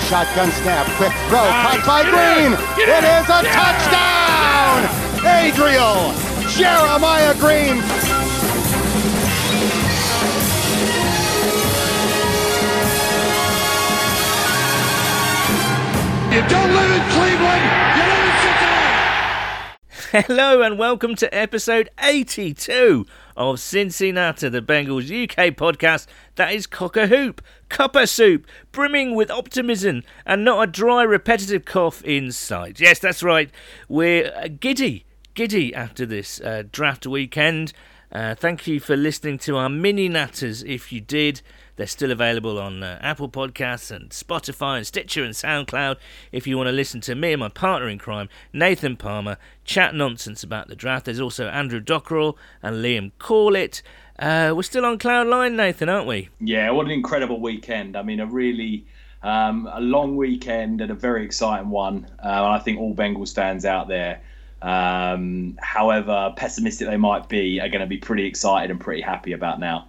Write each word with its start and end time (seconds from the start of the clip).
Dalton 0.00 0.06
takes 0.06 0.06
a 0.06 0.08
shotgun 0.08 0.50
snap. 0.52 0.86
Quick 0.96 1.12
throw. 1.28 1.44
Caught 1.44 1.86
by 1.86 2.02
Green. 2.02 2.52
It 2.78 3.04
is 3.04 3.28
a 3.28 3.42
touchdown. 3.52 4.88
Adriel 5.26 6.14
Jeremiah 6.48 7.34
Green. 7.34 7.76
You 16.30 16.40
don't 16.48 16.72
live 16.72 16.90
in 16.92 17.02
Cleveland. 17.10 17.64
You 17.96 18.02
live 18.06 18.24
in 18.24 18.36
Cincinnati. 18.42 20.26
Hello 20.26 20.62
and 20.62 20.78
welcome 20.78 21.14
to 21.16 21.34
episode 21.34 21.88
82 22.00 23.04
of 23.36 23.58
Cincinnati, 23.58 24.48
the 24.48 24.62
Bengals 24.62 25.10
UK 25.10 25.56
podcast 25.56 26.06
that 26.36 26.52
is 26.54 26.66
cock 26.66 26.96
a 26.96 27.08
hoop, 27.08 27.42
cuppa 27.70 28.06
soup, 28.06 28.46
brimming 28.72 29.14
with 29.14 29.30
optimism 29.30 30.02
and 30.26 30.44
not 30.44 30.68
a 30.68 30.70
dry, 30.70 31.02
repetitive 31.02 31.64
cough 31.64 32.02
in 32.04 32.32
sight. 32.32 32.80
Yes, 32.80 32.98
that's 32.98 33.22
right. 33.22 33.50
We're 33.88 34.32
uh, 34.34 34.48
giddy, 34.48 35.06
giddy 35.34 35.74
after 35.74 36.04
this 36.04 36.40
uh, 36.40 36.64
draft 36.70 37.06
weekend. 37.06 37.72
Uh, 38.12 38.34
thank 38.34 38.66
you 38.66 38.80
for 38.80 38.96
listening 38.96 39.38
to 39.38 39.56
our 39.56 39.68
mini 39.68 40.08
natters 40.08 40.68
if 40.68 40.92
you 40.92 41.00
did. 41.00 41.40
They're 41.76 41.86
still 41.86 42.10
available 42.10 42.58
on 42.58 42.82
uh, 42.82 42.98
Apple 43.00 43.30
Podcasts 43.30 43.90
and 43.90 44.10
Spotify 44.10 44.76
and 44.76 44.86
Stitcher 44.86 45.24
and 45.24 45.32
SoundCloud 45.32 45.96
if 46.30 46.46
you 46.46 46.58
want 46.58 46.66
to 46.66 46.72
listen 46.72 47.00
to 47.02 47.14
me 47.14 47.32
and 47.32 47.40
my 47.40 47.48
partner 47.48 47.88
in 47.88 47.98
crime, 47.98 48.28
Nathan 48.52 48.96
Palmer, 48.96 49.38
chat 49.64 49.94
nonsense 49.94 50.42
about 50.42 50.68
the 50.68 50.76
draft. 50.76 51.06
There's 51.06 51.20
also 51.20 51.48
Andrew 51.48 51.80
Dockrell 51.80 52.36
and 52.62 52.84
Liam 52.84 53.12
Corlett. 53.18 53.80
Uh, 54.20 54.52
we're 54.54 54.62
still 54.62 54.84
on 54.84 54.98
Cloud 54.98 55.26
Line, 55.28 55.56
Nathan, 55.56 55.88
aren't 55.88 56.06
we? 56.06 56.28
Yeah, 56.40 56.70
what 56.70 56.84
an 56.84 56.92
incredible 56.92 57.40
weekend. 57.40 57.96
I 57.96 58.02
mean, 58.02 58.20
a 58.20 58.26
really 58.26 58.84
um, 59.22 59.68
a 59.72 59.80
long 59.80 60.16
weekend 60.16 60.82
and 60.82 60.90
a 60.90 60.94
very 60.94 61.24
exciting 61.24 61.70
one. 61.70 62.06
Uh, 62.22 62.28
and 62.28 62.46
I 62.46 62.58
think 62.58 62.78
all 62.78 62.94
Bengals 62.94 63.34
fans 63.34 63.64
out 63.64 63.88
there, 63.88 64.20
um, 64.60 65.58
however 65.60 66.34
pessimistic 66.36 66.86
they 66.86 66.98
might 66.98 67.30
be, 67.30 67.60
are 67.60 67.68
going 67.70 67.80
to 67.80 67.86
be 67.86 67.96
pretty 67.96 68.26
excited 68.26 68.70
and 68.70 68.78
pretty 68.78 69.00
happy 69.00 69.32
about 69.32 69.58
now. 69.58 69.88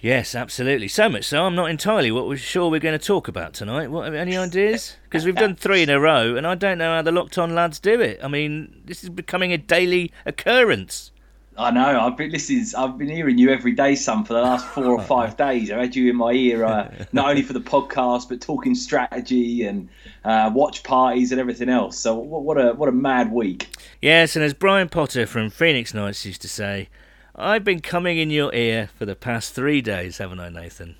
Yes, 0.00 0.34
absolutely. 0.34 0.86
So 0.88 1.08
much 1.08 1.24
so, 1.24 1.44
I'm 1.44 1.54
not 1.54 1.70
entirely 1.70 2.12
what 2.12 2.28
we're 2.28 2.36
sure 2.36 2.70
we're 2.70 2.78
going 2.78 2.98
to 2.98 3.04
talk 3.04 3.26
about 3.26 3.54
tonight. 3.54 3.90
What 3.90 4.14
any 4.14 4.36
ideas? 4.36 4.96
Because 5.04 5.24
we've 5.26 5.36
done 5.36 5.54
three 5.54 5.82
in 5.84 5.90
a 5.90 6.00
row, 6.00 6.34
and 6.34 6.44
I 6.44 6.56
don't 6.56 6.76
know 6.76 6.96
how 6.96 7.00
the 7.00 7.12
locked 7.12 7.38
on 7.38 7.54
lads 7.54 7.78
do 7.78 8.00
it. 8.00 8.18
I 8.20 8.26
mean, 8.26 8.82
this 8.84 9.04
is 9.04 9.10
becoming 9.10 9.52
a 9.52 9.58
daily 9.58 10.10
occurrence. 10.26 11.12
I 11.56 11.70
know. 11.70 12.00
I've 12.00 12.16
been 12.16 12.30
listening. 12.30 12.64
I've 12.76 12.98
been 12.98 13.08
hearing 13.08 13.38
you 13.38 13.50
every 13.50 13.72
day, 13.72 13.94
son, 13.94 14.24
for 14.24 14.32
the 14.34 14.40
last 14.40 14.66
four 14.66 14.86
or 14.86 15.02
five 15.14 15.36
days. 15.36 15.70
I've 15.70 15.78
had 15.78 15.96
you 15.96 16.10
in 16.10 16.16
my 16.16 16.32
ear, 16.32 16.64
uh, 16.64 16.90
not 17.12 17.28
only 17.28 17.42
for 17.42 17.52
the 17.52 17.60
podcast, 17.60 18.28
but 18.28 18.40
talking 18.40 18.74
strategy 18.74 19.64
and 19.64 19.88
uh, 20.24 20.50
watch 20.52 20.82
parties 20.82 21.30
and 21.30 21.40
everything 21.40 21.68
else. 21.68 21.98
So 21.98 22.14
what, 22.16 22.42
what 22.42 22.58
a 22.58 22.72
what 22.74 22.88
a 22.88 22.92
mad 22.92 23.32
week. 23.32 23.68
Yes, 24.02 24.34
and 24.34 24.44
as 24.44 24.52
Brian 24.54 24.88
Potter 24.88 25.26
from 25.26 25.50
Phoenix 25.50 25.94
Nights 25.94 26.26
used 26.26 26.42
to 26.42 26.48
say, 26.48 26.88
I've 27.36 27.64
been 27.64 27.80
coming 27.80 28.18
in 28.18 28.30
your 28.30 28.52
ear 28.54 28.90
for 28.98 29.06
the 29.06 29.16
past 29.16 29.54
three 29.54 29.80
days, 29.80 30.18
haven't 30.18 30.40
I, 30.40 30.48
Nathan? 30.48 30.96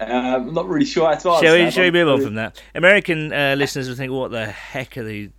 I'm 0.00 0.52
not 0.54 0.68
really 0.68 0.84
sure 0.84 1.08
how 1.08 1.14
to 1.14 1.30
answer. 1.30 1.46
Shall 1.46 1.54
we, 1.54 1.64
that, 1.64 1.72
shall 1.72 1.84
we 1.84 1.90
move 1.90 2.08
on 2.08 2.22
from 2.22 2.34
that? 2.34 2.60
American 2.74 3.32
uh, 3.32 3.54
listeners 3.56 3.88
will 3.88 3.96
think, 3.96 4.12
what 4.12 4.30
the 4.30 4.46
heck 4.46 4.98
are 4.98 5.04
these 5.04 5.30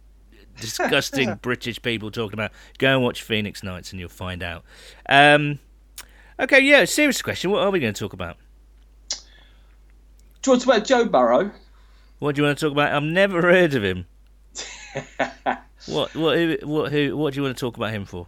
disgusting 0.61 1.35
British 1.41 1.81
people 1.81 2.11
talking 2.11 2.33
about? 2.33 2.51
Go 2.77 2.93
and 2.93 3.03
watch 3.03 3.21
Phoenix 3.21 3.63
Nights 3.63 3.91
and 3.91 3.99
you'll 3.99 4.09
find 4.09 4.41
out. 4.41 4.63
Um, 5.09 5.59
okay, 6.39 6.61
yeah, 6.61 6.85
serious 6.85 7.21
question. 7.21 7.51
What 7.51 7.63
are 7.63 7.71
we 7.71 7.79
going 7.79 7.93
to 7.93 7.99
talk 7.99 8.13
about? 8.13 8.37
Do 9.09 9.17
you 10.45 10.51
want 10.53 10.61
to 10.61 10.67
talk 10.67 10.75
about 10.75 10.87
Joe 10.87 11.05
Burrow? 11.05 11.51
What 12.19 12.35
do 12.35 12.41
you 12.41 12.45
want 12.45 12.57
to 12.57 12.65
talk 12.65 12.71
about? 12.71 12.93
I've 12.93 13.03
never 13.03 13.41
heard 13.41 13.73
of 13.73 13.83
him. 13.83 14.05
what, 15.87 16.15
what, 16.15 16.37
who, 16.37 16.57
what, 16.63 16.91
who, 16.91 17.17
what 17.17 17.33
do 17.33 17.39
you 17.39 17.43
want 17.43 17.57
to 17.57 17.59
talk 17.59 17.77
about 17.77 17.91
him 17.91 18.05
for? 18.05 18.27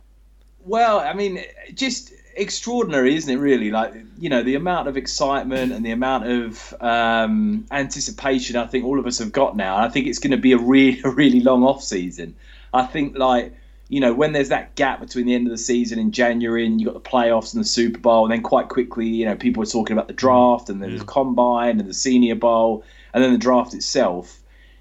Well, 0.65 0.99
I 0.99 1.13
mean, 1.13 1.43
just 1.73 2.13
extraordinary, 2.35 3.15
isn't 3.15 3.29
it? 3.29 3.37
Really, 3.37 3.71
like 3.71 3.93
you 4.17 4.29
know, 4.29 4.43
the 4.43 4.55
amount 4.55 4.87
of 4.87 4.97
excitement 4.97 5.71
and 5.71 5.85
the 5.85 5.91
amount 5.91 6.27
of 6.27 6.73
um, 6.81 7.65
anticipation. 7.71 8.55
I 8.55 8.67
think 8.67 8.85
all 8.85 8.99
of 8.99 9.07
us 9.07 9.19
have 9.19 9.31
got 9.31 9.55
now. 9.55 9.77
I 9.77 9.89
think 9.89 10.07
it's 10.07 10.19
going 10.19 10.31
to 10.31 10.37
be 10.37 10.53
a 10.53 10.57
really, 10.57 11.01
really 11.03 11.39
long 11.39 11.63
off 11.63 11.83
season. 11.83 12.35
I 12.73 12.85
think, 12.85 13.17
like 13.17 13.53
you 13.89 13.99
know, 13.99 14.13
when 14.13 14.33
there's 14.33 14.49
that 14.49 14.75
gap 14.75 14.99
between 14.99 15.25
the 15.25 15.35
end 15.35 15.45
of 15.45 15.51
the 15.51 15.57
season 15.57 15.99
in 15.99 16.11
January 16.11 16.65
and 16.65 16.79
you 16.79 16.87
got 16.87 16.95
the 16.95 17.09
playoffs 17.09 17.53
and 17.53 17.63
the 17.63 17.67
Super 17.67 17.99
Bowl, 17.99 18.25
and 18.25 18.31
then 18.31 18.41
quite 18.41 18.69
quickly, 18.69 19.07
you 19.07 19.25
know, 19.25 19.35
people 19.35 19.61
were 19.61 19.67
talking 19.67 19.95
about 19.95 20.07
the 20.07 20.13
draft 20.13 20.69
and 20.69 20.81
then 20.81 20.97
the 20.97 21.05
combine 21.05 21.79
and 21.79 21.87
the 21.87 21.93
Senior 21.93 22.35
Bowl, 22.35 22.83
and 23.13 23.23
then 23.23 23.31
the 23.31 23.37
draft 23.37 23.73
itself. 23.73 24.39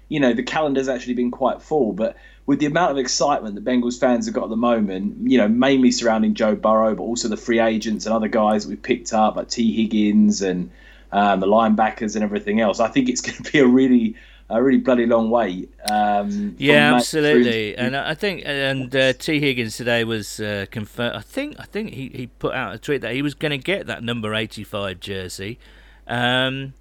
You 0.09 0.19
know, 0.19 0.33
the 0.33 0.43
calendar's 0.43 0.89
actually 0.89 1.13
been 1.15 1.31
quite 1.31 1.61
full, 1.61 1.93
but 1.93 2.15
with 2.45 2.59
the 2.59 2.65
amount 2.65 2.91
of 2.91 2.97
excitement 2.97 3.55
that 3.55 3.63
Bengals 3.63 3.99
fans 3.99 4.25
have 4.25 4.35
got 4.35 4.43
at 4.45 4.49
the 4.49 4.55
moment, 4.57 5.29
you 5.29 5.37
know, 5.37 5.47
mainly 5.47 5.91
surrounding 5.91 6.33
Joe 6.33 6.55
Burrow, 6.55 6.93
but 6.95 7.03
also 7.03 7.27
the 7.29 7.37
free 7.37 7.59
agents 7.59 8.05
and 8.05 8.13
other 8.13 8.27
guys 8.27 8.63
that 8.63 8.69
we've 8.69 8.81
picked 8.81 9.13
up, 9.13 9.35
like 9.37 9.49
Tee 9.49 9.71
Higgins 9.73 10.41
and 10.41 10.69
um, 11.13 11.39
the 11.39 11.47
linebackers 11.47 12.15
and 12.15 12.23
everything 12.23 12.59
else. 12.59 12.79
I 12.79 12.89
think 12.89 13.07
it's 13.07 13.21
going 13.27 13.41
to 13.41 13.49
be 13.51 13.59
a 13.59 13.65
really, 13.67 14.15
a 14.49 14.61
really 14.61 14.79
bloody 14.79 15.05
long 15.05 15.29
wait. 15.29 15.71
Um, 15.89 16.55
Yeah, 16.59 16.95
absolutely. 16.95 17.75
through- 17.75 17.85
And 17.85 17.95
I 17.95 18.13
think 18.13 18.41
and 18.45 18.93
uh, 18.93 19.13
Tee 19.13 19.39
Higgins 19.39 19.77
today 19.77 20.03
was 20.03 20.39
uh, 20.41 20.65
confirmed. 20.69 21.15
I 21.15 21.21
think 21.21 21.55
I 21.59 21.63
think 21.63 21.93
he, 21.93 22.09
he 22.13 22.27
put 22.27 22.53
out 22.53 22.75
a 22.75 22.77
tweet 22.77 23.01
that 23.01 23.13
he 23.13 23.21
was 23.21 23.35
going 23.35 23.51
to 23.51 23.57
get 23.57 23.87
that 23.87 24.03
number 24.03 24.33
eighty 24.35 24.63
five 24.65 24.99
jersey. 24.99 25.59
Um, 26.07 26.73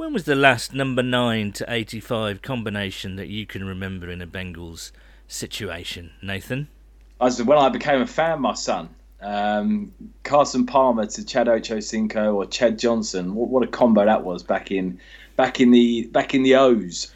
when 0.00 0.14
was 0.14 0.24
the 0.24 0.34
last 0.34 0.72
number 0.72 1.02
nine 1.02 1.52
to 1.52 1.62
eighty 1.68 2.00
five 2.00 2.40
combination 2.40 3.16
that 3.16 3.28
you 3.28 3.44
can 3.44 3.62
remember 3.62 4.10
in 4.10 4.22
a 4.22 4.26
Bengals 4.26 4.92
situation, 5.28 6.10
Nathan? 6.22 6.68
I 7.20 7.26
was, 7.26 7.42
when 7.42 7.58
I 7.58 7.68
became 7.68 8.00
a 8.00 8.06
fan, 8.06 8.40
my 8.40 8.54
son, 8.54 8.88
um, 9.20 9.92
Carson 10.22 10.64
Palmer 10.64 11.04
to 11.04 11.22
Chad 11.22 11.48
Ochocinco 11.48 12.34
or 12.34 12.46
Chad 12.46 12.78
Johnson. 12.78 13.34
What, 13.34 13.50
what 13.50 13.62
a 13.62 13.66
combo 13.66 14.06
that 14.06 14.24
was 14.24 14.42
back 14.42 14.70
in, 14.70 14.98
back 15.36 15.60
in 15.60 15.70
the 15.70 16.06
back 16.06 16.34
in 16.34 16.44
the 16.44 16.54
O's. 16.54 17.12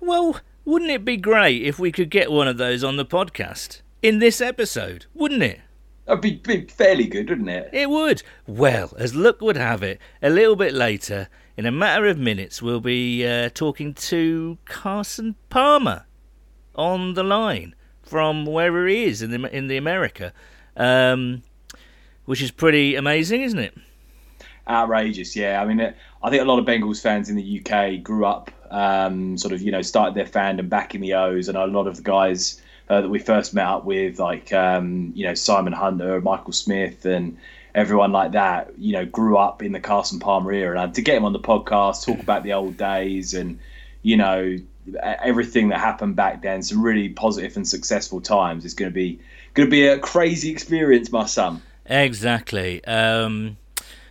Well, 0.00 0.40
wouldn't 0.64 0.90
it 0.90 1.04
be 1.04 1.18
great 1.18 1.60
if 1.60 1.78
we 1.78 1.92
could 1.92 2.08
get 2.08 2.32
one 2.32 2.48
of 2.48 2.56
those 2.56 2.82
on 2.82 2.96
the 2.96 3.04
podcast 3.04 3.82
in 4.00 4.20
this 4.20 4.40
episode? 4.40 5.04
Wouldn't 5.12 5.42
it? 5.42 5.60
That'd 6.06 6.20
be, 6.20 6.34
be 6.36 6.66
fairly 6.66 7.06
good, 7.06 7.28
wouldn't 7.28 7.48
it? 7.48 7.70
It 7.72 7.88
would. 7.88 8.22
Well, 8.46 8.92
as 8.98 9.14
luck 9.14 9.40
would 9.40 9.56
have 9.56 9.82
it, 9.82 10.00
a 10.20 10.30
little 10.30 10.56
bit 10.56 10.74
later, 10.74 11.28
in 11.56 11.64
a 11.64 11.70
matter 11.70 12.06
of 12.06 12.18
minutes, 12.18 12.60
we'll 12.60 12.80
be 12.80 13.26
uh, 13.26 13.50
talking 13.50 13.94
to 13.94 14.58
Carson 14.64 15.36
Palmer 15.48 16.06
on 16.74 17.14
the 17.14 17.22
line 17.22 17.74
from 18.02 18.46
wherever 18.46 18.86
he 18.86 19.04
is 19.04 19.22
in 19.22 19.30
the 19.30 19.56
in 19.56 19.68
the 19.68 19.76
America, 19.76 20.32
um, 20.76 21.42
which 22.24 22.42
is 22.42 22.50
pretty 22.50 22.96
amazing, 22.96 23.42
isn't 23.42 23.58
it? 23.58 23.74
outrageous. 24.68 25.34
Yeah, 25.36 25.60
I 25.60 25.64
mean, 25.64 25.80
it, 25.80 25.96
I 26.22 26.30
think 26.30 26.42
a 26.42 26.44
lot 26.44 26.58
of 26.58 26.64
Bengals 26.64 27.00
fans 27.00 27.28
in 27.28 27.36
the 27.36 27.60
UK 27.60 28.02
grew 28.02 28.24
up, 28.24 28.50
um, 28.70 29.36
sort 29.36 29.52
of, 29.52 29.62
you 29.62 29.72
know, 29.72 29.82
started 29.82 30.14
their 30.14 30.26
fandom 30.26 30.68
back 30.68 30.94
in 30.94 31.00
the 31.00 31.14
O's, 31.14 31.48
and 31.48 31.56
a 31.56 31.66
lot 31.66 31.86
of 31.86 31.96
the 31.96 32.02
guys 32.02 32.61
uh, 32.92 33.00
that 33.00 33.08
we 33.08 33.18
first 33.18 33.54
met 33.54 33.66
up 33.66 33.84
with, 33.84 34.18
like, 34.18 34.52
um, 34.52 35.12
you 35.14 35.24
know, 35.24 35.32
Simon 35.32 35.72
Hunter, 35.72 36.20
Michael 36.20 36.52
Smith, 36.52 37.06
and 37.06 37.38
everyone 37.74 38.12
like 38.12 38.32
that, 38.32 38.78
you 38.78 38.92
know, 38.92 39.06
grew 39.06 39.38
up 39.38 39.62
in 39.62 39.72
the 39.72 39.80
Carson 39.80 40.20
Palmer 40.20 40.52
era. 40.52 40.82
And 40.82 40.94
to 40.96 41.00
get 41.00 41.16
him 41.16 41.24
on 41.24 41.32
the 41.32 41.40
podcast, 41.40 42.04
talk 42.04 42.20
about 42.20 42.42
the 42.42 42.52
old 42.52 42.76
days, 42.76 43.32
and 43.32 43.58
you 44.02 44.18
know, 44.18 44.58
everything 45.02 45.70
that 45.70 45.78
happened 45.78 46.16
back 46.16 46.42
then, 46.42 46.62
some 46.62 46.82
really 46.82 47.08
positive 47.08 47.56
and 47.56 47.66
successful 47.66 48.20
times. 48.20 48.64
It's 48.66 48.74
going 48.74 48.90
to 48.90 48.94
be 48.94 49.20
going 49.54 49.66
to 49.66 49.70
be 49.70 49.86
a 49.86 49.98
crazy 49.98 50.50
experience, 50.50 51.10
my 51.10 51.24
son. 51.24 51.62
Exactly. 51.86 52.84
Um, 52.84 53.56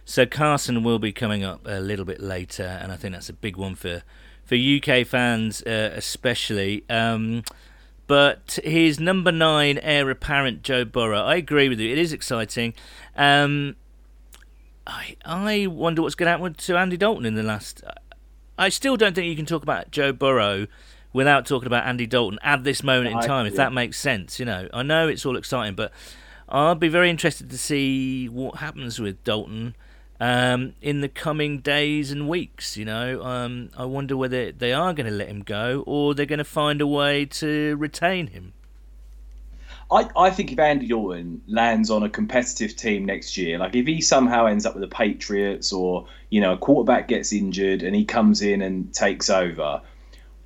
so 0.06 0.26
Carson 0.26 0.84
will 0.84 1.00
be 1.00 1.12
coming 1.12 1.44
up 1.44 1.62
a 1.66 1.80
little 1.80 2.06
bit 2.06 2.20
later, 2.20 2.80
and 2.82 2.92
I 2.92 2.96
think 2.96 3.14
that's 3.14 3.30
a 3.30 3.34
big 3.34 3.58
one 3.58 3.76
for 3.76 4.02
for 4.44 4.56
UK 4.56 5.06
fans, 5.06 5.62
uh, 5.62 5.94
especially. 5.96 6.84
Um, 6.90 7.44
but 8.12 8.60
his 8.66 9.00
number 9.00 9.32
nine 9.32 9.78
heir 9.78 10.10
apparent, 10.10 10.64
Joe 10.64 10.84
Burrow, 10.84 11.22
I 11.22 11.36
agree 11.36 11.70
with 11.70 11.80
you. 11.80 11.90
It 11.90 11.98
is 11.98 12.12
exciting. 12.12 12.74
Um, 13.16 13.78
I 14.86 15.16
I 15.24 15.68
wonder 15.68 16.02
what's 16.02 16.16
going 16.16 16.26
to 16.26 16.32
happen 16.32 16.54
to 16.54 16.78
Andy 16.78 16.98
Dalton 16.98 17.26
in 17.26 17.36
the 17.36 17.44
last. 17.44 17.86
I 18.58 18.68
still 18.68 18.98
don't 18.98 19.16
think 19.16 19.28
you 19.28 19.36
can 19.38 19.46
talk 19.46 19.64
about 19.64 19.92
Joe 19.92 20.12
Burrow 20.12 20.68
without 21.14 21.46
talking 21.46 21.68
about 21.68 21.86
Andy 21.86 22.06
Dalton 22.06 22.38
at 22.42 22.66
this 22.66 22.84
moment 22.84 23.16
in 23.16 23.22
time, 23.22 23.46
if 23.46 23.56
that 23.56 23.72
makes 23.72 23.98
sense. 23.98 24.40
You 24.40 24.46
know, 24.46 24.68
I 24.74 24.84
know 24.84 25.08
it's 25.08 25.26
all 25.26 25.38
exciting, 25.38 25.76
but 25.76 25.94
I'll 26.50 26.76
be 26.76 26.90
very 26.90 27.10
interested 27.10 27.50
to 27.50 27.58
see 27.58 28.28
what 28.28 28.58
happens 28.58 29.00
with 29.00 29.24
Dalton 29.24 29.74
um, 30.22 30.76
in 30.82 31.02
the 31.02 31.10
coming 31.10 31.60
days 31.60 32.12
and 32.12 32.30
weeks. 32.30 32.78
You 32.78 32.86
know, 32.86 33.24
um, 33.24 33.72
I 33.76 33.84
wonder 33.84 34.16
whether 34.16 34.52
they 34.54 34.72
are 34.72 34.94
going 34.94 35.08
to 35.08 35.12
let 35.12 35.28
him 35.28 35.42
go 35.42 35.84
or 35.86 36.14
they're 36.14 36.26
going 36.26 36.40
to 36.40 36.46
find 36.46 36.80
a 36.80 36.88
way 36.88 37.26
to 37.26 37.76
retain 37.76 38.28
him. 38.28 38.54
I, 39.92 40.08
I 40.16 40.30
think 40.30 40.54
if 40.54 40.60
Andy 40.60 40.88
Dalton 40.88 41.42
lands 41.48 41.90
on 41.90 42.04
a 42.04 42.10
competitive 42.10 42.78
team 42.78 43.04
next 43.04 43.36
year, 43.36 43.58
like 43.58 43.76
if 43.76 43.86
he 43.86 44.00
somehow 44.00 44.46
ends 44.46 44.66
up 44.66 44.74
with 44.74 44.82
the 44.82 44.96
Patriots 44.96 45.74
or, 45.74 46.06
you 46.30 46.40
know, 46.40 46.54
a 46.54 46.58
quarterback 46.58 47.10
gets 47.10 47.34
injured 47.34 47.84
and 47.84 47.94
he 47.94 48.06
comes 48.06 48.42
in 48.42 48.62
and 48.62 48.94
takes 48.94 49.30
over, 49.30 49.82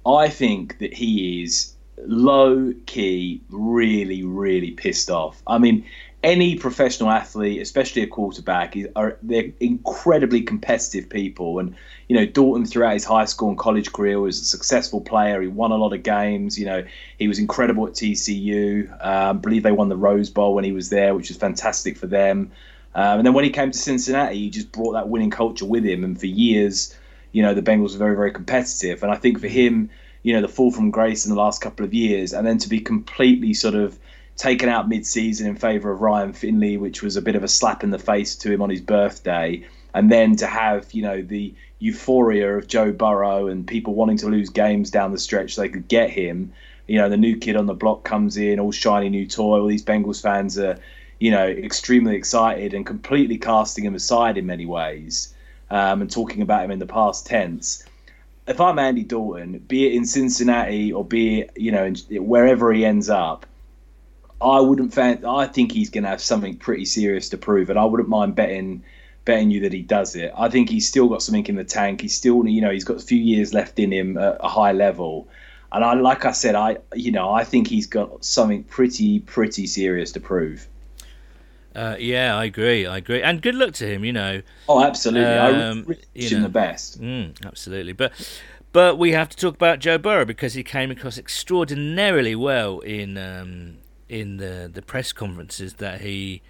I 0.04 0.30
think 0.30 0.80
that 0.80 0.95
he 0.95 1.44
is 1.44 1.74
low 1.98 2.74
key 2.88 3.42
really, 3.50 4.24
really 4.24 4.71
pissed 4.71 5.12
off. 5.12 5.44
I 5.45 5.60
mean, 5.60 5.86
any 6.25 6.56
professional 6.56 7.12
athlete, 7.12 7.62
especially 7.62 8.01
a 8.01 8.07
quarterback, 8.07 8.75
are 8.95 9.18
they're 9.22 9.51
incredibly 9.60 10.42
competitive 10.42 11.07
people. 11.07 11.60
And 11.60 11.75
you 12.07 12.16
know, 12.18 12.25
Dalton 12.25 12.66
throughout 12.66 12.94
his 12.94 13.06
high 13.06 13.25
school 13.25 13.50
and 13.50 13.57
college 13.57 13.94
career 13.94 14.19
was 14.19 14.42
a 14.42 14.45
successful 14.45 15.01
player. 15.01 15.39
He 15.39 15.48
won 15.48 15.72
a 15.72 15.77
lot 15.77 15.94
of 15.94 16.01
games. 16.01 16.57
You 16.57 16.66
know, 16.66 16.83
he 17.19 17.27
was 17.27 17.38
incredible 17.38 17.86
at 17.86 17.94
TCU. 17.94 18.92
Um, 19.06 19.38
I 19.38 19.39
believe 19.39 19.62
they 19.62 19.72
won 19.72 19.88
the 19.88 19.95
Rose 19.95 20.31
Bowl 20.31 20.56
when 20.56 20.63
he 20.63 20.72
was 20.72 20.89
there, 20.89 21.13
which 21.13 21.30
was 21.30 21.38
fantastic 21.38 21.95
for 21.95 22.07
them. 22.07 22.51
Um, 22.95 23.19
and 23.19 23.25
then 23.25 23.33
when 23.33 23.44
he 23.44 23.51
came 23.51 23.69
to 23.69 23.78
Cincinnati, 23.78 24.36
he 24.36 24.50
just 24.50 24.71
brought 24.71 24.94
that 24.94 25.07
winning 25.07 25.30
culture 25.30 25.66
with 25.66 25.86
him. 25.86 26.04
And 26.04 26.19
for 26.19 26.25
years, 26.25 26.98
you 27.33 27.44
know, 27.44 27.54
the 27.54 27.62
Bengals 27.62 27.92
were 27.92 28.00
very, 28.00 28.16
very 28.16 28.31
competitive. 28.31 29.04
And 29.04 29.12
I 29.12 29.16
think 29.16 29.39
for 29.39 29.48
him, 29.48 29.92
you 30.24 30.33
know, 30.33 30.42
the 30.42 30.48
fall 30.48 30.71
from 30.71 30.89
grace 30.89 31.24
in 31.25 31.30
the 31.30 31.39
last 31.39 31.62
couple 31.62 31.86
of 31.86 31.94
years, 31.94 32.33
and 32.33 32.48
then 32.48 32.57
to 32.57 32.69
be 32.69 32.80
completely 32.80 33.54
sort 33.54 33.75
of 33.75 34.00
taken 34.36 34.70
out 34.70 34.90
mid-season 34.90 35.48
in 35.48 35.56
favour 35.56 35.92
of 35.92 36.02
Ryan 36.02 36.34
Finley, 36.34 36.78
which 36.78 37.02
was 37.02 37.16
a 37.16 37.22
bit 37.22 37.36
of 37.36 37.44
a 37.44 37.48
slap 37.48 37.84
in 37.84 37.92
the 37.92 38.00
face 38.00 38.36
to 38.38 38.52
him 38.52 38.62
on 38.62 38.70
his 38.70 38.82
birthday, 38.82 39.66
and 39.94 40.12
then 40.12 40.36
to 40.38 40.48
have 40.48 40.92
you 40.94 41.04
know 41.04 41.22
the 41.22 41.54
euphoria 41.80 42.58
of 42.58 42.68
Joe 42.68 42.92
Burrow 42.92 43.48
and 43.48 43.68
people 43.68 43.96
wanting 43.96 44.18
to 44.18 44.28
lose 44.28 44.50
games 44.50 44.92
down 44.92 45.12
the 45.12 45.18
stretch 45.18 45.56
so 45.56 45.62
they 45.62 45.70
could 45.70 45.88
get 45.88 46.10
him. 46.10 46.54
You 46.88 47.00
know, 47.00 47.10
the 47.10 47.18
new 47.18 47.38
kid 47.38 47.56
on 47.56 47.66
the 47.66 47.74
block 47.74 48.04
comes 48.04 48.38
in, 48.38 48.60
all 48.60 48.72
shiny 48.72 49.10
new 49.10 49.26
toy. 49.26 49.60
All 49.60 49.68
these 49.68 49.84
Bengals 49.84 50.22
fans 50.22 50.58
are, 50.60 50.78
you 51.20 51.31
know, 51.31 51.48
extremely 51.48 52.16
excited 52.16 52.74
and 52.74 52.86
completely 52.86 53.38
casting 53.38 53.86
him 53.86 53.96
aside 53.96 54.38
in 54.38 54.46
many 54.46 54.66
ways, 54.66 55.34
um, 55.70 56.02
and 56.02 56.12
talking 56.12 56.42
about 56.42 56.64
him 56.64 56.72
in 56.72 56.80
the 56.80 56.86
past 56.86 57.26
tense. 57.26 57.84
If 58.48 58.62
I'm 58.62 58.78
Andy 58.78 59.04
Dalton, 59.04 59.58
be 59.68 59.88
it 59.88 59.94
in 59.94 60.06
Cincinnati 60.06 60.94
or 60.94 61.04
be 61.04 61.40
it, 61.40 61.52
you 61.56 61.72
know, 61.72 61.92
wherever 62.12 62.72
he 62.72 62.86
ends 62.86 63.10
up, 63.10 63.48
I 64.45 64.59
wouldn't 64.59 64.94
fan. 64.94 65.25
I 65.25 65.47
think 65.47 65.71
he's 65.71 65.89
going 65.89 66.03
to 66.03 66.09
have 66.09 66.21
something 66.21 66.56
pretty 66.57 66.86
serious 66.86 67.30
to 67.30 67.38
prove, 67.38 67.69
and 67.69 67.80
I 67.80 67.86
wouldn't 67.86 68.09
mind 68.09 68.36
betting 68.36 68.83
betting 69.25 69.50
you 69.50 69.59
that 69.62 69.74
he 69.74 69.81
does 69.81 70.15
it. 70.15 70.31
I 70.38 70.50
think 70.50 70.69
he's 70.69 70.88
still 70.88 71.09
got 71.09 71.24
something 71.24 71.47
in 71.47 71.56
the 71.56 71.63
tank. 71.63 72.01
He's 72.01 72.15
still, 72.15 72.47
you 72.47 72.62
know, 72.62 72.69
he's 72.69 72.83
got 72.83 72.97
a 72.97 73.06
few 73.06 73.18
years 73.18 73.56
left 73.56 73.80
in 73.80 73.92
him 73.92 74.19
at 74.19 74.38
a 74.39 74.47
high 74.47 74.71
level, 74.71 75.27
and 75.71 75.83
I, 75.83 75.95
like 75.95 76.25
I 76.25 76.31
said, 76.31 76.53
I, 76.53 76.77
you 76.94 77.12
know, 77.12 77.33
I 77.33 77.44
think 77.44 77.68
he's 77.68 77.88
got 77.88 78.24
something 78.24 78.63
pretty 78.63 79.19
pretty 79.19 79.65
serious 79.65 80.12
to 80.12 80.19
prove. 80.19 80.68
Uh, 81.75 81.97
yeah, 82.00 82.38
I 82.38 82.45
agree. 82.45 82.86
I 82.86 82.97
agree, 82.97 83.24
and 83.24 83.42
good 83.42 83.56
luck 83.56 83.74
to 83.75 83.88
him. 83.88 84.06
You 84.06 84.13
know. 84.13 84.42
Oh, 84.69 84.83
absolutely. 84.83 85.33
Um, 85.33 85.80
I 85.80 85.88
wish 85.88 86.31
him 86.31 86.39
know, 86.39 86.44
the 86.44 86.53
best. 86.53 87.01
Mm, 87.01 87.44
absolutely, 87.45 87.94
but 87.94 88.12
but 88.71 89.00
we 89.00 89.13
have 89.13 89.30
to 89.30 89.38
talk 89.38 89.56
about 89.56 89.80
Joe 89.80 89.97
Burrow 89.97 90.25
because 90.25 90.53
he 90.53 90.63
came 90.63 90.92
across 90.92 91.18
extraordinarily 91.18 92.36
well 92.36 92.80
in 92.81 93.18
um, 93.18 93.77
in 94.10 94.38
the 94.38 94.69
the 94.72 94.81
press 94.81 95.12
conferences 95.12 95.75
that 95.75 96.02
he. 96.02 96.42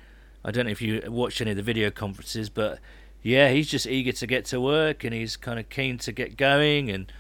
I 0.44 0.52
don't 0.52 0.66
know 0.66 0.72
if 0.72 0.82
you 0.82 1.02
watched 1.08 1.42
any 1.42 1.52
of 1.52 1.58
the 1.58 1.64
video 1.64 1.90
conferences, 1.90 2.50
but 2.50 2.80
yeah, 3.24 3.50
he's 3.50 3.68
just 3.68 3.88
eager 3.88 4.12
to 4.12 4.28
get 4.28 4.46
to 4.46 4.62
work 4.62 5.04
and 5.04 5.12
he's 5.12 5.36
kind 5.36 5.60
of 5.60 5.70
keen 5.70 5.98
to 6.00 6.12
get 6.12 6.38
going 6.38 6.92
and 6.92 7.12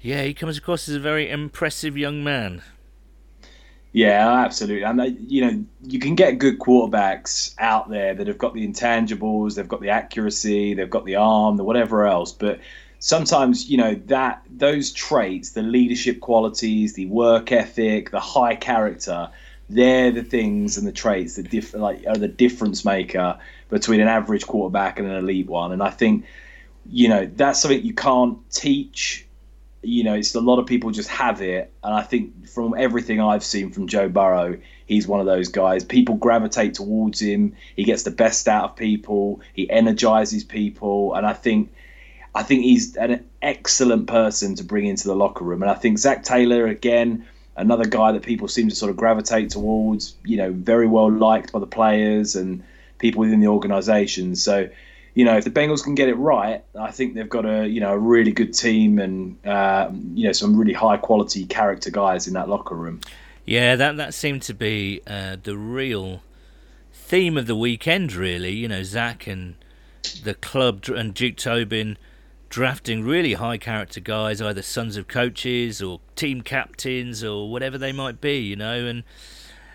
yeah, 0.00 0.22
he 0.22 0.34
comes 0.34 0.58
across 0.58 0.88
as 0.88 0.94
a 0.94 1.00
very 1.00 1.30
impressive 1.30 1.96
young 1.96 2.22
man. 2.22 2.62
Yeah, 3.92 4.30
absolutely. 4.44 4.82
And 4.82 5.18
you 5.30 5.40
know, 5.40 5.64
you 5.82 5.98
can 5.98 6.16
get 6.16 6.38
good 6.38 6.58
quarterbacks 6.58 7.54
out 7.58 7.88
there 7.88 8.14
that 8.14 8.26
have 8.26 8.36
got 8.36 8.52
the 8.52 8.66
intangibles, 8.66 9.54
they've 9.54 9.66
got 9.66 9.80
the 9.80 9.88
accuracy, 9.88 10.74
they've 10.74 10.90
got 10.90 11.06
the 11.06 11.16
arm, 11.16 11.56
the 11.56 11.64
whatever 11.64 12.06
else, 12.06 12.30
but 12.30 12.60
sometimes 12.98 13.68
you 13.68 13.76
know 13.76 13.94
that 14.06 14.42
those 14.50 14.92
traits 14.92 15.50
the 15.50 15.62
leadership 15.62 16.20
qualities 16.20 16.94
the 16.94 17.06
work 17.06 17.52
ethic 17.52 18.10
the 18.10 18.20
high 18.20 18.54
character 18.54 19.30
they're 19.68 20.10
the 20.10 20.22
things 20.22 20.78
and 20.78 20.86
the 20.86 20.92
traits 20.92 21.36
that 21.36 21.50
diff- 21.50 21.74
like 21.74 22.04
are 22.06 22.16
the 22.16 22.28
difference 22.28 22.84
maker 22.84 23.38
between 23.68 24.00
an 24.00 24.08
average 24.08 24.46
quarterback 24.46 24.98
and 24.98 25.08
an 25.08 25.16
elite 25.16 25.46
one. 25.46 25.72
And 25.72 25.82
i 25.82 25.90
think 25.90 26.24
you 26.88 27.08
know 27.08 27.28
that's 27.34 27.60
something 27.60 27.84
you 27.84 27.94
can't 27.94 28.38
teach. 28.50 29.26
You 29.82 30.04
know 30.04 30.14
it's 30.14 30.34
a 30.34 30.40
lot 30.40 30.58
of 30.58 30.66
people 30.66 30.90
just 30.90 31.08
have 31.08 31.42
it. 31.42 31.72
And 31.82 31.94
i 31.94 32.02
think 32.02 32.48
from 32.48 32.74
everything 32.76 33.20
i've 33.20 33.44
seen 33.44 33.70
from 33.70 33.88
joe 33.88 34.08
burrow 34.08 34.58
he's 34.86 35.08
one 35.08 35.18
of 35.18 35.26
those 35.26 35.48
guys. 35.48 35.84
People 35.84 36.14
gravitate 36.14 36.74
towards 36.74 37.20
him. 37.20 37.56
He 37.74 37.82
gets 37.82 38.04
the 38.04 38.12
best 38.12 38.46
out 38.46 38.70
of 38.70 38.76
people. 38.76 39.40
He 39.52 39.68
energizes 39.68 40.44
people. 40.44 41.14
And 41.14 41.26
i 41.26 41.32
think 41.32 41.72
I 42.36 42.42
think 42.42 42.64
he's 42.64 42.94
an 42.96 43.24
excellent 43.40 44.08
person 44.08 44.54
to 44.56 44.64
bring 44.64 44.84
into 44.84 45.08
the 45.08 45.16
locker 45.16 45.42
room. 45.42 45.62
And 45.62 45.70
I 45.70 45.74
think 45.74 45.98
Zac 45.98 46.22
Taylor, 46.22 46.66
again, 46.66 47.24
another 47.56 47.86
guy 47.86 48.12
that 48.12 48.22
people 48.22 48.46
seem 48.46 48.68
to 48.68 48.74
sort 48.74 48.90
of 48.90 48.96
gravitate 48.98 49.48
towards, 49.48 50.14
you 50.22 50.36
know, 50.36 50.52
very 50.52 50.86
well 50.86 51.10
liked 51.10 51.50
by 51.50 51.60
the 51.60 51.66
players 51.66 52.36
and 52.36 52.62
people 52.98 53.20
within 53.20 53.40
the 53.40 53.46
organization. 53.46 54.36
So, 54.36 54.68
you 55.14 55.24
know, 55.24 55.38
if 55.38 55.44
the 55.44 55.50
Bengals 55.50 55.82
can 55.82 55.94
get 55.94 56.10
it 56.10 56.16
right, 56.16 56.62
I 56.78 56.90
think 56.90 57.14
they've 57.14 57.26
got 57.26 57.46
a, 57.46 57.66
you 57.66 57.80
know, 57.80 57.92
a 57.94 57.98
really 57.98 58.32
good 58.32 58.52
team 58.52 58.98
and, 58.98 59.38
uh, 59.46 59.90
you 60.12 60.26
know, 60.26 60.32
some 60.32 60.58
really 60.58 60.74
high 60.74 60.98
quality 60.98 61.46
character 61.46 61.90
guys 61.90 62.26
in 62.26 62.34
that 62.34 62.50
locker 62.50 62.74
room. 62.74 63.00
Yeah, 63.46 63.76
that, 63.76 63.96
that 63.96 64.12
seemed 64.12 64.42
to 64.42 64.52
be 64.52 65.00
uh, 65.06 65.36
the 65.42 65.56
real 65.56 66.20
theme 66.92 67.38
of 67.38 67.46
the 67.46 67.56
weekend, 67.56 68.12
really. 68.12 68.52
You 68.52 68.68
know, 68.68 68.82
Zac 68.82 69.26
and 69.26 69.54
the 70.22 70.34
club 70.34 70.84
and 70.94 71.14
Duke 71.14 71.36
Tobin 71.36 71.96
drafting 72.56 73.04
really 73.04 73.34
high 73.34 73.58
character 73.58 74.00
guys, 74.00 74.40
either 74.40 74.62
sons 74.62 74.96
of 74.96 75.06
coaches 75.06 75.82
or 75.82 76.00
team 76.14 76.40
captains 76.40 77.22
or 77.22 77.50
whatever 77.50 77.76
they 77.76 77.92
might 77.92 78.18
be, 78.18 78.38
you 78.38 78.56
know. 78.56 78.86
And 78.86 79.04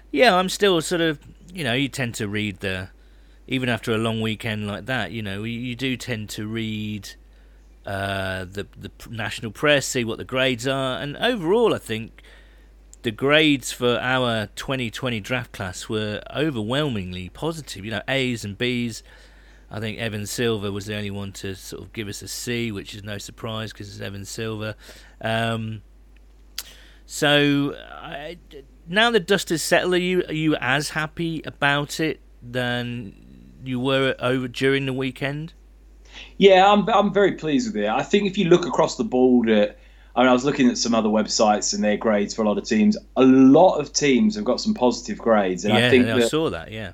yeah, 0.09 0.33
I'm 0.33 0.49
still 0.49 0.81
sort 0.81 0.99
of, 0.99 1.19
you 1.53 1.63
know, 1.63 1.73
you 1.73 1.87
tend 1.89 2.15
to 2.15 2.27
read 2.27 2.61
the, 2.61 2.89
even 3.47 3.69
after 3.69 3.91
a 3.91 3.99
long 3.99 4.19
weekend 4.19 4.65
like 4.65 4.87
that, 4.87 5.11
you 5.11 5.21
know, 5.21 5.43
you, 5.43 5.75
do 5.75 5.95
tend 5.95 6.29
to 6.31 6.47
read 6.47 7.07
uh, 7.85 8.45
the 8.45 8.65
the 8.75 8.89
national 9.11 9.51
press, 9.51 9.85
see 9.85 10.03
what 10.03 10.17
the 10.17 10.25
grades 10.25 10.65
are, 10.65 10.99
and 10.99 11.15
overall, 11.17 11.75
I 11.75 11.77
think 11.77 12.23
the 13.03 13.11
grades 13.11 13.71
for 13.71 13.99
our 14.01 14.47
2020 14.55 15.19
draft 15.19 15.51
class 15.51 15.87
were 15.87 16.23
overwhelmingly 16.35 17.29
positive. 17.29 17.85
You 17.85 17.91
know, 17.91 18.01
A's 18.07 18.43
and 18.43 18.57
B's 18.57 19.03
I 19.71 19.79
think 19.79 19.99
Evan 19.99 20.27
Silva 20.27 20.71
was 20.71 20.85
the 20.85 20.95
only 20.95 21.11
one 21.11 21.31
to 21.33 21.55
sort 21.55 21.81
of 21.81 21.93
give 21.93 22.09
us 22.09 22.21
a 22.21 22.27
C, 22.27 22.71
which 22.71 22.93
is 22.93 23.03
no 23.03 23.17
surprise 23.17 23.71
because 23.71 23.89
it's 23.89 24.01
Evan 24.01 24.25
Silva. 24.25 24.75
Um, 25.21 25.81
so 27.05 27.75
I, 27.89 28.37
now 28.87 29.11
the 29.11 29.19
dust 29.21 29.49
has 29.49 29.63
settled, 29.63 29.93
are 29.93 29.97
you 29.97 30.23
are 30.27 30.33
you 30.33 30.55
as 30.55 30.89
happy 30.89 31.41
about 31.45 31.99
it 32.01 32.19
than 32.41 33.13
you 33.63 33.79
were 33.79 34.15
over 34.19 34.49
during 34.49 34.85
the 34.85 34.93
weekend? 34.93 35.53
Yeah, 36.37 36.69
I'm 36.69 36.87
I'm 36.89 37.13
very 37.13 37.33
pleased 37.33 37.73
with 37.73 37.83
it. 37.83 37.89
I 37.89 38.03
think 38.03 38.27
if 38.27 38.37
you 38.37 38.45
look 38.45 38.65
across 38.65 38.97
the 38.97 39.05
board 39.05 39.49
at 39.49 39.77
I 40.15 40.21
mean, 40.21 40.29
I 40.29 40.33
was 40.33 40.43
looking 40.43 40.67
at 40.67 40.77
some 40.77 40.93
other 40.93 41.07
websites 41.07 41.73
and 41.73 41.81
their 41.81 41.95
grades 41.95 42.33
for 42.33 42.41
a 42.41 42.45
lot 42.45 42.57
of 42.57 42.65
teams. 42.65 42.97
A 43.15 43.23
lot 43.23 43.77
of 43.77 43.93
teams 43.93 44.35
have 44.35 44.43
got 44.43 44.59
some 44.59 44.73
positive 44.73 45.17
grades, 45.17 45.63
and 45.63 45.73
yeah, 45.73 45.87
I 45.87 45.89
think 45.89 46.07
I 46.07 46.27
saw 46.27 46.49
that. 46.49 46.71
Yeah, 46.71 46.91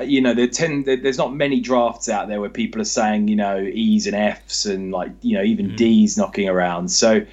you 0.00 0.20
know, 0.20 0.34
there 0.34 0.46
tend 0.46 0.86
there's 0.86 1.18
not 1.18 1.34
many 1.34 1.60
drafts 1.60 2.08
out 2.08 2.28
there 2.28 2.40
where 2.40 2.50
people 2.50 2.80
are 2.80 2.86
saying 2.86 3.28
you 3.28 3.36
know 3.36 3.58
E's 3.58 4.06
and 4.06 4.16
F's 4.16 4.66
and 4.66 4.92
like 4.92 5.12
you 5.22 5.36
know 5.36 5.42
even 5.42 5.70
mm. 5.70 5.76
D's 5.76 6.16
knocking 6.16 6.48
around. 6.48 6.88
So 6.88 7.24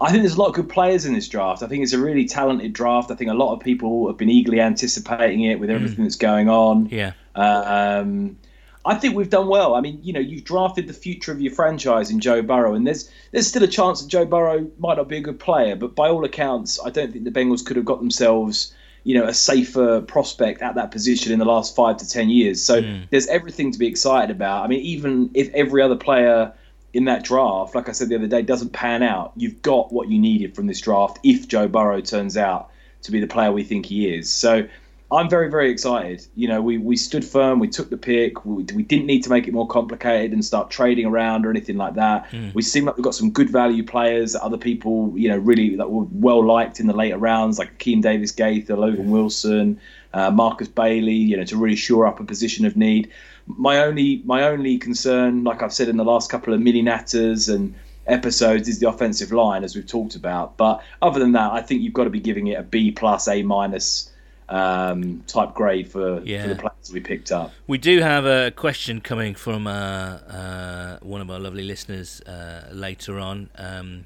I 0.00 0.10
think 0.10 0.22
there's 0.22 0.34
a 0.34 0.40
lot 0.40 0.48
of 0.48 0.54
good 0.54 0.68
players 0.68 1.04
in 1.04 1.12
this 1.12 1.28
draft. 1.28 1.62
I 1.62 1.66
think 1.66 1.82
it's 1.82 1.92
a 1.92 1.98
really 1.98 2.24
talented 2.24 2.72
draft. 2.72 3.10
I 3.10 3.14
think 3.14 3.30
a 3.30 3.34
lot 3.34 3.52
of 3.52 3.60
people 3.60 4.06
have 4.06 4.16
been 4.16 4.30
eagerly 4.30 4.60
anticipating 4.60 5.42
it 5.42 5.60
with 5.60 5.68
everything 5.70 5.98
mm. 5.98 6.04
that's 6.04 6.16
going 6.16 6.48
on. 6.48 6.88
Yeah. 6.90 7.12
Um, 7.34 8.38
I 8.84 8.94
think 8.94 9.14
we've 9.14 9.28
done 9.28 9.48
well. 9.48 9.74
I 9.74 9.82
mean, 9.82 10.00
you 10.02 10.14
know, 10.14 10.20
you've 10.20 10.44
drafted 10.44 10.88
the 10.88 10.94
future 10.94 11.32
of 11.32 11.40
your 11.40 11.52
franchise 11.52 12.10
in 12.10 12.18
Joe 12.18 12.40
Burrow, 12.40 12.74
and 12.74 12.86
there's 12.86 13.10
there's 13.30 13.46
still 13.46 13.62
a 13.62 13.68
chance 13.68 14.00
that 14.00 14.08
Joe 14.08 14.24
Burrow 14.24 14.70
might 14.78 14.96
not 14.96 15.08
be 15.08 15.18
a 15.18 15.20
good 15.20 15.38
player, 15.38 15.76
but 15.76 15.94
by 15.94 16.08
all 16.08 16.24
accounts, 16.24 16.80
I 16.82 16.88
don't 16.88 17.12
think 17.12 17.24
the 17.24 17.30
Bengals 17.30 17.64
could 17.64 17.76
have 17.76 17.84
got 17.84 17.98
themselves 17.98 18.72
you 19.04 19.18
know 19.18 19.24
a 19.24 19.34
safer 19.34 20.00
prospect 20.00 20.62
at 20.62 20.74
that 20.74 20.90
position 20.90 21.32
in 21.32 21.38
the 21.38 21.44
last 21.44 21.74
five 21.74 21.96
to 21.98 22.08
ten 22.08 22.30
years. 22.30 22.62
So 22.62 22.82
mm. 22.82 23.08
there's 23.10 23.26
everything 23.28 23.72
to 23.72 23.78
be 23.78 23.86
excited 23.86 24.34
about. 24.34 24.64
I 24.64 24.68
mean, 24.68 24.80
even 24.80 25.30
if 25.34 25.52
every 25.54 25.82
other 25.82 25.96
player 25.96 26.52
in 26.92 27.04
that 27.04 27.24
draft, 27.24 27.74
like 27.74 27.88
I 27.88 27.92
said 27.92 28.08
the 28.08 28.16
other 28.16 28.26
day, 28.26 28.42
doesn't 28.42 28.72
pan 28.72 29.02
out, 29.02 29.32
you've 29.36 29.62
got 29.62 29.92
what 29.92 30.08
you 30.08 30.18
needed 30.18 30.54
from 30.54 30.66
this 30.66 30.80
draft 30.80 31.18
if 31.22 31.46
Joe 31.46 31.68
Burrow 31.68 32.00
turns 32.00 32.36
out 32.36 32.70
to 33.02 33.12
be 33.12 33.20
the 33.20 33.26
player 33.26 33.52
we 33.52 33.62
think 33.62 33.86
he 33.86 34.12
is. 34.12 34.30
So 34.32 34.68
I'm 35.12 35.28
very, 35.28 35.50
very 35.50 35.70
excited. 35.70 36.24
You 36.36 36.46
know, 36.46 36.62
we, 36.62 36.78
we 36.78 36.96
stood 36.96 37.24
firm, 37.24 37.58
we 37.58 37.68
took 37.68 37.90
the 37.90 37.96
pick, 37.96 38.44
we, 38.44 38.62
we 38.74 38.84
didn't 38.84 39.06
need 39.06 39.24
to 39.24 39.30
make 39.30 39.48
it 39.48 39.52
more 39.52 39.66
complicated 39.66 40.32
and 40.32 40.44
start 40.44 40.70
trading 40.70 41.06
around 41.06 41.44
or 41.44 41.50
anything 41.50 41.76
like 41.76 41.94
that. 41.94 42.30
Mm. 42.30 42.54
We 42.54 42.62
seem 42.62 42.84
like 42.84 42.96
we've 42.96 43.04
got 43.04 43.16
some 43.16 43.30
good 43.30 43.50
value 43.50 43.82
players 43.82 44.34
that 44.34 44.42
other 44.42 44.56
people, 44.56 45.12
you 45.16 45.28
know, 45.28 45.38
really 45.38 45.74
that 45.76 45.90
were 45.90 46.06
well 46.12 46.44
liked 46.44 46.78
in 46.78 46.86
the 46.86 46.92
later 46.94 47.18
rounds, 47.18 47.58
like 47.58 47.78
Keem 47.78 48.02
Davis 48.02 48.30
Gaither, 48.30 48.76
Logan 48.76 49.10
Wilson, 49.10 49.80
uh, 50.14 50.30
Markus 50.30 50.68
Bailey, 50.68 51.14
you 51.14 51.36
know, 51.36 51.44
to 51.44 51.56
really 51.56 51.76
shore 51.76 52.06
up 52.06 52.20
a 52.20 52.24
position 52.24 52.64
of 52.64 52.76
need. 52.76 53.10
My 53.46 53.78
only 53.78 54.22
my 54.24 54.44
only 54.44 54.78
concern, 54.78 55.42
like 55.42 55.60
I've 55.60 55.72
said 55.72 55.88
in 55.88 55.96
the 55.96 56.04
last 56.04 56.30
couple 56.30 56.54
of 56.54 56.60
mini 56.60 56.84
natters 56.84 57.52
and 57.52 57.74
episodes, 58.06 58.68
is 58.68 58.78
the 58.78 58.88
offensive 58.88 59.32
line, 59.32 59.64
as 59.64 59.74
we've 59.74 59.86
talked 59.86 60.14
about. 60.14 60.56
But 60.56 60.82
other 61.02 61.18
than 61.18 61.32
that, 61.32 61.52
I 61.52 61.62
think 61.62 61.82
you've 61.82 61.94
got 61.94 62.04
to 62.04 62.10
be 62.10 62.20
giving 62.20 62.46
it 62.46 62.60
a 62.60 62.62
B 62.62 62.92
plus, 62.92 63.26
A 63.26 63.42
minus 63.42 64.09
um, 64.50 65.22
type 65.26 65.54
grade 65.54 65.90
for, 65.90 66.20
yeah. 66.22 66.42
for 66.42 66.48
the 66.48 66.56
players 66.56 66.92
we 66.92 67.00
picked 67.00 67.32
up. 67.32 67.52
We 67.66 67.78
do 67.78 68.00
have 68.00 68.26
a 68.26 68.50
question 68.50 69.00
coming 69.00 69.34
from 69.34 69.66
uh, 69.66 69.70
uh, 69.70 70.98
one 71.00 71.20
of 71.20 71.30
our 71.30 71.38
lovely 71.38 71.62
listeners 71.62 72.20
uh, 72.22 72.68
later 72.72 73.18
on 73.18 73.48
um, 73.56 74.04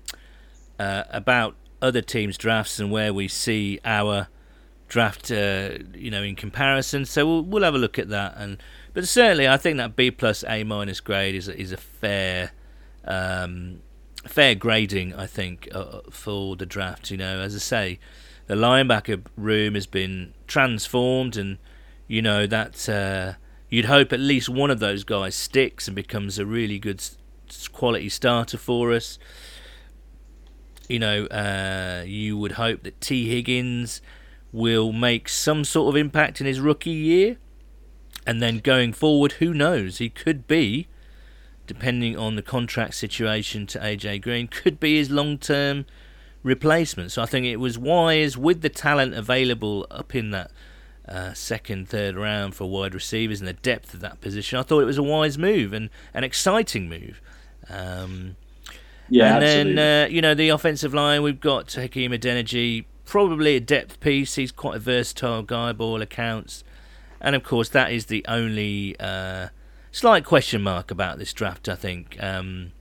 uh, 0.78 1.04
about 1.10 1.56
other 1.80 2.02
teams' 2.02 2.36
drafts 2.36 2.78
and 2.78 2.90
where 2.90 3.12
we 3.12 3.26
see 3.26 3.80
our 3.84 4.28
draft, 4.86 5.30
uh, 5.30 5.78
you 5.94 6.10
know, 6.10 6.22
in 6.22 6.36
comparison. 6.36 7.06
So 7.06 7.26
we'll, 7.26 7.42
we'll 7.42 7.62
have 7.64 7.74
a 7.74 7.78
look 7.78 7.98
at 7.98 8.10
that. 8.10 8.34
And 8.36 8.58
but 8.92 9.08
certainly, 9.08 9.48
I 9.48 9.56
think 9.56 9.78
that 9.78 9.96
B 9.96 10.10
plus 10.10 10.44
A 10.46 10.62
minus 10.62 11.00
grade 11.00 11.34
is 11.34 11.48
is 11.48 11.72
a 11.72 11.76
fair. 11.78 12.52
Um, 13.06 13.80
fair 14.26 14.54
grading, 14.54 15.14
I 15.14 15.26
think, 15.26 15.68
uh, 15.74 16.00
for 16.10 16.56
the 16.56 16.64
draft. 16.64 17.10
You 17.10 17.18
know, 17.18 17.40
as 17.40 17.54
I 17.54 17.58
say, 17.58 17.98
the 18.46 18.54
linebacker 18.54 19.24
room 19.36 19.74
has 19.74 19.86
been 19.86 20.34
transformed, 20.46 21.36
and 21.36 21.58
you 22.06 22.20
know 22.20 22.46
that 22.46 22.88
uh, 22.88 23.34
you'd 23.68 23.86
hope 23.86 24.12
at 24.12 24.20
least 24.20 24.48
one 24.48 24.70
of 24.70 24.80
those 24.80 25.04
guys 25.04 25.34
sticks 25.34 25.88
and 25.88 25.94
becomes 25.94 26.38
a 26.38 26.46
really 26.46 26.78
good 26.78 27.02
quality 27.72 28.08
starter 28.08 28.58
for 28.58 28.92
us. 28.92 29.18
You 30.88 30.98
know, 30.98 31.24
uh, 31.26 32.04
you 32.06 32.36
would 32.36 32.52
hope 32.52 32.82
that 32.82 33.00
Tee 33.00 33.28
Higgins 33.28 34.02
will 34.52 34.92
make 34.92 35.28
some 35.28 35.64
sort 35.64 35.88
of 35.88 35.96
impact 35.96 36.40
in 36.40 36.46
his 36.46 36.60
rookie 36.60 36.90
year, 36.90 37.38
and 38.26 38.42
then 38.42 38.58
going 38.58 38.92
forward, 38.92 39.32
who 39.32 39.54
knows? 39.54 39.98
He 39.98 40.10
could 40.10 40.46
be, 40.46 40.88
depending 41.66 42.16
on 42.18 42.36
the 42.36 42.42
contract 42.42 42.94
situation 42.94 43.66
to 43.68 43.78
AJ 43.78 44.22
Green, 44.22 44.46
could 44.46 44.78
be 44.78 44.96
his 44.98 45.10
long-term 45.10 45.86
replacement. 46.44 47.10
So 47.10 47.22
I 47.22 47.26
think 47.26 47.46
it 47.46 47.56
was 47.56 47.76
wise 47.76 48.38
with 48.38 48.60
the 48.60 48.68
talent 48.68 49.14
available 49.14 49.86
up 49.90 50.14
in 50.14 50.30
that 50.30 50.52
uh, 51.08 51.32
second, 51.32 51.88
third 51.88 52.16
round 52.16 52.54
for 52.54 52.70
wide 52.70 52.94
receivers 52.94 53.40
and 53.40 53.48
the 53.48 53.54
depth 53.54 53.92
of 53.94 54.00
that 54.00 54.20
position. 54.20 54.58
I 54.58 54.62
thought 54.62 54.80
it 54.80 54.86
was 54.86 54.98
a 54.98 55.02
wise 55.02 55.36
move 55.36 55.72
and 55.72 55.90
an 56.12 56.22
exciting 56.22 56.88
move. 56.88 57.20
Um, 57.68 58.36
yeah, 59.08 59.34
and 59.34 59.44
absolutely. 59.44 59.74
then 59.74 60.04
uh, 60.04 60.08
you 60.08 60.22
know 60.22 60.34
the 60.34 60.50
offensive 60.50 60.94
line 60.94 61.22
we've 61.22 61.40
got 61.40 61.72
Hakeem 61.72 62.12
Adeniji, 62.12 62.84
probably 63.04 63.56
a 63.56 63.60
depth 63.60 64.00
piece. 64.00 64.36
He's 64.36 64.52
quite 64.52 64.76
a 64.76 64.78
versatile 64.78 65.42
guy, 65.42 65.72
by 65.72 65.84
all 65.84 66.00
accounts, 66.00 66.64
and 67.20 67.34
of 67.34 67.42
course 67.42 67.68
that 67.70 67.92
is 67.92 68.06
the 68.06 68.24
only 68.26 68.96
uh, 68.98 69.48
slight 69.92 70.24
question 70.24 70.62
mark 70.62 70.90
about 70.90 71.18
this 71.18 71.32
draft. 71.32 71.68
I 71.68 71.74
think. 71.74 72.16
Um, 72.22 72.72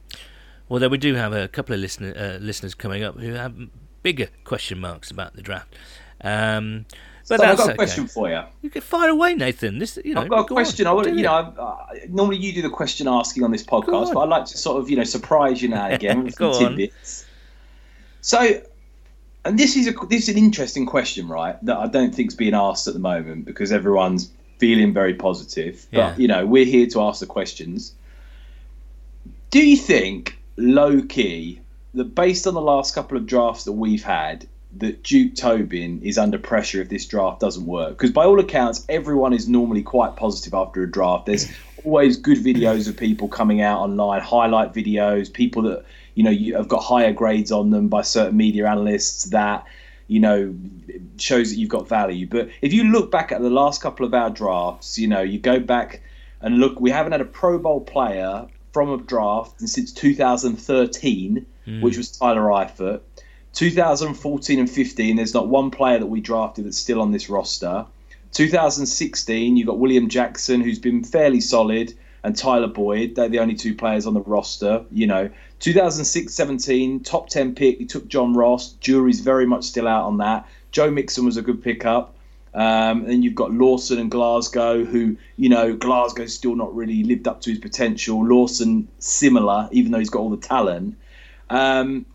Although 0.74 0.90
we 0.90 0.98
do 0.98 1.14
have 1.14 1.34
a 1.34 1.48
couple 1.48 1.76
of 1.76 1.82
listener, 1.82 2.16
uh, 2.18 2.44
listeners 2.44 2.74
coming 2.74 3.04
up 3.04 3.20
who 3.20 3.34
have 3.34 3.54
bigger 4.02 4.30
question 4.44 4.80
marks 4.80 5.12
about 5.12 5.36
the 5.36 5.44
draft. 5.44 5.76
Um, 6.22 6.88
but 7.30 7.42
so 7.42 7.46
I've 7.46 7.58
got 7.58 7.60
a 7.60 7.70
okay. 7.70 7.76
question 7.76 8.08
for 8.08 8.28
you. 8.28 8.42
You 8.64 8.72
can 8.72 8.82
fire 8.82 9.10
away, 9.10 9.36
Nathan. 9.36 9.78
This, 9.78 10.00
you 10.04 10.16
know, 10.16 10.22
I've 10.22 10.30
got 10.30 10.40
a 10.40 10.52
question. 10.52 10.88
On, 10.88 10.92
I 10.92 10.96
want, 10.96 11.16
you 11.16 11.22
know, 11.22 11.32
uh, 11.32 11.86
normally 12.10 12.38
you 12.38 12.54
do 12.54 12.64
the 12.64 12.72
question 12.72 13.08
asking 13.08 13.44
on 13.44 13.52
this 13.52 13.62
podcast, 13.62 14.08
on. 14.08 14.14
but 14.16 14.22
I'd 14.22 14.30
like 14.30 14.46
to 14.46 14.58
sort 14.58 14.82
of, 14.82 14.90
you 14.90 14.98
know, 14.98 15.04
surprise 15.04 15.62
you 15.62 15.70
now 15.70 15.90
again 15.92 16.24
with 16.24 16.34
some 16.38 16.54
tidbits. 16.54 17.28
So, 18.22 18.60
and 19.46 19.60
this 19.60 19.78
is 19.78 19.88
a 19.88 19.92
this 20.08 20.28
is 20.28 20.30
an 20.30 20.40
interesting 20.40 20.88
question, 20.88 21.28
right? 21.28 21.64
That 21.64 21.78
I 21.78 21.86
don't 21.86 22.06
think 22.06 22.16
think's 22.16 22.36
being 22.36 22.56
asked 22.56 22.88
at 22.88 22.96
the 22.96 23.00
moment 23.00 23.46
because 23.46 23.72
everyone's 23.72 24.32
feeling 24.58 24.92
very 24.92 25.14
positive. 25.14 25.86
But 25.92 25.98
yeah. 25.98 26.16
you 26.18 26.28
know, 26.28 26.48
we're 26.48 26.66
here 26.66 26.88
to 26.88 27.02
ask 27.04 27.20
the 27.20 27.28
questions. 27.28 27.94
Do 29.52 29.64
you 29.64 29.78
think 29.78 30.40
low 30.56 31.02
key 31.02 31.60
that 31.94 32.16
based 32.16 32.48
on 32.48 32.54
the 32.54 32.62
last 32.62 32.96
couple 32.96 33.18
of 33.18 33.26
drafts 33.26 33.66
that 33.66 33.74
we've 33.74 34.04
had, 34.04 34.48
that 34.78 35.04
Duke 35.04 35.36
Tobin 35.36 36.02
is 36.02 36.18
under 36.18 36.40
pressure 36.40 36.82
if 36.82 36.90
this 36.90 37.06
draft 37.06 37.40
doesn't 37.40 37.66
work. 37.66 37.92
Because 37.92 38.12
by 38.12 38.26
all 38.26 38.40
accounts, 38.40 38.86
everyone 38.90 39.34
is 39.34 39.48
normally 39.48 39.84
quite 39.84 40.16
positive 40.16 40.54
after 40.54 40.82
a 40.82 40.90
draft. 40.90 41.28
There's 41.28 41.52
always 41.84 42.18
good 42.18 42.40
videos 42.40 42.88
of 42.88 42.98
people 42.98 43.28
coming 43.28 43.62
out 43.62 43.82
online, 43.82 44.22
highlight 44.22 44.74
videos, 44.74 45.32
people 45.32 45.64
that 45.64 45.86
you 46.16 46.24
know 46.24 46.32
you 46.32 46.56
have 46.56 46.68
got 46.68 46.82
higher 46.82 47.14
grades 47.14 47.52
on 47.52 47.70
them 47.70 47.88
by 47.88 48.02
certain 48.02 48.38
media 48.38 48.68
analysts 48.68 49.26
that 49.26 49.66
you 50.08 50.20
know 50.20 50.56
shows 51.18 51.52
that 51.52 51.58
you've 51.58 51.70
got 51.70 51.88
value. 51.88 52.26
But 52.28 52.50
if 52.62 52.74
you 52.74 52.86
look 52.86 53.12
back 53.12 53.32
at 53.32 53.42
the 53.42 53.50
last 53.50 53.82
couple 53.82 54.06
of 54.06 54.14
our 54.14 54.30
drafts, 54.30 54.98
you 54.98 55.08
know 55.08 55.22
you 55.22 55.38
go 55.38 55.60
back 55.60 56.02
and 56.42 56.60
look, 56.60 56.80
we 56.80 56.92
haven't 56.92 57.14
had 57.14 57.22
a 57.22 57.26
Pro 57.26 57.58
Bowl 57.58 57.80
player 57.80 58.48
from 58.74 58.90
a 58.90 58.98
draft 58.98 59.62
since 59.62 59.94
2013, 59.94 61.46
mm. 61.66 61.82
which 61.82 61.96
was 61.96 62.12
Tyler 62.12 62.42
Eifert. 62.42 63.02
2014 63.54 64.60
and 64.60 64.70
15, 64.70 65.16
there's 65.16 65.34
not 65.34 65.48
one 65.48 65.70
player 65.70 66.00
that 66.00 66.08
we 66.08 66.20
drafted 66.20 66.66
that's 66.66 66.78
still 66.78 67.00
on 67.00 67.12
this 67.12 67.30
roster. 67.30 67.86
2016, 68.32 69.56
you've 69.56 69.68
got 69.68 69.78
William 69.78 70.10
Jackson, 70.10 70.60
who's 70.60 70.80
been 70.80 71.04
fairly 71.04 71.40
solid, 71.40 71.94
and 72.24 72.36
Tyler 72.36 72.68
Boyd. 72.68 73.16
They're 73.16 73.30
the 73.30 73.40
only 73.40 73.54
two 73.54 73.76
players 73.76 74.08
on 74.08 74.16
the 74.16 74.22
roster. 74.22 74.84
You 74.92 75.06
know, 75.06 75.30
2006 75.60 76.34
17, 76.34 77.02
top 77.02 77.30
10 77.30 77.54
pick, 77.54 77.80
you 77.80 77.86
took 77.86 78.08
John 78.08 78.34
Ross. 78.34 78.74
Jury's 78.74 79.20
very 79.20 79.46
much 79.46 79.66
still 79.66 79.88
out 79.88 80.06
on 80.06 80.18
that. 80.18 80.48
Joe 80.72 80.90
Mixon 80.90 81.26
was 81.26 81.38
a 81.38 81.44
good 81.44 81.62
pickup. 81.62 82.16
Um, 82.54 83.06
and 83.06 83.24
you've 83.24 83.36
got 83.36 83.52
Lawson 83.52 83.98
and 83.98 84.12
Glasgow, 84.12 84.86
who, 84.86 85.18
you 85.38 85.50
know, 85.50 85.76
Glasgow's 85.76 86.34
still 86.34 86.56
not 86.56 86.76
really 86.76 87.04
lived 87.04 87.28
up 87.28 87.42
to 87.42 87.50
his 87.50 87.60
potential. 87.60 88.24
Lawson, 88.26 88.88
similar, 89.00 89.70
even 89.72 89.92
though 89.92 90.00
he's 90.00 90.12
got 90.12 90.20
all 90.20 90.30
the 90.30 90.38
talent. 90.38 90.96
Um, 91.50 92.06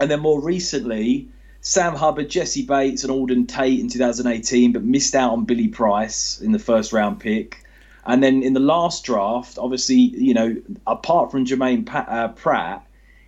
and 0.00 0.10
then 0.10 0.20
more 0.20 0.40
recently, 0.40 1.28
Sam 1.60 1.94
Hubbard, 1.94 2.30
Jessie 2.30 2.64
Bates, 2.64 3.04
and 3.04 3.12
Auden 3.12 3.48
Tate 3.48 3.80
in 3.80 3.88
2018, 3.88 4.72
but 4.72 4.84
missed 4.84 5.14
out 5.14 5.32
on 5.32 5.44
Billy 5.44 5.68
Price 5.68 6.40
in 6.40 6.52
the 6.52 6.58
first 6.58 6.92
round 6.92 7.20
pick. 7.20 7.64
And 8.06 8.22
then 8.22 8.42
in 8.42 8.52
the 8.52 8.60
last 8.60 9.04
draft, 9.04 9.58
obviously, 9.58 9.96
you 9.96 10.32
know, 10.32 10.56
apart 10.86 11.30
from 11.30 11.44
Germaine 11.44 11.86
uh, 11.88 12.28
Pratt, 12.28 12.86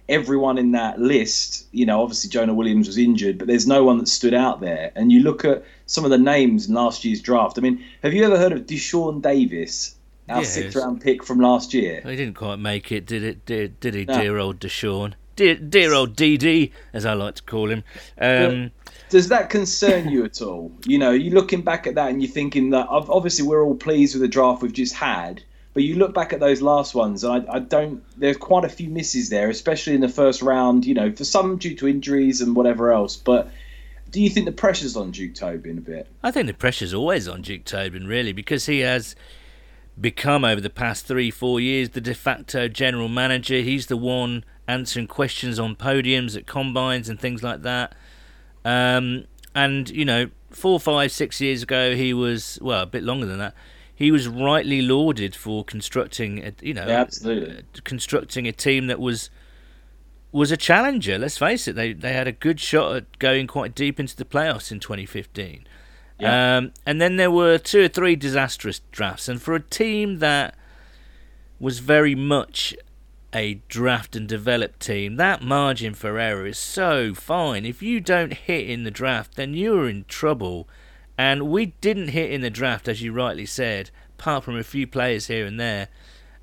everyone 0.08 0.58
in 0.58 0.72
that 0.72 0.98
list, 0.98 1.66
you 1.72 1.84
know, 1.84 2.02
obviously 2.02 2.30
Jonah 2.30 2.54
Williams 2.54 2.86
was 2.86 2.96
injured, 2.96 3.38
but 3.38 3.46
there's 3.46 3.66
no 3.66 3.84
one 3.84 3.98
that 3.98 4.08
stood 4.08 4.34
out 4.34 4.60
there. 4.60 4.90
And 4.94 5.12
you 5.12 5.20
look 5.20 5.44
at 5.44 5.64
some 5.86 6.04
of 6.04 6.10
the 6.10 6.18
names 6.18 6.68
in 6.68 6.74
last 6.74 7.04
year's 7.04 7.20
draft. 7.20 7.58
I 7.58 7.60
mean, 7.60 7.84
have 8.02 8.14
you 8.14 8.24
ever 8.24 8.38
heard 8.38 8.52
of 8.52 8.66
Deshaun 8.66 9.20
Davis, 9.20 9.96
our 10.28 10.40
yes. 10.40 10.54
sixth 10.54 10.76
round 10.76 11.00
pick 11.00 11.24
from 11.24 11.40
last 11.40 11.74
year? 11.74 12.00
He 12.04 12.16
didn't 12.16 12.34
quite 12.34 12.56
make 12.56 12.90
it, 12.90 13.06
did 13.06 13.22
it? 13.22 13.44
Did, 13.44 13.78
did 13.80 13.94
he, 13.94 14.04
no. 14.04 14.18
dear 14.18 14.38
old 14.38 14.60
Deshaun? 14.60 15.14
Dear, 15.36 15.54
dear 15.54 15.92
old 15.92 16.16
DD, 16.16 16.72
as 16.92 17.06
I 17.06 17.12
like 17.12 17.36
to 17.36 17.42
call 17.42 17.70
him. 17.70 17.84
Um, 18.20 18.72
does 19.08 19.28
that 19.28 19.50
concern 19.50 20.08
you 20.08 20.24
at 20.24 20.42
all? 20.42 20.72
You 20.84 20.98
know, 20.98 21.12
you're 21.12 21.34
looking 21.34 21.62
back 21.62 21.86
at 21.86 21.94
that 21.94 22.10
and 22.10 22.20
you're 22.20 22.30
thinking 22.30 22.70
that 22.70 22.88
obviously 22.88 23.46
we're 23.46 23.62
all 23.62 23.76
pleased 23.76 24.14
with 24.14 24.22
the 24.22 24.28
draft 24.28 24.62
we've 24.62 24.72
just 24.72 24.94
had, 24.94 25.42
but 25.78 25.84
you 25.84 25.94
look 25.94 26.12
back 26.12 26.32
at 26.32 26.40
those 26.40 26.60
last 26.60 26.92
ones, 26.92 27.22
and 27.22 27.48
I, 27.48 27.54
I, 27.54 27.58
don't. 27.60 28.02
There's 28.18 28.36
quite 28.36 28.64
a 28.64 28.68
few 28.68 28.88
misses 28.88 29.28
there, 29.28 29.48
especially 29.48 29.94
in 29.94 30.00
the 30.00 30.08
first 30.08 30.42
round. 30.42 30.84
You 30.84 30.94
know, 30.94 31.12
for 31.12 31.22
some 31.22 31.56
due 31.56 31.76
to 31.76 31.86
injuries 31.86 32.40
and 32.40 32.56
whatever 32.56 32.92
else. 32.92 33.14
But 33.14 33.48
do 34.10 34.20
you 34.20 34.28
think 34.28 34.46
the 34.46 34.50
pressure's 34.50 34.96
on 34.96 35.12
Duke 35.12 35.36
Tobin 35.36 35.78
a 35.78 35.80
bit? 35.80 36.08
I 36.20 36.32
think 36.32 36.48
the 36.48 36.52
pressure's 36.52 36.92
always 36.92 37.28
on 37.28 37.42
Duke 37.42 37.64
Tobin, 37.64 38.08
really, 38.08 38.32
because 38.32 38.66
he 38.66 38.80
has 38.80 39.14
become 40.00 40.44
over 40.44 40.60
the 40.60 40.68
past 40.68 41.06
three, 41.06 41.30
four 41.30 41.60
years 41.60 41.90
the 41.90 42.00
de 42.00 42.12
facto 42.12 42.66
general 42.66 43.06
manager. 43.06 43.60
He's 43.60 43.86
the 43.86 43.96
one 43.96 44.44
answering 44.66 45.06
questions 45.06 45.60
on 45.60 45.76
podiums 45.76 46.36
at 46.36 46.44
combines 46.44 47.08
and 47.08 47.20
things 47.20 47.44
like 47.44 47.62
that. 47.62 47.94
Um, 48.64 49.26
and 49.54 49.88
you 49.90 50.04
know, 50.04 50.30
four, 50.50 50.80
five, 50.80 51.12
six 51.12 51.40
years 51.40 51.62
ago, 51.62 51.94
he 51.94 52.12
was 52.12 52.58
well 52.60 52.82
a 52.82 52.86
bit 52.86 53.04
longer 53.04 53.26
than 53.26 53.38
that 53.38 53.54
he 53.98 54.12
was 54.12 54.28
rightly 54.28 54.80
lauded 54.80 55.34
for 55.34 55.64
constructing, 55.64 56.38
a, 56.38 56.52
you 56.62 56.72
know, 56.72 56.86
yeah, 56.86 57.00
absolutely. 57.00 57.58
Uh, 57.58 57.62
constructing 57.82 58.46
a 58.46 58.52
team 58.52 58.86
that 58.86 59.00
was 59.00 59.28
was 60.30 60.52
a 60.52 60.56
challenger. 60.56 61.18
Let's 61.18 61.36
face 61.36 61.66
it; 61.66 61.74
they 61.74 61.94
they 61.94 62.12
had 62.12 62.28
a 62.28 62.32
good 62.32 62.60
shot 62.60 62.94
at 62.94 63.18
going 63.18 63.48
quite 63.48 63.74
deep 63.74 63.98
into 63.98 64.14
the 64.14 64.24
playoffs 64.24 64.70
in 64.70 64.78
2015. 64.78 65.66
Yeah. 66.20 66.58
Um, 66.58 66.72
and 66.86 67.00
then 67.00 67.16
there 67.16 67.30
were 67.32 67.58
two 67.58 67.86
or 67.86 67.88
three 67.88 68.14
disastrous 68.14 68.82
drafts, 68.92 69.28
and 69.28 69.42
for 69.42 69.56
a 69.56 69.60
team 69.60 70.20
that 70.20 70.54
was 71.58 71.80
very 71.80 72.14
much 72.14 72.76
a 73.34 73.54
draft 73.66 74.14
and 74.14 74.28
develop 74.28 74.78
team, 74.78 75.16
that 75.16 75.42
margin 75.42 75.92
for 75.92 76.20
error 76.20 76.46
is 76.46 76.56
so 76.56 77.14
fine. 77.14 77.64
If 77.64 77.82
you 77.82 77.98
don't 77.98 78.32
hit 78.32 78.70
in 78.70 78.84
the 78.84 78.92
draft, 78.92 79.34
then 79.34 79.54
you're 79.54 79.88
in 79.88 80.04
trouble 80.04 80.68
and 81.18 81.50
we 81.50 81.66
didn't 81.80 82.08
hit 82.08 82.30
in 82.30 82.40
the 82.40 82.48
draft, 82.48 82.86
as 82.86 83.02
you 83.02 83.12
rightly 83.12 83.44
said, 83.44 83.90
apart 84.18 84.44
from 84.44 84.56
a 84.56 84.62
few 84.62 84.86
players 84.86 85.26
here 85.26 85.44
and 85.44 85.58
there, 85.58 85.88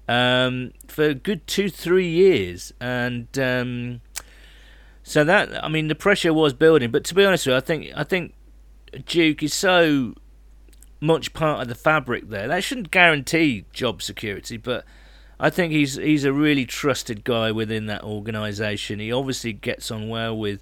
um, 0.10 0.74
for 0.88 1.06
a 1.06 1.16
good 1.16 1.48
two, 1.48 1.70
three 1.70 2.10
years. 2.10 2.74
And 2.82 3.28
um, 3.40 4.02
so 5.02 5.24
that, 5.24 5.64
I 5.64 5.70
mean, 5.70 5.88
the 5.88 5.96
pressure 5.96 6.34
was 6.34 6.54
building. 6.54 6.92
But 6.92 7.06
to 7.06 7.16
be 7.16 7.24
honest 7.24 7.48
with 7.48 7.54
you, 7.54 7.58
I 7.58 7.62
think, 7.62 7.88
I 7.96 8.04
think 8.04 8.34
Duke 9.06 9.42
is 9.42 9.54
so 9.54 10.14
much 11.00 11.34
part 11.34 11.62
of 11.62 11.70
the 11.70 11.76
fabric 11.76 12.30
there. 12.30 12.50
That 12.50 12.64
shouldn't 12.64 12.92
guarantee 12.92 13.66
job 13.72 14.02
security, 14.02 14.58
but 14.58 14.84
I 15.40 15.50
think 15.50 15.72
he's 15.72 15.96
he's 15.96 16.24
a 16.24 16.34
really 16.34 16.66
trusted 16.66 17.24
guy 17.24 17.52
within 17.52 17.86
that 17.88 18.04
organisation. 18.04 19.00
He 19.00 19.12
obviously 19.12 19.54
gets 19.54 19.92
on 19.92 20.08
well 20.10 20.38
with 20.38 20.62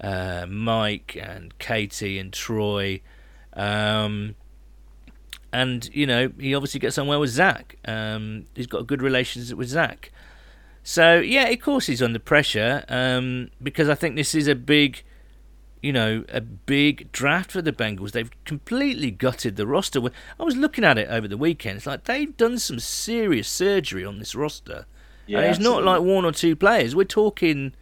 uh, 0.00 0.46
Mike 0.48 1.16
and 1.20 1.56
Katie 1.58 2.18
and 2.18 2.32
Troy. 2.32 3.00
Um, 3.54 4.36
and 5.52 5.90
you 5.92 6.06
know 6.06 6.30
he 6.38 6.54
obviously 6.54 6.80
gets 6.80 6.98
on 6.98 7.06
well 7.06 7.20
with 7.20 7.30
Zac. 7.30 7.76
Um, 7.84 8.46
he's 8.54 8.66
got 8.66 8.80
a 8.80 8.84
good 8.84 9.02
relationship 9.02 9.56
with 9.56 9.68
Zac. 9.68 10.12
So 10.82 11.18
yeah, 11.18 11.48
of 11.48 11.60
course 11.60 11.86
he's 11.86 12.02
under 12.02 12.18
pressure 12.18 12.84
um, 12.88 13.50
because 13.62 13.88
I 13.88 13.94
think 13.94 14.16
this 14.16 14.34
is 14.34 14.48
a 14.48 14.54
big, 14.54 15.02
you 15.82 15.92
know, 15.92 16.24
a 16.28 16.40
big 16.40 17.12
draft 17.12 17.50
for 17.52 17.62
the 17.62 17.72
Bengals. 17.72 18.12
They've 18.12 18.30
completely 18.44 19.10
gutted 19.10 19.56
the 19.56 19.66
roster. 19.66 20.00
I 20.38 20.42
was 20.42 20.56
looking 20.56 20.84
at 20.84 20.98
it 20.98 21.08
over 21.10 21.28
the 21.28 21.36
weekend. 21.36 21.78
It's 21.78 21.86
like 21.86 22.04
they've 22.04 22.36
done 22.36 22.58
some 22.58 22.78
serious 22.78 23.48
surgery 23.48 24.04
on 24.04 24.18
this 24.18 24.34
roster. 24.34 24.86
Yeah, 25.26 25.38
and 25.38 25.46
it's 25.46 25.58
absolutely. 25.58 25.84
not 25.84 25.92
like 25.92 26.02
one 26.02 26.24
or 26.24 26.32
two 26.32 26.56
players. 26.56 26.96
We're 26.96 27.04
talking 27.04 27.74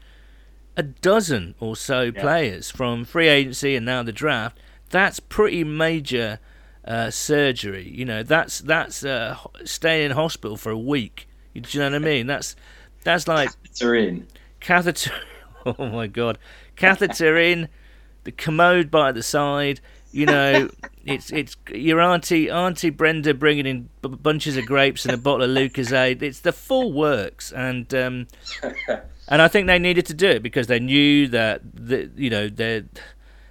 a 0.76 0.82
dozen 0.82 1.54
or 1.60 1.76
so 1.76 2.02
yeah. 2.02 2.20
players 2.20 2.70
from 2.70 3.04
free 3.04 3.28
agency 3.28 3.74
and 3.76 3.86
now 3.86 4.02
the 4.02 4.12
draft. 4.12 4.58
That's 4.90 5.20
pretty 5.20 5.64
major 5.64 6.40
uh, 6.84 7.10
surgery. 7.10 7.88
You 7.88 8.04
know, 8.04 8.22
that's 8.22 8.60
that's 8.60 9.04
uh, 9.04 9.36
staying 9.64 10.06
in 10.06 10.10
hospital 10.12 10.56
for 10.56 10.70
a 10.70 10.78
week. 10.78 11.28
Do 11.54 11.60
you 11.70 11.80
know 11.80 11.90
what 11.90 11.96
I 11.96 11.98
mean? 11.98 12.26
That's 12.26 12.56
that's 13.04 13.28
like 13.28 13.50
catheter 13.62 13.94
in. 13.94 14.26
Catheter. 14.60 15.12
Oh 15.64 15.86
my 15.86 16.06
god, 16.06 16.38
catheter 16.76 17.36
in. 17.36 17.68
The 18.24 18.32
commode 18.32 18.90
by 18.90 19.12
the 19.12 19.22
side. 19.22 19.80
You 20.10 20.26
know, 20.26 20.70
it's 21.04 21.30
it's 21.30 21.56
your 21.72 22.00
auntie 22.00 22.50
Auntie 22.50 22.90
Brenda 22.90 23.34
bringing 23.34 23.66
in 23.66 23.88
b- 24.02 24.08
bunches 24.08 24.56
of 24.56 24.66
grapes 24.66 25.04
and 25.04 25.14
a 25.14 25.18
bottle 25.18 25.42
of 25.42 25.50
Lucozade. 25.50 26.22
It's 26.22 26.40
the 26.40 26.52
full 26.52 26.92
works, 26.92 27.52
and 27.52 27.92
um, 27.94 28.26
and 29.28 29.42
I 29.42 29.48
think 29.48 29.66
they 29.66 29.78
needed 29.78 30.06
to 30.06 30.14
do 30.14 30.28
it 30.28 30.42
because 30.42 30.66
they 30.66 30.80
knew 30.80 31.28
that 31.28 31.60
the, 31.74 32.10
you 32.16 32.30
know 32.30 32.48
they 32.48 32.84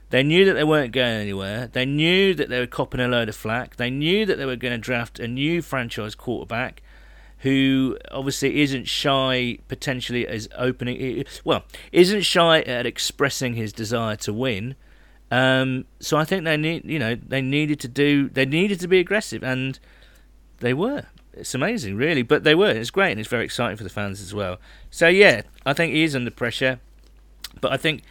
they 0.09 0.23
knew 0.23 0.45
that 0.45 0.53
they 0.53 0.63
weren't 0.63 0.93
going 0.93 1.21
anywhere. 1.21 1.67
They 1.67 1.85
knew 1.85 2.33
that 2.33 2.49
they 2.49 2.59
were 2.59 2.67
copping 2.67 3.01
a 3.01 3.07
load 3.07 3.29
of 3.29 3.35
flack. 3.35 3.75
They 3.75 3.89
knew 3.89 4.25
that 4.25 4.37
they 4.37 4.45
were 4.45 4.55
going 4.55 4.73
to 4.73 4.77
draft 4.77 5.19
a 5.19 5.27
new 5.27 5.61
franchise 5.61 6.15
quarterback 6.15 6.81
who 7.39 7.97
obviously 8.11 8.61
isn't 8.61 8.87
shy 8.87 9.59
potentially 9.67 10.27
as 10.27 10.47
opening 10.55 11.23
well 11.43 11.63
isn't 11.91 12.21
shy 12.21 12.61
at 12.61 12.85
expressing 12.85 13.53
his 13.53 13.71
desire 13.71 14.15
to 14.15 14.33
win 14.33 14.75
um, 15.29 15.85
so 15.99 16.17
I 16.17 16.25
think 16.25 16.45
they 16.45 16.57
need 16.57 16.85
you 16.85 16.97
know 16.97 17.15
they 17.15 17.41
needed 17.41 17.79
to 17.81 17.87
do 17.87 18.29
they 18.29 18.45
needed 18.45 18.79
to 18.79 18.87
be 18.87 18.99
aggressive 18.99 19.43
and 19.43 19.77
they 20.59 20.73
were 20.73 21.05
it's 21.33 21.53
amazing 21.53 21.95
really 21.95 22.23
but 22.23 22.43
they 22.43 22.55
were 22.55 22.71
it's 22.71 22.89
great 22.89 23.11
and 23.11 23.19
it's 23.19 23.29
very 23.29 23.45
exciting 23.45 23.77
for 23.77 23.83
the 23.83 23.89
fans 23.89 24.19
as 24.19 24.33
well 24.33 24.57
so 24.89 25.07
yeah 25.07 25.43
I 25.65 25.73
think 25.73 25.93
he 25.93 26.03
is 26.03 26.15
under 26.15 26.31
pressure 26.31 26.79
but 27.61 27.71
I 27.71 27.77
think 27.77 28.01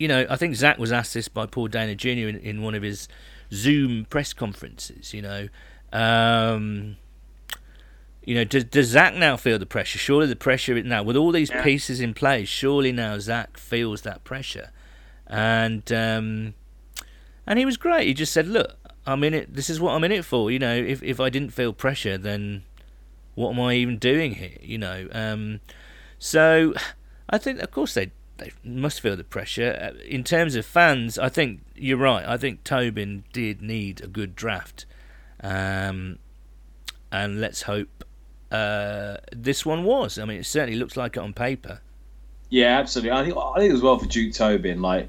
you 0.00 0.08
know, 0.08 0.26
I 0.30 0.36
think 0.36 0.56
Zac 0.56 0.78
was 0.78 0.90
asked 0.90 1.12
this 1.12 1.28
by 1.28 1.44
Paul 1.44 1.68
Dehner 1.68 1.94
Jr. 1.94 2.26
in, 2.26 2.38
in 2.38 2.62
one 2.62 2.74
of 2.74 2.82
his 2.82 3.06
Zoom 3.52 4.06
press 4.06 4.32
conferences. 4.32 5.12
You 5.12 5.20
know, 5.20 5.48
um, 5.92 6.96
you 8.24 8.34
know, 8.34 8.44
does, 8.44 8.64
does 8.64 8.86
Zac 8.86 9.14
now 9.14 9.36
feel 9.36 9.58
the 9.58 9.66
pressure? 9.66 9.98
Surely 9.98 10.26
the 10.26 10.36
pressure 10.36 10.82
now 10.82 11.02
with 11.02 11.16
all 11.16 11.32
these 11.32 11.50
yeah. 11.50 11.62
pieces 11.62 12.00
in 12.00 12.14
place. 12.14 12.48
Surely 12.48 12.92
now 12.92 13.18
Zac 13.18 13.58
feels 13.58 14.00
that 14.02 14.24
pressure, 14.24 14.70
and 15.26 15.92
um, 15.92 16.54
and 17.46 17.58
he 17.58 17.66
was 17.66 17.76
great. 17.76 18.06
He 18.06 18.14
just 18.14 18.32
said, 18.32 18.48
"Look, 18.48 18.76
I'm 19.06 19.22
in 19.22 19.34
it. 19.34 19.54
This 19.54 19.68
is 19.68 19.80
what 19.80 19.92
I'm 19.92 20.02
in 20.04 20.12
it 20.12 20.24
for. 20.24 20.50
You 20.50 20.60
know, 20.60 20.74
if 20.74 21.02
if 21.02 21.20
I 21.20 21.28
didn't 21.28 21.50
feel 21.50 21.74
pressure, 21.74 22.16
then 22.16 22.64
what 23.34 23.50
am 23.50 23.60
I 23.60 23.74
even 23.74 23.98
doing 23.98 24.36
here? 24.36 24.56
You 24.62 24.78
know." 24.78 25.08
Um, 25.12 25.60
so 26.18 26.72
I 27.28 27.36
think, 27.36 27.60
of 27.60 27.70
course, 27.70 27.92
they 27.92 28.12
they 28.40 28.52
must 28.64 29.00
feel 29.00 29.16
the 29.16 29.24
pressure. 29.24 29.78
Uh, 29.80 30.02
in 30.04 30.24
terms 30.24 30.56
of 30.56 30.66
fans, 30.66 31.18
I 31.18 31.28
think 31.28 31.60
you're 31.74 31.98
right. 31.98 32.26
I 32.26 32.36
think 32.36 32.64
Tobin 32.64 33.24
did 33.32 33.62
need 33.62 34.00
a 34.02 34.06
good 34.06 34.34
draft, 34.34 34.86
um, 35.42 36.18
and 37.12 37.40
let's 37.40 37.62
hope 37.62 38.04
uh, 38.50 39.18
this 39.32 39.64
one 39.64 39.84
was. 39.84 40.18
I 40.18 40.24
mean, 40.24 40.38
it 40.38 40.46
certainly 40.46 40.78
looks 40.78 40.96
like 40.96 41.16
it 41.16 41.20
on 41.20 41.32
paper. 41.32 41.80
Yeah, 42.48 42.78
absolutely. 42.78 43.12
I 43.12 43.24
think 43.24 43.36
I 43.36 43.58
think 43.60 43.74
as 43.74 43.80
well 43.80 43.98
for 43.98 44.06
Duke 44.06 44.34
Tobin, 44.34 44.82
like 44.82 45.08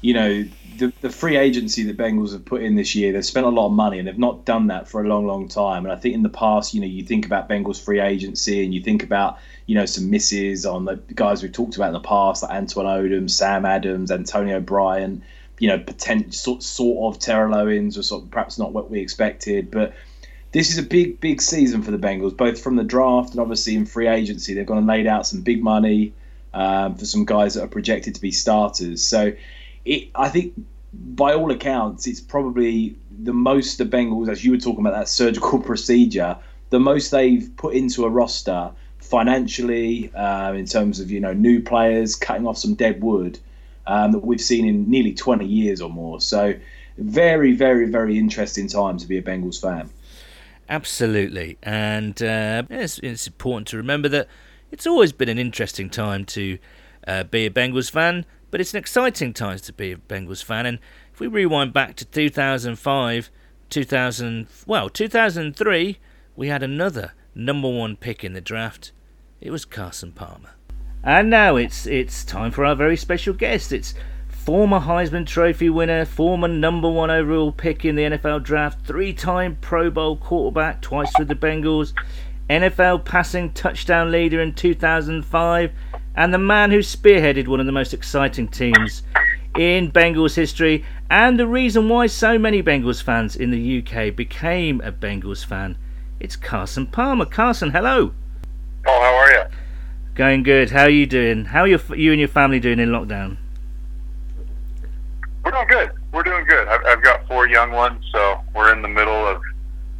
you 0.00 0.14
know, 0.14 0.44
the 0.78 0.92
the 1.00 1.10
free 1.10 1.36
agency 1.36 1.82
the 1.82 1.94
Bengals 1.94 2.32
have 2.32 2.44
put 2.44 2.62
in 2.62 2.76
this 2.76 2.94
year, 2.94 3.12
they've 3.12 3.24
spent 3.24 3.46
a 3.46 3.50
lot 3.50 3.66
of 3.66 3.72
money 3.72 3.98
and 3.98 4.06
they've 4.06 4.18
not 4.18 4.44
done 4.44 4.68
that 4.68 4.88
for 4.88 5.02
a 5.02 5.08
long, 5.08 5.26
long 5.26 5.48
time. 5.48 5.84
And 5.84 5.92
I 5.92 5.96
think 5.96 6.14
in 6.14 6.22
the 6.22 6.28
past, 6.28 6.72
you 6.74 6.80
know, 6.80 6.86
you 6.86 7.02
think 7.04 7.26
about 7.26 7.48
Bengals 7.48 7.82
free 7.82 8.00
agency 8.00 8.64
and 8.64 8.72
you 8.72 8.80
think 8.80 9.02
about 9.02 9.38
you 9.66 9.74
know 9.74 9.86
some 9.86 10.10
misses 10.10 10.64
on 10.64 10.84
the 10.84 10.96
guys 11.14 11.42
we've 11.42 11.52
talked 11.52 11.76
about 11.76 11.88
in 11.88 11.94
the 11.94 12.00
past, 12.00 12.42
like 12.42 12.52
Antwan 12.52 12.84
Odom, 12.84 13.28
Sam 13.28 13.64
Adams, 13.64 14.10
Antonio 14.10 14.60
Bryant, 14.60 15.22
You 15.58 15.68
know, 15.68 15.78
potential 15.78 16.30
sort, 16.30 16.62
sort 16.62 17.16
of 17.16 17.20
Terrell 17.20 17.54
Owens, 17.56 17.98
or 17.98 18.02
sort 18.02 18.22
of 18.22 18.30
perhaps 18.30 18.58
not 18.58 18.72
what 18.72 18.90
we 18.90 19.00
expected, 19.00 19.70
but 19.70 19.94
this 20.52 20.70
is 20.70 20.78
a 20.78 20.82
big, 20.82 21.20
big 21.20 21.42
season 21.42 21.82
for 21.82 21.90
the 21.90 21.98
Bengals, 21.98 22.36
both 22.36 22.60
from 22.60 22.76
the 22.76 22.84
draft 22.84 23.32
and 23.32 23.40
obviously 23.40 23.74
in 23.74 23.84
free 23.84 24.08
agency. 24.08 24.54
They've 24.54 24.64
gone 24.64 24.78
and 24.78 24.86
laid 24.86 25.06
out 25.06 25.26
some 25.26 25.42
big 25.42 25.62
money 25.62 26.14
um, 26.54 26.94
for 26.94 27.04
some 27.04 27.24
guys 27.24 27.54
that 27.54 27.64
are 27.64 27.68
projected 27.68 28.14
to 28.14 28.20
be 28.20 28.30
starters. 28.30 29.04
So, 29.04 29.32
it, 29.88 30.10
I 30.14 30.28
think 30.28 30.54
by 30.92 31.34
all 31.34 31.50
accounts, 31.50 32.06
it's 32.06 32.20
probably 32.20 32.96
the 33.22 33.32
most 33.32 33.78
the 33.78 33.84
Bengals, 33.84 34.28
as 34.28 34.44
you 34.44 34.52
were 34.52 34.58
talking 34.58 34.80
about 34.80 34.94
that 34.94 35.08
surgical 35.08 35.58
procedure, 35.70 36.36
the 36.70 36.78
most 36.78 37.10
they've 37.10 37.50
put 37.56 37.74
into 37.74 38.04
a 38.04 38.10
roster 38.10 38.70
financially, 38.98 40.12
uh, 40.14 40.52
in 40.52 40.66
terms 40.66 41.00
of 41.00 41.10
you 41.10 41.20
know 41.20 41.32
new 41.32 41.62
players 41.62 42.14
cutting 42.14 42.46
off 42.46 42.58
some 42.58 42.74
dead 42.74 43.02
wood 43.02 43.38
um, 43.86 44.12
that 44.12 44.18
we've 44.18 44.40
seen 44.40 44.68
in 44.68 44.90
nearly 44.90 45.14
20 45.14 45.46
years 45.46 45.80
or 45.80 45.88
more. 45.88 46.20
So 46.20 46.54
very, 46.98 47.52
very, 47.52 47.88
very 47.88 48.18
interesting 48.18 48.68
time 48.68 48.98
to 48.98 49.06
be 49.06 49.16
a 49.16 49.22
Bengals 49.22 49.60
fan. 49.60 49.88
Absolutely, 50.68 51.56
and 51.62 52.22
uh, 52.22 52.64
it's, 52.68 52.98
it's, 52.98 53.26
important 53.26 53.68
to 53.68 53.78
remember 53.78 54.10
that 54.10 54.28
it's 54.70 54.86
always 54.86 55.12
been 55.12 55.30
an 55.30 55.38
interesting 55.38 55.88
time 55.88 56.26
to 56.26 56.58
uh, 57.06 57.24
be 57.24 57.46
a 57.46 57.50
Bengals 57.50 57.90
fan, 57.90 58.26
but 58.50 58.60
it's 58.60 58.72
an 58.72 58.78
exciting 58.78 59.32
time 59.32 59.58
to 59.58 59.72
be 59.72 59.92
a 59.92 59.96
Bengals 59.96 60.42
fan. 60.42 60.66
And 60.66 60.78
if 61.12 61.20
we 61.20 61.26
rewind 61.26 61.72
back 61.72 61.96
to 61.96 62.04
2005, 62.04 63.30
2000, 63.70 64.46
well, 64.66 64.88
2003, 64.88 65.98
we 66.36 66.48
had 66.48 66.62
another 66.62 67.12
number 67.34 67.68
one 67.68 67.96
pick 67.96 68.24
in 68.24 68.32
the 68.32 68.40
draft. 68.40 68.92
It 69.40 69.50
was 69.50 69.64
Carson 69.64 70.12
Palmer. 70.12 70.50
And 71.04 71.30
now 71.30 71.56
it's 71.56 71.86
it's 71.86 72.24
time 72.24 72.50
for 72.50 72.64
our 72.64 72.74
very 72.74 72.96
special 72.96 73.32
guest. 73.32 73.72
It's 73.72 73.94
former 74.28 74.80
Heisman 74.80 75.26
Trophy 75.26 75.70
winner, 75.70 76.04
former 76.04 76.48
number 76.48 76.90
one 76.90 77.10
overall 77.10 77.52
pick 77.52 77.84
in 77.84 77.94
the 77.94 78.02
NFL 78.02 78.42
draft, 78.42 78.86
three-time 78.86 79.58
Pro 79.60 79.90
Bowl 79.90 80.16
quarterback, 80.16 80.80
twice 80.80 81.12
with 81.18 81.28
the 81.28 81.34
Bengals, 81.34 81.92
NFL 82.48 83.04
passing 83.04 83.52
touchdown 83.52 84.10
leader 84.10 84.40
in 84.40 84.54
2005, 84.54 85.72
and 86.18 86.34
the 86.34 86.38
man 86.38 86.72
who 86.72 86.80
spearheaded 86.80 87.46
one 87.46 87.60
of 87.60 87.66
the 87.66 87.70
most 87.70 87.94
exciting 87.94 88.48
teams 88.48 89.04
in 89.56 89.92
Bengals 89.92 90.34
history, 90.34 90.84
and 91.08 91.38
the 91.38 91.46
reason 91.46 91.88
why 91.88 92.08
so 92.08 92.36
many 92.36 92.60
Bengals 92.60 93.00
fans 93.00 93.36
in 93.36 93.52
the 93.52 93.78
UK 93.78 94.16
became 94.16 94.80
a 94.80 94.90
Bengals 94.90 95.44
fan. 95.44 95.78
It's 96.18 96.34
Carson 96.34 96.88
Palmer. 96.88 97.24
Carson, 97.24 97.70
hello. 97.70 98.12
Oh, 98.84 99.00
how 99.00 99.14
are 99.14 99.30
you? 99.30 99.42
Going 100.16 100.42
good. 100.42 100.70
How 100.70 100.82
are 100.82 100.90
you 100.90 101.06
doing? 101.06 101.44
How 101.44 101.60
are 101.60 101.68
you, 101.68 101.78
you 101.94 102.10
and 102.10 102.18
your 102.18 102.28
family 102.28 102.58
doing 102.58 102.80
in 102.80 102.88
lockdown? 102.88 103.36
We're 105.44 105.52
doing 105.52 105.68
good. 105.68 105.90
We're 106.12 106.24
doing 106.24 106.44
good. 106.46 106.66
I've, 106.66 106.84
I've 106.84 107.02
got 107.04 107.28
four 107.28 107.46
young 107.46 107.70
ones, 107.70 108.04
so 108.10 108.40
we're 108.56 108.72
in 108.72 108.82
the 108.82 108.88
middle 108.88 109.24
of 109.24 109.40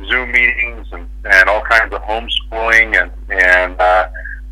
Zoom 0.09 0.33
meetings 0.33 0.89
and, 0.91 1.09
and 1.25 1.49
all 1.49 1.63
kinds 1.63 1.95
of 1.95 2.03
homeschooling 2.03 3.01
and 3.01 3.13
and 3.31 3.81
uh, 3.81 4.09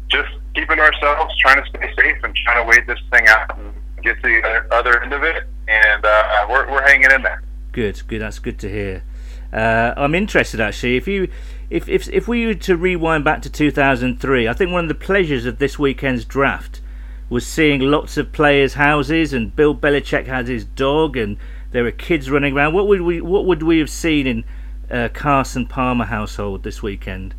just 0.08 0.30
keeping 0.56 0.80
ourselves 0.80 1.34
trying 1.38 1.62
to 1.62 1.68
stay 1.68 1.92
safe 2.00 2.16
and 2.24 2.34
trying 2.34 2.64
to 2.64 2.68
wait 2.68 2.86
this 2.86 2.98
thing 3.10 3.28
out 3.28 3.56
and 3.58 3.72
get 4.02 4.16
to 4.22 4.22
the 4.22 4.74
other 4.74 5.02
end 5.02 5.12
of 5.12 5.22
it. 5.22 5.44
And 5.68 6.04
uh, 6.04 6.46
we're 6.48 6.70
we're 6.70 6.82
hanging 6.82 7.10
in 7.12 7.22
there. 7.22 7.42
Good, 7.72 8.02
good. 8.08 8.22
That's 8.22 8.38
good 8.38 8.58
to 8.60 8.70
hear. 8.70 9.04
Uh, 9.52 9.92
I'm 9.96 10.14
interested 10.14 10.60
actually. 10.60 10.96
If 10.96 11.06
you 11.06 11.28
if, 11.70 11.88
if 11.88 12.08
if 12.08 12.26
we 12.26 12.46
were 12.46 12.54
to 12.54 12.76
rewind 12.76 13.24
back 13.24 13.42
to 13.42 13.50
2003, 13.50 14.48
I 14.48 14.52
think 14.52 14.72
one 14.72 14.84
of 14.84 14.88
the 14.88 14.94
pleasures 14.94 15.46
of 15.46 15.58
this 15.58 15.78
weekend's 15.78 16.24
draft 16.24 16.80
was 17.28 17.46
seeing 17.46 17.80
lots 17.80 18.16
of 18.16 18.32
players' 18.32 18.74
houses, 18.74 19.32
and 19.32 19.54
Bill 19.54 19.74
Belichick 19.74 20.26
had 20.26 20.46
his 20.46 20.64
dog, 20.64 21.16
and 21.16 21.36
There 21.72 21.84
are 21.84 21.90
kids 21.90 22.30
running 22.30 22.56
around. 22.56 22.74
What 22.74 22.86
would 22.86 23.02
we 23.02 23.20
What 23.20 23.44
would 23.44 23.62
we 23.62 23.78
have 23.80 23.90
seen 23.90 24.26
in 24.26 24.44
uh, 24.90 25.08
Carson 25.12 25.66
Palmer 25.66 26.06
household 26.06 26.62
this 26.62 26.82
weekend? 26.82 27.34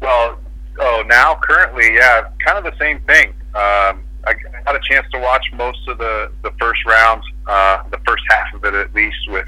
Well, 0.00 0.38
now 1.02 1.34
currently, 1.42 1.94
yeah, 1.94 2.28
kind 2.44 2.58
of 2.58 2.64
the 2.64 2.78
same 2.78 3.00
thing. 3.02 3.28
Um, 3.54 4.04
I 4.24 4.34
had 4.66 4.76
a 4.76 4.80
chance 4.80 5.06
to 5.12 5.18
watch 5.18 5.44
most 5.54 5.86
of 5.88 5.98
the 5.98 6.30
the 6.42 6.52
first 6.60 6.84
round, 6.86 7.22
uh, 7.46 7.82
the 7.90 7.98
first 8.06 8.22
half 8.30 8.54
of 8.54 8.64
it 8.64 8.74
at 8.74 8.94
least, 8.94 9.28
with 9.28 9.46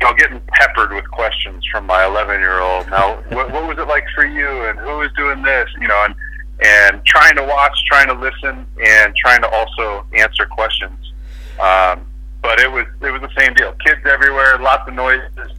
you 0.00 0.06
know 0.06 0.14
getting 0.14 0.40
peppered 0.48 0.92
with 0.92 1.10
questions 1.10 1.64
from 1.70 1.86
my 1.86 2.04
11 2.04 2.40
year 2.40 2.60
old. 2.60 2.88
Now, 2.88 3.16
what, 3.30 3.50
what 3.50 3.66
was 3.66 3.78
it 3.78 3.88
like 3.88 4.04
for 4.14 4.24
you, 4.24 4.64
and 4.66 4.78
who 4.78 4.98
was 4.98 5.10
doing 5.16 5.42
this, 5.42 5.68
you 5.80 5.88
know, 5.88 6.04
and 6.04 6.14
and 6.62 7.04
trying 7.04 7.36
to 7.36 7.42
watch, 7.42 7.76
trying 7.86 8.06
to 8.08 8.14
listen, 8.14 8.66
and 8.82 9.14
trying 9.16 9.42
to 9.42 9.48
also 9.48 10.06
answer 10.14 10.46
questions. 10.46 11.12
Um, 11.60 12.06
but 12.42 12.60
it 12.60 12.70
was 12.70 12.86
it 13.00 13.10
was 13.10 13.22
the 13.22 13.40
same 13.40 13.54
deal. 13.54 13.72
Kids 13.84 14.00
everywhere, 14.04 14.58
lots 14.60 14.86
of 14.86 14.94
noises, 14.94 15.50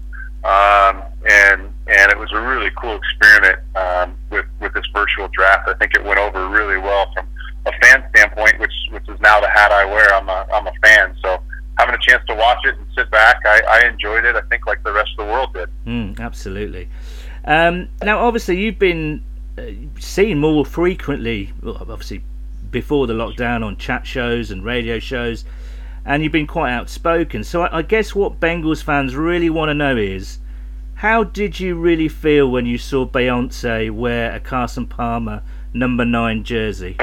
um, 0.44 1.04
and 1.30 1.74
and 1.88 2.12
it 2.12 2.18
was 2.18 2.32
a 2.34 2.42
really 2.42 2.72
cool 2.78 2.96
experiment 2.96 3.60
um, 3.76 4.18
with 4.30 4.46
with 4.60 4.74
this 4.74 4.86
virtual 4.94 5.28
draft. 5.30 5.68
I 5.68 5.74
think 5.76 5.94
it 5.94 6.04
went 6.04 6.20
over 6.20 6.48
really 6.50 6.78
well 6.78 7.12
from 7.14 7.28
a 7.66 7.72
fan 7.82 8.04
standpoint, 8.16 8.60
which 8.60 8.74
which 8.92 9.08
is 9.08 9.20
now 9.20 9.40
the 9.40 9.50
hat 9.50 9.72
I 9.72 9.86
wear. 9.86 10.14
I'm 10.14 10.30
a 10.30 10.48
I'm 10.54 10.68
a 10.68 10.74
fan, 10.82 11.16
so 11.22 11.42
having 11.78 11.96
a 11.96 12.00
chance 12.00 12.24
to 12.28 12.36
watch 12.36 12.60
it 12.66 12.76
and 12.78 12.88
sit 12.96 13.10
back, 13.12 13.38
I, 13.46 13.62
I 13.68 13.88
enjoyed 13.88 14.26
it. 14.26 14.36
I 14.36 14.42
think 14.44 14.66
like 14.66 14.84
the 14.84 14.94
rest 14.94 15.12
of 15.18 15.26
the 15.26 15.32
world 15.32 15.54
did. 15.54 15.70
Mm, 15.86 16.20
absolutely. 16.20 16.90
Um, 17.44 17.90
now, 18.02 18.20
obviously, 18.20 18.58
you've 18.60 18.80
been 18.80 19.24
uh, 19.58 19.64
seen 20.00 20.40
more 20.40 20.66
frequently, 20.66 21.54
well, 21.62 21.78
obviously 21.78 22.24
before 22.72 23.08
the 23.08 23.14
lockdown, 23.14 23.64
on 23.64 23.78
chat 23.78 24.08
shows 24.08 24.52
and 24.52 24.64
radio 24.64 25.00
shows, 25.00 25.46
and 26.06 26.24
you've 26.24 26.32
been 26.32 26.48
quite 26.48 26.72
outspoken. 26.72 27.44
So, 27.44 27.62
I, 27.64 27.80
I 27.80 27.82
guess 27.82 28.16
what 28.16 28.40
Bengals 28.40 28.82
fans 28.82 29.16
really 29.16 29.50
want 29.50 29.70
to 29.70 29.74
know 29.74 29.96
is. 29.98 30.40
How 30.96 31.26
did 31.26 31.60
you 31.60 31.76
really 31.76 32.08
feel 32.08 32.50
when 32.50 32.66
you 32.66 32.78
saw 32.78 33.06
Beyonce 33.06 33.92
wear 33.92 34.34
a 34.34 34.40
Carson 34.40 34.88
Palmer 34.88 35.44
number 35.74 36.06
nine 36.06 36.46
jersey? 36.46 36.96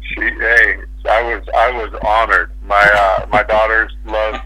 She, 0.00 0.20
hey, 0.20 0.78
I 1.08 1.22
was 1.22 1.48
I 1.54 1.70
was 1.70 1.94
honored. 2.04 2.50
My 2.64 2.82
uh, 2.82 3.26
my 3.28 3.44
daughters 3.44 3.94
love 4.04 4.40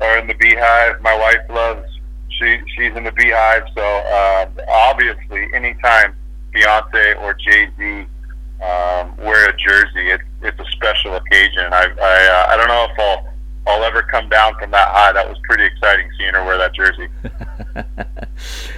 are 0.00 0.18
in 0.18 0.26
the 0.26 0.34
BeyHive. 0.34 1.02
My 1.02 1.14
wife 1.16 1.42
loves 1.50 1.86
she 2.30 2.60
she's 2.74 2.96
in 2.96 3.04
the 3.04 3.12
BeyHive. 3.12 3.74
So 3.74 3.82
uh, 3.82 4.48
obviously, 4.68 5.52
anytime 5.52 6.16
Beyonce 6.54 7.20
or 7.20 7.34
Jay 7.34 7.68
Z 7.76 8.06
um, 8.62 9.16
wear 9.18 9.50
a 9.50 9.56
jersey, 9.58 10.10
it's 10.10 10.24
it's 10.40 10.58
a 10.58 10.70
special 10.72 11.16
occasion. 11.16 11.74
I 11.74 11.88
I, 12.00 12.26
uh, 12.26 12.46
I 12.48 12.56
don't 12.56 12.68
know 12.68 12.86
if 12.90 12.98
I'll 12.98 13.28
I'll 13.68 13.84
ever 13.84 14.02
come 14.02 14.28
down 14.28 14.54
from 14.58 14.70
that 14.70 14.88
high. 14.88 15.12
That 15.12 15.28
was 15.28 15.38
pretty 15.44 15.64
exciting 15.66 16.10
seeing 16.16 16.32
her 16.32 16.44
wear 16.44 16.56
that 16.58 16.74
jersey. 16.74 17.08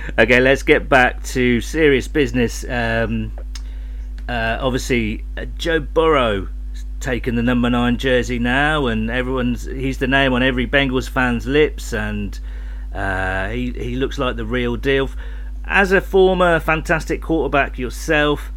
okay, 0.19 0.41
let's 0.41 0.65
get 0.65 0.89
back 0.89 1.23
to 1.25 1.61
serious 1.61 2.09
business. 2.09 2.65
Um, 2.69 3.39
uh, 4.29 4.59
obviously, 4.61 5.25
uh, 5.37 5.45
Joe 5.57 5.81
Burrow 5.81 6.49
taken 6.99 7.35
the 7.35 7.43
number 7.43 7.71
nine 7.71 7.99
jersey 7.99 8.39
now, 8.39 8.87
and 8.87 9.11
everyone's 9.11 9.65
he's 9.65 9.99
the 9.99 10.07
name 10.07 10.33
on 10.33 10.43
every 10.43 10.67
Bengals 10.67 11.09
fan's 11.09 11.47
lips, 11.47 11.93
and 11.93 12.39
uh, 12.93 13.49
he 13.49 13.71
he 13.73 13.97
looks 13.97 14.19
like 14.19 14.37
the 14.37 14.45
real 14.45 14.77
deal. 14.77 15.09
As 15.65 15.93
a 15.93 16.01
former 16.01 16.59
fantastic 16.59 17.23
quarterback 17.23 17.79
yourself, 17.79 18.51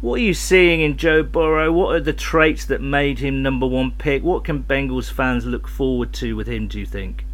what 0.00 0.14
are 0.14 0.22
you 0.22 0.34
seeing 0.34 0.80
in 0.80 0.96
Joe 0.96 1.22
Burrow? 1.22 1.70
What 1.70 1.94
are 1.94 2.00
the 2.00 2.12
traits 2.12 2.64
that 2.66 2.80
made 2.80 3.18
him 3.18 3.42
number 3.42 3.66
one 3.66 3.90
pick? 3.92 4.22
What 4.22 4.44
can 4.44 4.62
Bengals 4.62 5.10
fans 5.10 5.44
look 5.44 5.68
forward 5.68 6.12
to 6.14 6.36
with 6.36 6.46
him? 6.46 6.68
Do 6.68 6.78
you 6.78 6.86
think? 6.86 7.26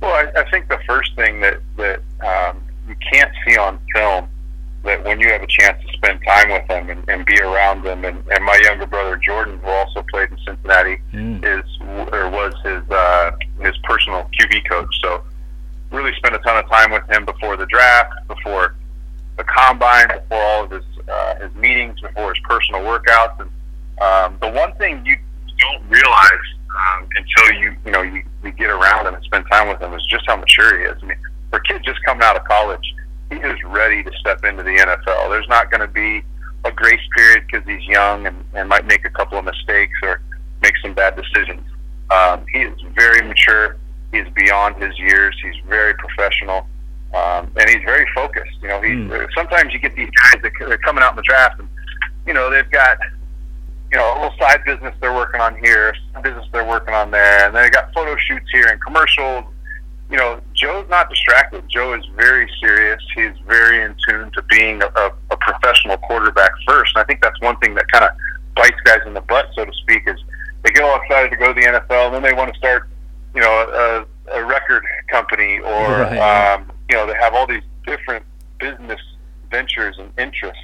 Well, 0.00 0.12
I, 0.12 0.40
I 0.40 0.50
think 0.50 0.68
the 0.68 0.78
first 0.86 1.14
thing 1.14 1.40
that 1.40 1.60
that 1.76 2.00
um, 2.24 2.62
you 2.88 2.96
can't 3.12 3.32
see 3.46 3.56
on 3.58 3.78
film 3.94 4.28
that 4.84 5.04
when 5.04 5.20
you 5.20 5.28
have 5.30 5.42
a 5.42 5.46
chance 5.46 5.82
to 5.84 5.92
spend 5.92 6.20
time 6.24 6.50
with 6.50 6.66
them 6.68 6.88
and, 6.88 7.06
and 7.08 7.26
be 7.26 7.40
around 7.40 7.82
them, 7.82 8.04
and, 8.04 8.22
and 8.30 8.44
my 8.44 8.58
younger 8.62 8.86
brother 8.86 9.16
Jordan, 9.16 9.58
who 9.58 9.68
also 9.68 10.02
played 10.10 10.30
in 10.30 10.38
Cincinnati, 10.46 10.98
mm. 11.12 11.44
is 11.44 11.64
or 12.12 12.30
was 12.30 12.54
his 12.64 12.88
uh, 12.90 13.32
his 13.60 13.76
personal 13.82 14.30
QB 14.40 14.68
coach. 14.68 14.94
So 15.02 15.22
really 15.90 16.14
spent 16.16 16.34
a 16.34 16.38
ton 16.38 16.56
of 16.56 16.68
time 16.70 16.90
with 16.92 17.08
him 17.10 17.24
before 17.24 17.56
the 17.56 17.66
draft, 17.66 18.12
combine, 19.66 20.08
before 20.08 20.42
all 20.42 20.64
of 20.64 20.70
his 20.70 20.84
uh, 21.08 21.34
his 21.36 21.54
meetings, 21.54 22.00
before 22.00 22.34
his 22.34 22.42
personal 22.48 22.82
workouts. 22.82 23.40
And 23.40 23.50
um, 24.00 24.38
the 24.40 24.50
one 24.50 24.74
thing 24.76 25.04
you 25.04 25.16
don't 25.58 25.88
realize 25.88 26.46
um, 26.70 27.08
until 27.16 27.60
you 27.60 27.76
you 27.84 27.90
know 27.92 28.02
you, 28.02 28.22
you 28.44 28.52
get 28.52 28.70
around 28.70 29.06
him 29.06 29.14
and 29.14 29.24
spend 29.24 29.44
time 29.50 29.68
with 29.68 29.80
him 29.80 29.92
is 29.94 30.04
just 30.06 30.24
how 30.26 30.36
mature 30.36 30.78
he 30.78 30.84
is. 30.84 30.96
I 31.02 31.06
mean, 31.06 31.18
for 31.50 31.58
a 31.58 31.62
kid 31.62 31.82
just 31.84 32.02
coming 32.04 32.22
out 32.22 32.36
of 32.36 32.44
college 32.44 32.94
he 33.30 33.36
is 33.36 33.62
ready 33.64 34.02
to 34.02 34.12
step 34.20 34.44
into 34.44 34.62
the 34.62 34.70
NFL. 34.70 35.30
There's 35.30 35.48
not 35.48 35.70
going 35.70 35.80
to 35.80 35.88
be 35.88 36.22
a 36.64 36.72
grace 36.72 37.00
period 37.16 37.44
because 37.46 37.66
he's 37.66 37.86
young 37.86 38.26
and, 38.26 38.44
and 38.54 38.68
might 38.68 38.86
make 38.86 39.04
a 39.04 39.10
couple 39.10 39.38
of 39.38 39.44
mistakes 39.44 39.98
or 40.02 40.20
make 40.62 40.74
some 40.82 40.94
bad 40.94 41.16
decisions. 41.16 41.62
Um, 42.10 42.44
he 42.52 42.60
is 42.60 42.80
very 42.94 43.26
mature. 43.26 43.76
He 44.12 44.18
is 44.18 44.28
beyond 44.34 44.76
his 44.82 44.96
years. 44.98 45.36
He's 45.42 45.60
very 45.68 45.94
professional, 45.94 46.66
um, 47.14 47.50
and 47.56 47.68
he's 47.68 47.82
very 47.84 48.06
focused. 48.14 48.56
You 48.62 48.68
know, 48.68 48.80
he 48.80 48.90
mm. 48.90 49.28
sometimes 49.34 49.72
you 49.72 49.80
get 49.80 49.94
these 49.96 50.10
guys 50.10 50.42
that 50.42 50.52
are 50.62 50.78
coming 50.78 51.02
out 51.02 51.12
in 51.12 51.16
the 51.16 51.22
draft, 51.22 51.60
and 51.60 51.68
you 52.26 52.34
know 52.34 52.50
they've 52.50 52.70
got 52.70 52.98
you 53.92 53.98
know 53.98 54.12
a 54.12 54.16
little 54.20 54.38
side 54.38 54.64
business 54.64 54.94
they're 55.00 55.14
working 55.14 55.40
on 55.40 55.56
here, 55.62 55.94
a 56.14 56.22
business 56.22 56.46
they're 56.52 56.66
working 56.66 56.94
on 56.94 57.10
there, 57.10 57.46
and 57.46 57.56
they 57.56 57.70
got 57.70 57.92
photo 57.94 58.16
shoots 58.16 58.46
here 58.52 58.66
and 58.68 58.80
commercials 58.80 59.44
you 60.10 60.16
know, 60.16 60.40
Joe's 60.54 60.88
not 60.88 61.10
distracted. 61.10 61.64
Joe 61.68 61.94
is 61.94 62.04
very 62.14 62.48
serious. 62.60 63.02
He's 63.14 63.32
very 63.46 63.82
in 63.82 63.94
tune 64.08 64.30
to 64.32 64.42
being 64.42 64.82
a, 64.82 64.86
a, 64.86 65.12
a 65.30 65.36
professional 65.36 65.96
quarterback 65.98 66.52
first. 66.66 66.92
And 66.94 67.02
I 67.02 67.06
think 67.06 67.20
that's 67.20 67.40
one 67.40 67.56
thing 67.58 67.74
that 67.74 67.90
kind 67.90 68.04
of 68.04 68.10
bites 68.54 68.80
guys 68.84 69.00
in 69.04 69.14
the 69.14 69.20
butt, 69.22 69.48
so 69.56 69.64
to 69.64 69.72
speak, 69.72 70.02
is 70.06 70.16
they 70.62 70.70
get 70.70 70.82
all 70.82 71.00
excited 71.02 71.30
to 71.30 71.36
go 71.36 71.52
to 71.52 71.60
the 71.60 71.66
NFL, 71.66 72.06
and 72.06 72.14
then 72.14 72.22
they 72.22 72.32
want 72.32 72.52
to 72.52 72.58
start, 72.58 72.88
you 73.34 73.40
know, 73.40 74.06
a, 74.30 74.38
a 74.38 74.44
record 74.44 74.84
company, 75.10 75.58
or 75.58 75.88
right. 75.88 76.54
um, 76.54 76.70
you 76.88 76.96
know, 76.96 77.06
they 77.06 77.14
have 77.14 77.34
all 77.34 77.46
these 77.46 77.62
different 77.86 78.24
business 78.58 79.00
ventures 79.50 79.96
and 79.98 80.10
interests, 80.18 80.62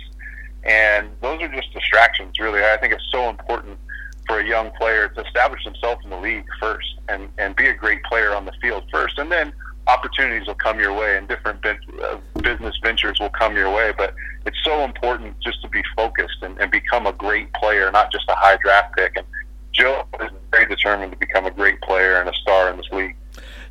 and 0.65 1.09
those 1.21 1.41
are 1.43 1.49
just 1.49 1.73
distractions. 1.73 2.39
Really, 2.39 2.63
I 2.65 2.77
think 2.79 2.93
it's 2.93 3.09
so 3.11 3.29
important 3.29 3.79
for 4.27 4.41
a 4.41 4.47
young 4.47 4.71
player 4.73 5.09
to 5.09 5.21
establish 5.25 5.63
himself 5.65 5.99
in 6.05 6.11
the 6.11 6.17
league 6.17 6.45
first 6.61 6.95
and, 7.09 7.29
and 7.39 7.57
be 7.57 7.67
a 7.67 7.75
great 7.75 8.03
player 8.05 8.35
on 8.35 8.45
the 8.45 8.53
field 8.61 8.85
first. 8.91 9.19
And 9.19 9.31
then 9.31 9.53
opportunities 9.87 10.47
will 10.47 10.55
come 10.55 10.79
your 10.79 10.93
way 10.93 11.17
and 11.17 11.27
different 11.27 11.65
uh, 11.67 12.19
business 12.41 12.79
ventures 12.83 13.19
will 13.19 13.31
come 13.31 13.57
your 13.57 13.71
way. 13.71 13.93
But 13.97 14.15
it's 14.47 14.59
so 14.65 14.85
important 14.85 15.39
just 15.41 15.61
to 15.63 15.69
be 15.69 15.83
focused 15.97 16.39
and, 16.43 16.59
and 16.61 16.71
become 16.71 17.07
a 17.07 17.13
great 17.13 17.53
player, 17.55 17.91
not 17.91 18.13
just 18.13 18.29
a 18.29 18.35
high 18.35 18.57
draft 18.63 18.97
pick. 18.97 19.17
And 19.17 19.27
Joe 19.73 20.05
is 20.21 20.31
very 20.51 20.67
determined 20.67 21.13
to 21.13 21.19
become 21.19 21.47
a 21.47 21.51
great 21.51 21.81
player 21.83 22.21
and 22.21 22.29
a 22.29 22.35
star 22.35 22.71
in 22.71 22.77
this 22.77 22.89
league. 22.93 23.17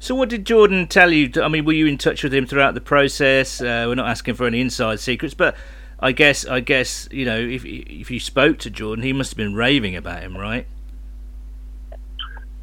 So, 0.02 0.16
what 0.16 0.30
did 0.30 0.48
Jordan 0.48 0.88
tell 0.88 1.12
you? 1.12 1.30
I 1.44 1.48
mean, 1.48 1.64
were 1.64 1.74
you 1.74 1.86
in 1.86 2.00
touch 2.00 2.24
with 2.24 2.34
him 2.34 2.48
throughout 2.48 2.74
the 2.74 2.82
process? 2.82 3.62
Uh, 3.62 3.86
we're 3.88 3.94
not 3.94 4.10
asking 4.10 4.34
for 4.34 4.48
any 4.48 4.60
inside 4.60 5.00
secrets, 5.00 5.36
but 5.36 5.56
I 6.00 6.12
guess 6.12 6.44
I 6.44 6.60
guess 6.60 7.08
you 7.12 7.24
know 7.24 7.38
if 7.38 7.64
if 7.64 8.10
you 8.10 8.20
spoke 8.20 8.58
to 8.60 8.72
Jordan, 8.72 9.04
he 9.04 9.14
must 9.14 9.34
have 9.34 9.38
been 9.38 9.54
raving 9.54 9.96
about 9.96 10.24
him, 10.24 10.36
right? 10.36 10.66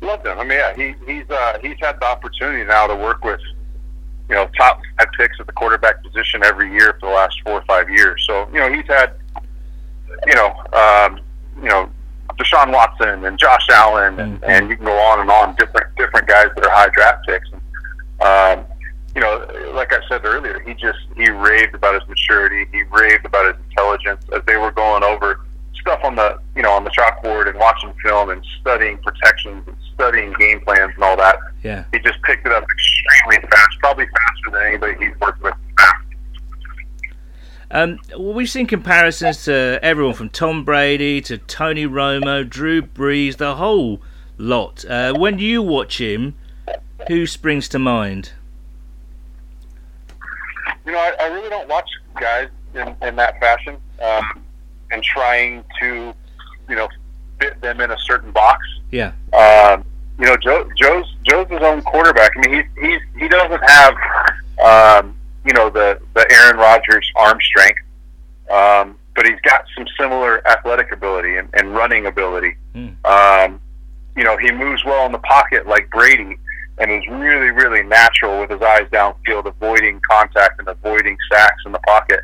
Loved 0.00 0.26
him. 0.26 0.36
I 0.36 0.42
mean, 0.42 0.58
yeah, 0.58 0.74
he 0.74 0.94
he's 1.06 1.30
uh, 1.30 1.58
he's 1.62 1.76
had 1.80 2.00
the 2.00 2.06
opportunity 2.06 2.64
now 2.64 2.88
to 2.88 2.96
work 2.96 3.24
with 3.24 3.40
you 4.28 4.34
know 4.34 4.48
top 4.58 4.80
five 4.98 5.06
picks 5.16 5.38
at 5.38 5.46
the 5.46 5.52
quarterback 5.52 6.02
position 6.02 6.42
every 6.42 6.72
year 6.72 6.96
for 6.98 7.08
the 7.08 7.14
last 7.14 7.40
four 7.44 7.60
or 7.60 7.64
five 7.66 7.88
years. 7.88 8.20
So 8.28 8.48
you 8.52 8.58
know 8.58 8.72
he's 8.72 8.86
had 8.88 9.12
you 10.26 10.34
know 10.34 10.60
um, 10.72 11.20
you 11.62 11.68
know 11.68 11.88
Deshaun 12.38 12.72
Watson 12.72 13.24
and 13.24 13.38
Josh 13.38 13.68
Allen 13.70 14.18
and, 14.20 14.40
mm-hmm. 14.40 14.50
and 14.50 14.70
you 14.70 14.76
can 14.76 14.86
go 14.86 14.98
on 14.98 15.20
and 15.20 15.30
on 15.30 15.54
different 15.56 15.94
different 15.96 16.26
guys 16.26 16.48
that 16.54 16.64
are 16.64 16.70
high 16.70 16.88
draft 16.88 17.26
picks. 17.26 17.48
And, 17.52 17.62
um, 18.20 18.66
you 19.14 19.20
know, 19.20 19.72
like 19.74 19.92
I 19.92 19.98
said 20.08 20.24
earlier, 20.24 20.60
he 20.60 20.74
just 20.74 20.98
he 21.16 21.28
raved 21.30 21.74
about 21.74 21.94
his 21.94 22.08
maturity. 22.08 22.66
He 22.72 22.82
raved 22.84 23.26
about 23.26 23.46
his 23.46 23.64
intelligence 23.68 24.24
as 24.32 24.42
they 24.46 24.56
were 24.56 24.70
going 24.70 25.02
over 25.02 25.40
stuff 25.80 26.00
on 26.04 26.16
the 26.16 26.38
you 26.54 26.62
know 26.62 26.72
on 26.72 26.84
the 26.84 26.90
chalkboard 26.90 27.48
and 27.48 27.58
watching 27.58 27.92
film 28.04 28.30
and 28.30 28.44
studying 28.60 28.98
protections 28.98 29.64
and 29.66 29.76
studying 29.94 30.32
game 30.34 30.60
plans 30.60 30.92
and 30.94 31.02
all 31.02 31.16
that. 31.16 31.38
Yeah, 31.62 31.84
he 31.92 31.98
just 31.98 32.22
picked 32.22 32.46
it 32.46 32.52
up 32.52 32.64
extremely 32.64 33.48
fast, 33.48 33.78
probably 33.80 34.06
faster 34.06 34.50
than 34.52 34.62
anybody 34.62 34.94
he's 35.04 35.18
worked 35.20 35.42
with. 35.42 35.54
Um, 37.70 37.98
well, 38.10 38.32
we've 38.32 38.48
seen 38.48 38.66
comparisons 38.66 39.44
to 39.44 39.78
everyone 39.82 40.14
from 40.14 40.30
Tom 40.30 40.64
Brady 40.64 41.20
to 41.22 41.38
Tony 41.38 41.86
Romo, 41.86 42.48
Drew 42.48 42.82
Brees, 42.82 43.36
the 43.36 43.56
whole 43.56 44.00
lot. 44.38 44.84
Uh, 44.86 45.12
when 45.14 45.38
you 45.38 45.62
watch 45.62 46.00
him, 46.00 46.34
who 47.08 47.26
springs 47.26 47.68
to 47.68 47.78
mind? 47.78 48.32
you 50.88 50.94
know, 50.94 51.00
I, 51.00 51.12
I 51.20 51.26
really 51.26 51.50
don't 51.50 51.68
watch 51.68 51.88
guys 52.18 52.48
in, 52.74 52.96
in 53.02 53.14
that 53.16 53.38
fashion 53.40 53.76
um, 54.02 54.42
and 54.90 55.02
trying 55.02 55.62
to, 55.80 56.14
you 56.66 56.76
know, 56.76 56.88
fit 57.38 57.60
them 57.60 57.82
in 57.82 57.90
a 57.90 57.98
certain 57.98 58.32
box. 58.32 58.66
Yeah. 58.90 59.12
Um, 59.34 59.84
you 60.18 60.24
know, 60.24 60.38
Joe, 60.38 60.66
Joe's 60.78 61.14
Joe's 61.24 61.46
his 61.50 61.60
own 61.60 61.82
quarterback. 61.82 62.32
I 62.36 62.48
mean, 62.48 62.64
he 62.74 62.86
he 62.86 62.98
he 63.18 63.28
doesn't 63.28 63.62
have 63.68 63.94
um, 64.64 65.14
you 65.48 65.54
know 65.54 65.70
the 65.70 65.98
the 66.14 66.30
Aaron 66.30 66.58
Rodgers 66.58 67.10
arm 67.16 67.38
strength, 67.40 67.80
um, 68.50 68.98
but 69.16 69.24
he's 69.24 69.40
got 69.40 69.64
some 69.74 69.86
similar 69.98 70.46
athletic 70.46 70.92
ability 70.92 71.38
and, 71.38 71.48
and 71.54 71.74
running 71.74 72.04
ability. 72.04 72.54
Mm. 72.74 73.02
Um, 73.06 73.60
you 74.14 74.24
know, 74.24 74.36
he 74.36 74.52
moves 74.52 74.84
well 74.84 75.06
in 75.06 75.12
the 75.12 75.18
pocket 75.20 75.66
like 75.66 75.88
Brady, 75.90 76.36
and 76.76 76.92
is 76.92 77.08
really 77.08 77.50
really 77.50 77.82
natural 77.82 78.40
with 78.40 78.50
his 78.50 78.60
eyes 78.60 78.86
downfield, 78.92 79.46
avoiding 79.46 80.02
contact 80.08 80.58
and 80.58 80.68
avoiding 80.68 81.16
sacks 81.32 81.62
in 81.64 81.72
the 81.72 81.80
pocket. 81.80 82.20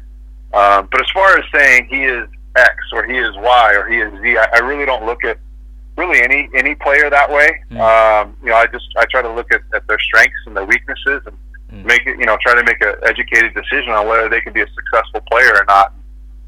Um, 0.52 0.87
but 0.92 1.00
as 1.00 1.10
far 1.14 1.38
as 1.38 1.44
saying 1.50 1.87
he 1.88 2.04
is 2.04 2.28
X 2.56 2.74
or 2.92 3.04
he 3.06 3.16
is 3.16 3.34
Y 3.38 3.74
or 3.74 3.88
he 3.88 4.00
is 4.00 4.12
Z, 4.20 4.37
I, 4.37 4.48
I 4.56 4.58
really 4.58 4.84
don't 4.84 5.06
look 5.06 5.24
at 5.24 5.38
really 5.96 6.20
any 6.22 6.50
any 6.54 6.74
player 6.74 7.08
that 7.08 7.30
way. 7.32 7.62
Mm. 7.70 7.80
Um, 7.80 8.37
you 8.42 8.50
know, 8.50 8.56
I 8.56 8.66
just 8.66 8.87
I 8.98 9.06
try 9.06 9.22
to 9.22 9.32
look 9.32 9.50
at, 9.50 9.62
at 9.72 9.87
their 9.87 9.98
strengths 9.98 10.37
and 10.46 10.54
their 10.54 10.66
weaknesses 10.66 11.22
and 11.24 11.38
Mm. 11.74 11.84
make 11.84 12.06
it 12.06 12.18
you 12.18 12.26
know 12.26 12.37
try 12.40 12.54
to 12.54 12.62
make 12.64 12.80
an 12.80 12.94
educated 13.02 13.54
decision 13.54 13.90
on 13.92 14.06
whether 14.06 14.28
they 14.28 14.40
can 14.40 14.52
be 14.52 14.62
a 14.62 14.66
successful 14.74 15.20
player 15.30 15.52
or 15.54 15.64
not. 15.66 15.92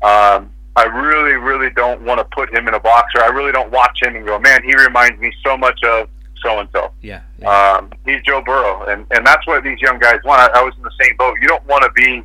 Um, 0.02 0.50
I 0.76 0.84
really 0.84 1.34
really 1.34 1.70
don't 1.70 2.02
want 2.02 2.18
to 2.20 2.24
put 2.24 2.54
him 2.54 2.68
in 2.68 2.74
a 2.74 2.80
box 2.80 3.12
or 3.14 3.22
I 3.22 3.28
really 3.28 3.52
don't 3.52 3.70
watch 3.70 4.02
him 4.02 4.14
and 4.14 4.26
go, 4.26 4.38
man, 4.38 4.62
he 4.62 4.74
reminds 4.76 5.18
me 5.20 5.32
so 5.44 5.56
much 5.56 5.82
of 5.84 6.08
so 6.42 6.60
and 6.60 6.68
so. 6.72 6.92
Yeah. 7.02 7.22
yeah. 7.38 7.48
Um, 7.48 7.90
he's 8.04 8.22
Joe 8.22 8.42
Burrow, 8.42 8.84
and 8.86 9.06
and 9.10 9.26
that's 9.26 9.46
what 9.46 9.62
these 9.64 9.80
young 9.80 9.98
guys 9.98 10.20
want. 10.24 10.40
I, 10.40 10.60
I 10.60 10.62
was 10.62 10.74
in 10.76 10.82
the 10.82 10.92
same 11.00 11.16
boat. 11.16 11.36
You 11.40 11.48
don't 11.48 11.66
want 11.66 11.82
to 11.84 11.90
be, 11.92 12.22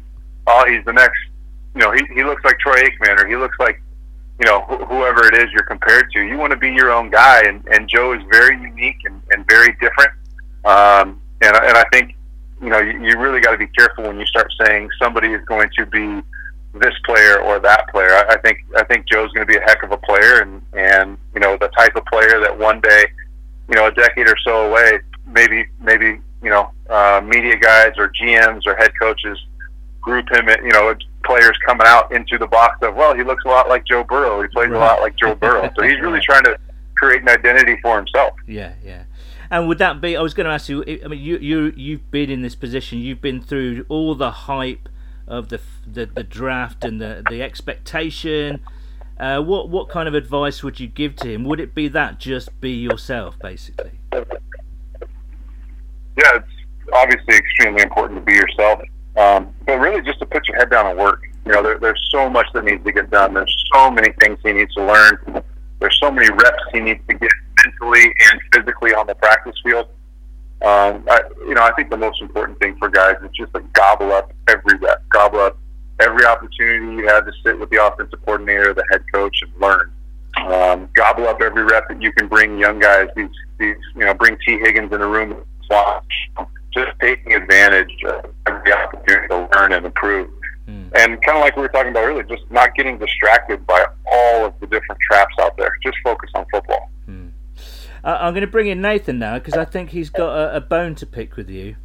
oh, 0.47 0.65
he's 0.67 0.83
the 0.85 0.93
next. 0.93 1.19
You 1.75 1.81
know, 1.81 1.91
he 1.91 2.01
he 2.13 2.23
looks 2.23 2.43
like 2.43 2.59
Troy 2.59 2.75
Aikman, 2.75 3.23
or 3.23 3.27
he 3.27 3.35
looks 3.35 3.57
like, 3.59 3.81
you 4.39 4.45
know, 4.45 4.61
wh- 4.61 4.87
whoever 4.87 5.25
it 5.27 5.35
is 5.35 5.51
you're 5.53 5.63
compared 5.63 6.11
to. 6.11 6.21
You 6.21 6.37
want 6.37 6.51
to 6.51 6.57
be 6.57 6.69
your 6.69 6.91
own 6.91 7.09
guy, 7.09 7.41
and 7.43 7.65
and 7.67 7.87
Joe 7.87 8.13
is 8.13 8.21
very 8.29 8.59
unique 8.61 8.97
and, 9.05 9.21
and 9.31 9.45
very 9.49 9.71
different. 9.79 10.11
Um, 10.65 11.21
and 11.41 11.55
and 11.55 11.77
I 11.77 11.85
think, 11.91 12.15
you 12.62 12.69
know, 12.69 12.80
you, 12.80 13.04
you 13.04 13.17
really 13.17 13.41
got 13.41 13.52
to 13.52 13.58
be 13.58 13.67
careful 13.67 14.06
when 14.06 14.19
you 14.19 14.26
start 14.26 14.54
saying 14.65 14.89
somebody 15.02 15.30
is 15.30 15.43
going 15.45 15.69
to 15.78 15.86
be 15.86 16.21
this 16.74 16.93
player 17.06 17.41
or 17.41 17.60
that 17.60 17.89
player. 17.89 18.12
I, 18.12 18.34
I 18.34 18.38
think 18.38 18.60
I 18.78 18.84
think 18.84 19.08
Joe's 19.08 19.32
going 19.32 19.45
to 19.45 19.52
be 19.52 19.58
a 19.58 19.62
heck 19.62 19.84
of 19.84 19.91
a 19.91 19.97
player, 19.97 20.41
and 20.41 20.62
and 20.74 21.17
you 21.34 21.41
know 21.41 21.58
the 21.58 21.67
type 21.69 21.95
of 21.95 22.06
player 22.06 22.39
that 22.39 22.58
one 22.58 22.80
day, 22.82 23.06
you 23.69 23.76
know, 23.76 23.88
a 23.88 23.91
decade 23.91 24.28
or 24.28 24.36
so 24.45 24.69
away, 24.69 25.00
maybe 25.28 25.65
maybe 25.82 26.19
you 26.41 26.50
know 26.50 26.71
uh, 26.89 27.21
media 27.24 27.58
guys 27.58 27.93
or 27.97 28.10
GMs 28.10 28.62
or 28.65 28.76
head 28.76 28.91
coaches 29.00 29.38
group 30.02 30.32
him, 30.32 30.50
in, 30.50 30.65
you 30.65 30.71
know, 30.71 30.95
players 31.24 31.56
coming 31.65 31.86
out 31.86 32.12
into 32.12 32.38
the 32.38 32.47
box 32.47 32.78
of 32.82 32.95
well, 32.95 33.15
he 33.15 33.24
looks 33.24 33.43
a 33.45 33.47
lot 33.47 33.69
like 33.69 33.86
Joe 33.86 34.04
Burrow. 34.04 34.41
He 34.41 34.47
plays 34.50 34.71
a 34.71 34.78
lot 34.78 35.02
like 35.02 35.15
Joe 35.17 35.36
Burrow, 35.36 35.69
so 35.76 35.84
he's 35.84 36.00
really 36.00 36.19
trying 36.24 36.43
to 36.43 36.58
create 36.95 37.21
an 37.21 37.30
identity 37.30 37.78
for 37.82 37.97
himself. 37.97 38.34
Yeah, 38.47 38.74
yeah. 38.84 39.04
And 39.51 39.67
would 39.67 39.79
that 39.79 39.99
be? 39.99 40.15
I 40.15 40.21
was 40.21 40.33
going 40.33 40.45
to 40.45 40.53
ask 40.53 40.69
you. 40.69 40.81
I 41.03 41.07
mean, 41.09 41.19
you 41.19 41.37
you 41.37 41.73
you've 41.75 42.09
been 42.09 42.29
in 42.29 42.41
this 42.41 42.55
position. 42.55 42.99
You've 42.99 43.21
been 43.21 43.41
through 43.41 43.85
all 43.89 44.15
the 44.15 44.31
hype 44.31 44.87
of 45.27 45.49
the 45.49 45.59
the, 45.85 46.05
the 46.05 46.23
draft 46.23 46.85
and 46.85 47.01
the 47.01 47.23
the 47.29 47.43
expectation. 47.43 48.61
Uh, 49.19 49.41
what 49.41 49.69
what 49.69 49.89
kind 49.89 50.07
of 50.07 50.15
advice 50.15 50.63
would 50.63 50.79
you 50.79 50.87
give 50.87 51.17
to 51.17 51.27
him? 51.27 51.43
Would 51.43 51.59
it 51.59 51.75
be 51.75 51.89
that 51.89 52.17
just 52.17 52.59
be 52.61 52.71
yourself, 52.71 53.37
basically? 53.39 53.99
yeah, 56.17 56.37
it's 56.37 56.47
obviously 56.93 57.35
extremely 57.35 57.83
important 57.83 58.19
to 58.19 58.25
be 58.25 58.33
yourself, 58.33 58.81
um, 59.17 59.53
but 59.65 59.79
really 59.79 60.01
just 60.01 60.19
to 60.19 60.25
put 60.25 60.47
your 60.47 60.57
head 60.57 60.69
down 60.69 60.87
and 60.87 60.97
work. 60.97 61.21
You 61.45 61.51
know, 61.51 61.63
there, 61.63 61.77
there's 61.79 62.07
so 62.11 62.29
much 62.29 62.47
that 62.53 62.63
needs 62.63 62.83
to 62.85 62.91
get 62.91 63.09
done. 63.09 63.33
There's 63.33 63.65
so 63.73 63.91
many 63.91 64.13
things 64.21 64.39
he 64.43 64.53
needs 64.53 64.73
to 64.75 64.85
learn. 64.85 65.43
There's 65.79 65.99
so 65.99 66.11
many 66.11 66.29
reps 66.29 66.63
he 66.71 66.79
needs 66.79 67.01
to 67.07 67.15
get 67.15 67.31
mentally 67.65 68.13
and 68.32 68.41
physically 68.54 68.93
on 68.93 69.08
the 69.08 69.15
practice 69.15 69.56
field. 69.63 69.88
Um, 70.62 71.06
I, 71.10 71.21
you 71.47 71.56
know, 71.56 71.63
I 71.63 71.71
think 71.74 71.89
the 71.89 71.97
most 71.97 72.21
important 72.21 72.60
thing 72.60 72.76
for 72.78 72.88
guys 72.88 73.15
is 73.24 73.32
just 73.36 73.54
to 73.54 73.62
gobble 73.74 74.12
up 74.12 74.32
every 74.47 74.78
rep, 74.78 75.04
gobble 75.10 75.39
up 75.39 75.58
every 76.00 76.26
opportunity 76.26 77.02
you 77.02 77.08
have 77.08 77.26
to 77.26 77.32
sit 77.43 77.60
with 77.60 77.69
the 77.71 77.84
offensive 77.84 78.19
coordinator, 78.26 78.74
the 78.74 78.86
head 78.91 79.04
coach, 79.12 79.41
and 79.41 79.52
learn. 79.60 79.91
Um, 80.38 80.89
gobble 80.93 81.28
up 81.28 81.41
every 81.41 81.63
rep 81.63 81.88
that 81.89 82.02
you 82.02 82.12
can 82.13 82.28
bring 82.28 82.58
young 82.58 82.80
guys. 82.80 83.08
These, 83.15 83.30
these, 83.60 83.76
you 83.95 84.06
know, 84.06 84.13
bring 84.13 84.38
Tee 84.45 84.60
Higgins 84.60 84.91
in 84.93 85.02
a 85.02 85.08
room 85.08 85.43
watch. 85.71 86.30
Just 86.74 86.91
taking 87.02 87.34
advantage 87.34 87.91
of 88.06 88.32
every 88.47 88.71
opportunity 88.71 89.28
to 89.30 89.50
learn 89.56 89.74
and 89.74 89.86
improve. 89.86 90.30
Mm. 90.67 90.91
And 90.95 91.21
kind 91.24 91.38
of 91.38 91.41
like 91.41 91.56
we 91.56 91.63
were 91.63 91.69
talking 91.69 91.91
about 91.91 92.04
earlier, 92.04 92.24
just 92.24 92.43
not 92.50 92.76
getting 92.76 92.97
distracted 92.97 93.65
by 93.65 93.86
all 94.12 94.45
of 94.45 94.54
the 94.60 94.67
different 94.67 95.02
traps 95.02 95.36
out 95.39 95.58
there. 95.58 95.71
Just 95.84 95.97
focus 96.04 96.30
on 96.36 96.45
football. 96.52 96.89
Uh, 98.03 98.17
I'm 98.19 98.33
going 98.33 98.41
to 98.41 98.47
bring 98.47 98.67
in 98.67 98.81
Nathan 98.81 99.19
now 99.19 99.35
because 99.35 99.53
I 99.53 99.65
think 99.65 99.89
he's 99.89 100.09
got 100.09 100.35
a, 100.35 100.57
a 100.57 100.61
bone 100.61 100.95
to 100.95 101.05
pick 101.05 101.35
with 101.35 101.49
you. 101.49 101.75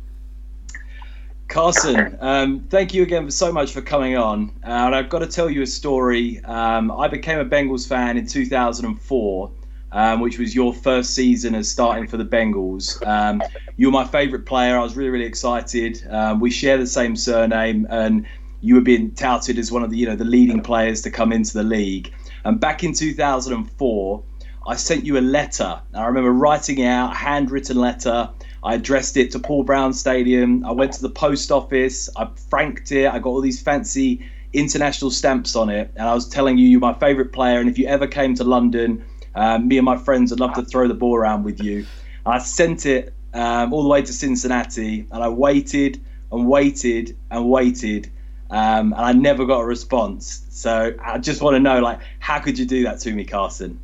Carson, 1.49 2.19
um, 2.21 2.61
thank 2.71 2.93
you 2.93 3.03
again 3.03 3.31
so 3.31 3.53
much 3.53 3.73
for 3.73 3.81
coming 3.81 4.17
on. 4.17 4.51
Uh, 4.65 4.71
and 4.71 4.95
I've 4.95 5.09
got 5.09 5.21
to 5.21 5.27
tell 5.27 5.49
you 5.49 5.63
a 5.63 5.67
story. 5.67 6.43
Um, 6.45 6.91
I 6.91 7.09
became 7.09 7.39
a 7.39 7.45
Bengals 7.45 7.87
fan 7.87 8.17
in 8.17 8.27
2004, 8.27 9.53
um, 9.93 10.21
which 10.21 10.39
was 10.39 10.55
your 10.55 10.75
first 10.75 11.15
season 11.15 11.55
as 11.55 11.71
starting 11.71 12.09
for 12.09 12.17
the 12.17 12.25
Bengals. 12.25 13.05
Um, 13.07 13.43
you 13.77 13.89
were 13.89 13.93
my 13.93 14.07
favourite 14.07 14.45
player. 14.45 14.77
I 14.77 14.83
was 14.83 14.97
really, 14.97 15.11
really 15.11 15.25
excited. 15.25 16.05
Um, 16.11 16.41
we 16.41 16.51
share 16.51 16.79
the 16.79 16.87
same 16.87 17.15
surname, 17.15 17.87
and 17.91 18.27
you 18.61 18.75
were 18.75 18.81
being 18.81 19.13
touted 19.13 19.59
as 19.59 19.71
one 19.71 19.85
of 19.85 19.91
the, 19.91 19.97
you 19.97 20.07
know, 20.07 20.17
the 20.17 20.25
leading 20.25 20.63
players 20.63 21.03
to 21.03 21.11
come 21.11 21.33
into 21.33 21.53
the 21.53 21.63
league. 21.63 22.13
And 22.45 22.59
back 22.59 22.83
in 22.83 22.93
2004, 22.93 24.23
I 24.69 24.75
sent 24.75 25.05
you 25.05 25.17
a 25.17 25.21
letter. 25.21 25.81
I 25.95 26.07
remember 26.07 26.33
writing 26.33 26.83
out, 26.85 27.13
a 27.13 27.15
handwritten 27.15 27.77
letter. 27.77 28.29
I 28.65 28.75
addressed 28.75 29.17
it 29.17 29.31
to 29.31 29.39
Paul 29.39 29.63
Brown 29.63 29.93
Stadium. 29.93 30.65
I 30.65 30.73
went 30.73 30.93
to 30.95 31.03
the 31.03 31.11
post 31.11 31.53
office. 31.53 32.11
I 32.17 32.29
franked 32.51 32.91
it. 32.91 33.07
I 33.07 33.21
got 33.21 33.31
all 33.31 33.41
these 33.41 33.63
fancy 33.63 34.29
international 34.53 35.13
stamps 35.13 35.55
on 35.55 35.71
it. 35.71 35.93
And 35.95 36.09
I 36.09 36.15
was 36.15 36.29
telling 36.29 36.59
you, 36.59 36.67
you're 36.67 36.81
my 36.81 36.95
favourite 36.95 37.33
player. 37.33 37.61
And 37.61 37.71
if 37.71 37.79
you 37.79 37.87
ever 37.87 38.09
came 38.09 38.35
to 38.35 38.45
London, 38.45 39.05
um, 39.37 39.69
me 39.69 39.79
and 39.79 39.85
my 39.85 39.97
friends 39.97 40.33
would 40.33 40.41
love 40.41 40.55
to 40.55 40.63
throw 40.63 40.89
the 40.89 40.95
ball 40.95 41.15
around 41.15 41.45
with 41.45 41.63
you. 41.63 41.87
I 42.25 42.39
sent 42.39 42.87
it 42.87 43.15
um, 43.35 43.73
all 43.73 43.85
the 43.85 43.89
way 43.89 44.03
to 44.03 44.13
Cincinnati. 44.13 45.07
And 45.13 45.23
I 45.23 45.29
waited 45.29 46.03
and 46.33 46.49
waited 46.49 47.17
and 47.31 47.49
waited. 47.49 48.11
Um, 48.51 48.93
and 48.95 49.03
I 49.05 49.13
never 49.13 49.47
got 49.47 49.61
a 49.61 49.65
response. 49.65 50.45
So 50.51 50.93
I 51.01 51.19
just 51.19 51.41
want 51.41 51.55
to 51.55 51.61
know, 51.61 51.79
like, 51.79 52.01
how 52.19 52.41
could 52.41 52.59
you 52.59 52.67
do 52.67 52.83
that 52.85 52.99
to 53.01 53.13
me, 53.13 53.25
Carson? 53.25 53.79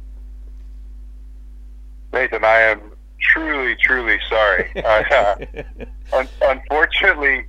Nathan, 2.12 2.44
I 2.44 2.60
am 2.60 2.92
truly, 3.20 3.76
truly 3.76 4.18
sorry. 4.28 4.70
uh, 4.84 5.36
un- 6.12 6.28
unfortunately, 6.42 7.46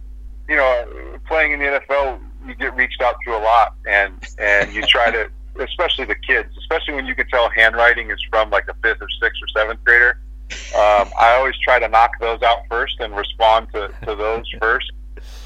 you 0.48 0.56
know, 0.56 1.20
playing 1.28 1.54
in 1.54 1.60
the 1.60 1.66
NFL, 1.66 2.20
you 2.46 2.56
get 2.56 2.76
reached 2.76 3.02
out 3.02 3.16
to 3.26 3.36
a 3.36 3.40
lot, 3.40 3.76
and 3.88 4.14
and 4.38 4.74
you 4.74 4.82
try 4.84 5.12
to, 5.12 5.30
especially 5.60 6.06
the 6.06 6.16
kids, 6.16 6.50
especially 6.60 6.94
when 6.94 7.06
you 7.06 7.16
can 7.16 7.28
tell 7.28 7.50
handwriting 7.50 8.12
is 8.12 8.22
from 8.30 8.50
like 8.50 8.68
a 8.68 8.74
fifth 8.76 9.02
or 9.02 9.10
sixth 9.22 9.42
or 9.42 9.48
seventh 9.50 9.84
grader. 9.84 10.20
Um, 10.76 11.12
I 11.20 11.36
always 11.38 11.58
try 11.60 11.80
to 11.80 11.88
knock 11.88 12.12
those 12.20 12.42
out 12.42 12.60
first 12.70 13.00
and 13.00 13.16
respond 13.16 13.68
to, 13.74 13.92
to 14.06 14.16
those 14.16 14.46
first. 14.60 14.92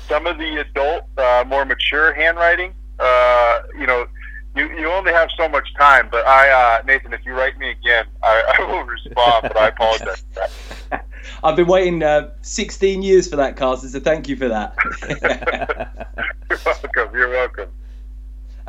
Some 0.07 0.25
of 0.25 0.37
the 0.37 0.57
adult, 0.57 1.03
uh, 1.17 1.43
more 1.47 1.65
mature 1.65 2.13
handwriting, 2.13 2.73
uh, 2.99 3.61
you 3.77 3.85
know, 3.85 4.07
you, 4.57 4.69
you 4.77 4.91
only 4.91 5.11
have 5.11 5.29
so 5.37 5.47
much 5.47 5.67
time. 5.75 6.09
But 6.11 6.27
I, 6.27 6.49
uh, 6.49 6.83
Nathan, 6.83 7.13
if 7.13 7.25
you 7.25 7.33
write 7.33 7.57
me 7.57 7.71
again, 7.71 8.05
I, 8.23 8.55
I 8.59 8.65
will 8.65 8.83
respond. 8.83 9.43
But 9.43 9.57
I 9.57 9.67
apologize. 9.67 10.23
for 10.33 10.49
that. 10.89 11.05
I've 11.43 11.55
been 11.55 11.67
waiting 11.67 12.01
uh, 12.03 12.31
16 12.41 13.01
years 13.01 13.27
for 13.27 13.35
that, 13.35 13.57
Carson, 13.57 13.89
so 13.89 13.99
thank 13.99 14.27
you 14.27 14.35
for 14.35 14.47
that. 14.47 14.75
You're 16.49 16.59
welcome. 16.65 17.15
You're 17.15 17.29
welcome. 17.29 17.69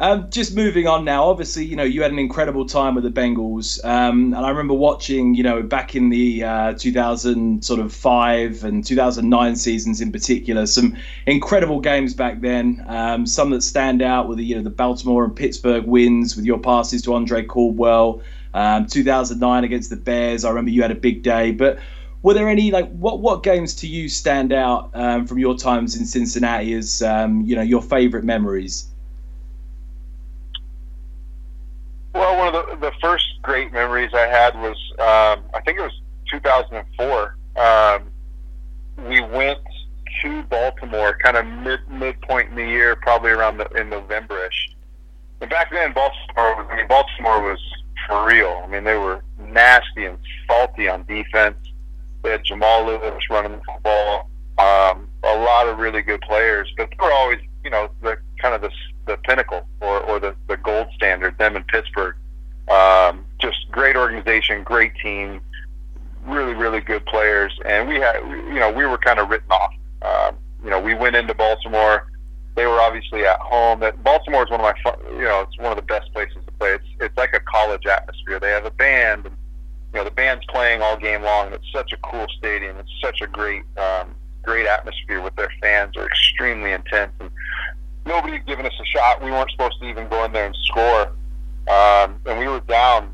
Um, 0.00 0.30
just 0.30 0.54
moving 0.54 0.86
on 0.86 1.04
now, 1.04 1.24
obviously, 1.24 1.64
you 1.64 1.74
know, 1.74 1.82
you 1.82 2.02
had 2.02 2.12
an 2.12 2.20
incredible 2.20 2.64
time 2.64 2.94
with 2.94 3.02
the 3.02 3.10
Bengals. 3.10 3.84
Um, 3.84 4.32
and 4.32 4.46
I 4.46 4.50
remember 4.50 4.74
watching, 4.74 5.34
you 5.34 5.42
know, 5.42 5.60
back 5.60 5.96
in 5.96 6.08
the 6.08 6.44
uh, 6.44 6.72
2000 6.74 7.64
sort 7.64 7.80
of 7.80 7.92
five 7.92 8.62
and 8.62 8.84
2009 8.84 9.56
seasons 9.56 10.00
in 10.00 10.12
particular, 10.12 10.66
some 10.66 10.96
incredible 11.26 11.80
games 11.80 12.14
back 12.14 12.40
then. 12.40 12.84
Um, 12.86 13.26
some 13.26 13.50
that 13.50 13.62
stand 13.62 14.00
out 14.00 14.28
with 14.28 14.38
the, 14.38 14.44
you 14.44 14.54
know, 14.54 14.62
the 14.62 14.70
Baltimore 14.70 15.24
and 15.24 15.34
Pittsburgh 15.34 15.84
wins 15.84 16.36
with 16.36 16.44
your 16.44 16.58
passes 16.58 17.02
to 17.02 17.14
Andre 17.14 17.44
Caldwell. 17.44 18.22
Um, 18.54 18.86
2009 18.86 19.64
against 19.64 19.90
the 19.90 19.96
Bears, 19.96 20.44
I 20.44 20.50
remember 20.50 20.70
you 20.70 20.82
had 20.82 20.92
a 20.92 20.96
big 20.96 21.24
day. 21.24 21.50
But 21.50 21.80
were 22.22 22.34
there 22.34 22.48
any 22.48 22.70
like 22.70 22.88
what 22.92 23.20
what 23.20 23.42
games 23.42 23.74
to 23.76 23.88
you 23.88 24.08
stand 24.08 24.52
out 24.52 24.90
um, 24.94 25.26
from 25.26 25.38
your 25.38 25.56
times 25.56 25.96
in 25.96 26.06
Cincinnati 26.06 26.72
as 26.74 27.02
um, 27.02 27.42
you 27.42 27.56
know 27.56 27.62
your 27.62 27.82
favorite 27.82 28.24
memories? 28.24 28.87
Well, 32.18 32.36
one 32.36 32.52
of 32.52 32.80
the, 32.80 32.90
the 32.90 32.92
first 33.00 33.26
great 33.42 33.72
memories 33.72 34.10
I 34.12 34.26
had 34.26 34.56
was 34.56 34.76
um, 34.98 35.44
I 35.54 35.60
think 35.64 35.78
it 35.78 35.82
was 35.82 36.00
2004. 36.32 37.36
Um, 37.56 38.10
we 39.08 39.20
went 39.20 39.60
to 40.22 40.42
Baltimore, 40.42 41.16
kind 41.22 41.36
of 41.36 41.46
mid 41.46 41.88
midpoint 41.88 42.50
in 42.50 42.56
the 42.56 42.66
year, 42.66 42.96
probably 42.96 43.30
around 43.30 43.58
the, 43.58 43.66
in 43.68 43.90
Novemberish. 43.90 44.74
And 45.40 45.48
back 45.48 45.70
then, 45.70 45.92
Baltimore 45.92 46.56
was 46.56 46.66
I 46.68 46.76
mean 46.78 46.88
Baltimore 46.88 47.40
was 47.40 47.60
for 48.08 48.26
real. 48.26 48.62
I 48.64 48.66
mean, 48.66 48.82
they 48.82 48.98
were 48.98 49.22
nasty 49.38 50.06
and 50.06 50.18
salty 50.48 50.88
on 50.88 51.04
defense. 51.04 51.56
They 52.24 52.30
had 52.30 52.42
Jamal 52.42 52.84
Lewis 52.84 53.22
running 53.30 53.52
the 53.52 53.60
football. 53.64 54.28
Um, 54.58 55.06
a 55.22 55.36
lot 55.36 55.68
of 55.68 55.78
really 55.78 56.02
good 56.02 56.22
players, 56.22 56.68
but 56.76 56.90
they 56.90 56.96
were 56.98 57.12
always, 57.12 57.38
you 57.62 57.70
know, 57.70 57.90
the 58.02 58.18
kind 58.40 58.56
of 58.56 58.60
the 58.60 58.72
the 59.08 59.16
pinnacle 59.16 59.66
or, 59.80 60.00
or 60.00 60.20
the, 60.20 60.34
the 60.48 60.56
gold 60.56 60.86
standard. 60.94 61.36
Them 61.38 61.56
in 61.56 61.64
Pittsburgh, 61.64 62.14
um, 62.68 63.24
just 63.40 63.70
great 63.70 63.96
organization, 63.96 64.62
great 64.62 64.92
team, 65.02 65.40
really 66.26 66.54
really 66.54 66.80
good 66.80 67.04
players, 67.06 67.58
and 67.64 67.88
we 67.88 67.96
had, 67.96 68.16
you 68.22 68.60
know, 68.60 68.70
we 68.70 68.86
were 68.86 68.98
kind 68.98 69.18
of 69.18 69.28
written 69.28 69.50
off. 69.50 69.74
Um, 70.02 70.36
you 70.62 70.70
know, 70.70 70.80
we 70.80 70.94
went 70.94 71.16
into 71.16 71.34
Baltimore. 71.34 72.10
They 72.54 72.66
were 72.66 72.80
obviously 72.80 73.24
at 73.24 73.38
home. 73.38 73.80
That 73.80 74.02
Baltimore 74.02 74.44
is 74.44 74.50
one 74.50 74.60
of 74.60 74.64
my, 74.84 74.94
you 75.12 75.22
know, 75.22 75.40
it's 75.42 75.56
one 75.58 75.72
of 75.72 75.76
the 75.76 75.82
best 75.82 76.12
places 76.12 76.38
to 76.44 76.52
play. 76.52 76.74
It's 76.74 76.86
it's 77.00 77.16
like 77.16 77.34
a 77.34 77.40
college 77.40 77.86
atmosphere. 77.86 78.40
They 78.40 78.50
have 78.50 78.64
a 78.64 78.70
band, 78.70 79.26
and 79.26 79.36
you 79.92 79.98
know, 79.98 80.04
the 80.04 80.10
band's 80.10 80.44
playing 80.46 80.82
all 80.82 80.96
game 80.96 81.22
long. 81.22 81.52
It's 81.52 81.70
such 81.72 81.92
a 81.92 81.96
cool 81.98 82.26
stadium. 82.36 82.76
It's 82.78 82.92
such 83.00 83.20
a 83.22 83.26
great, 83.26 83.62
um, 83.78 84.14
great 84.42 84.66
atmosphere 84.66 85.22
with 85.22 85.34
their 85.36 85.52
fans. 85.62 85.96
are 85.96 86.06
extremely 86.06 86.72
intense, 86.72 87.12
and 87.20 87.30
nobody 88.08 88.34
had 88.34 88.46
given 88.46 88.66
us 88.66 88.72
a 88.80 88.84
shot. 88.86 89.22
We 89.22 89.30
weren't 89.30 89.50
supposed 89.50 89.80
to 89.80 89.86
even 89.86 90.08
go 90.08 90.24
in 90.24 90.32
there 90.32 90.46
and 90.46 90.56
score, 90.64 91.02
um, 91.68 92.18
and 92.26 92.38
we 92.38 92.48
were 92.48 92.60
down 92.60 93.10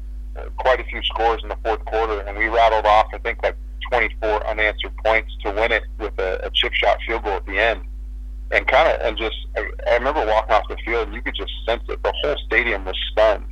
quite 0.59 0.81
a 0.81 0.85
few 0.85 1.03
scores 1.03 1.43
in 1.43 1.49
the 1.49 1.59
fourth 1.63 1.85
quarter, 1.85 2.21
and 2.21 2.39
we 2.39 2.49
rattled 2.49 2.87
off, 2.87 3.07
I 3.13 3.19
think, 3.19 3.43
like 3.43 3.57
24 3.91 4.47
unanswered 4.47 4.97
points 5.05 5.37
to 5.43 5.51
win 5.51 5.73
it 5.73 5.83
with 5.99 6.19
a, 6.19 6.47
a 6.47 6.51
chip 6.51 6.73
shot 6.73 6.99
field 7.07 7.25
goal 7.25 7.35
at 7.35 7.47
the 7.47 7.59
end. 7.59 7.83
And 8.51 8.67
kind 8.67 8.89
of, 8.89 9.01
and 9.01 9.19
just, 9.19 9.37
I, 9.57 9.69
I 9.91 9.95
remember 9.95 10.25
walking 10.25 10.55
off 10.55 10.69
the 10.69 10.77
field, 10.85 11.09
and 11.09 11.15
you 11.15 11.23
could 11.23 11.35
just 11.35 11.53
sense 11.67 11.83
it. 11.89 12.03
The 12.03 12.13
whole 12.23 12.37
stadium 12.47 12.85
was 12.85 12.97
stunned 13.13 13.45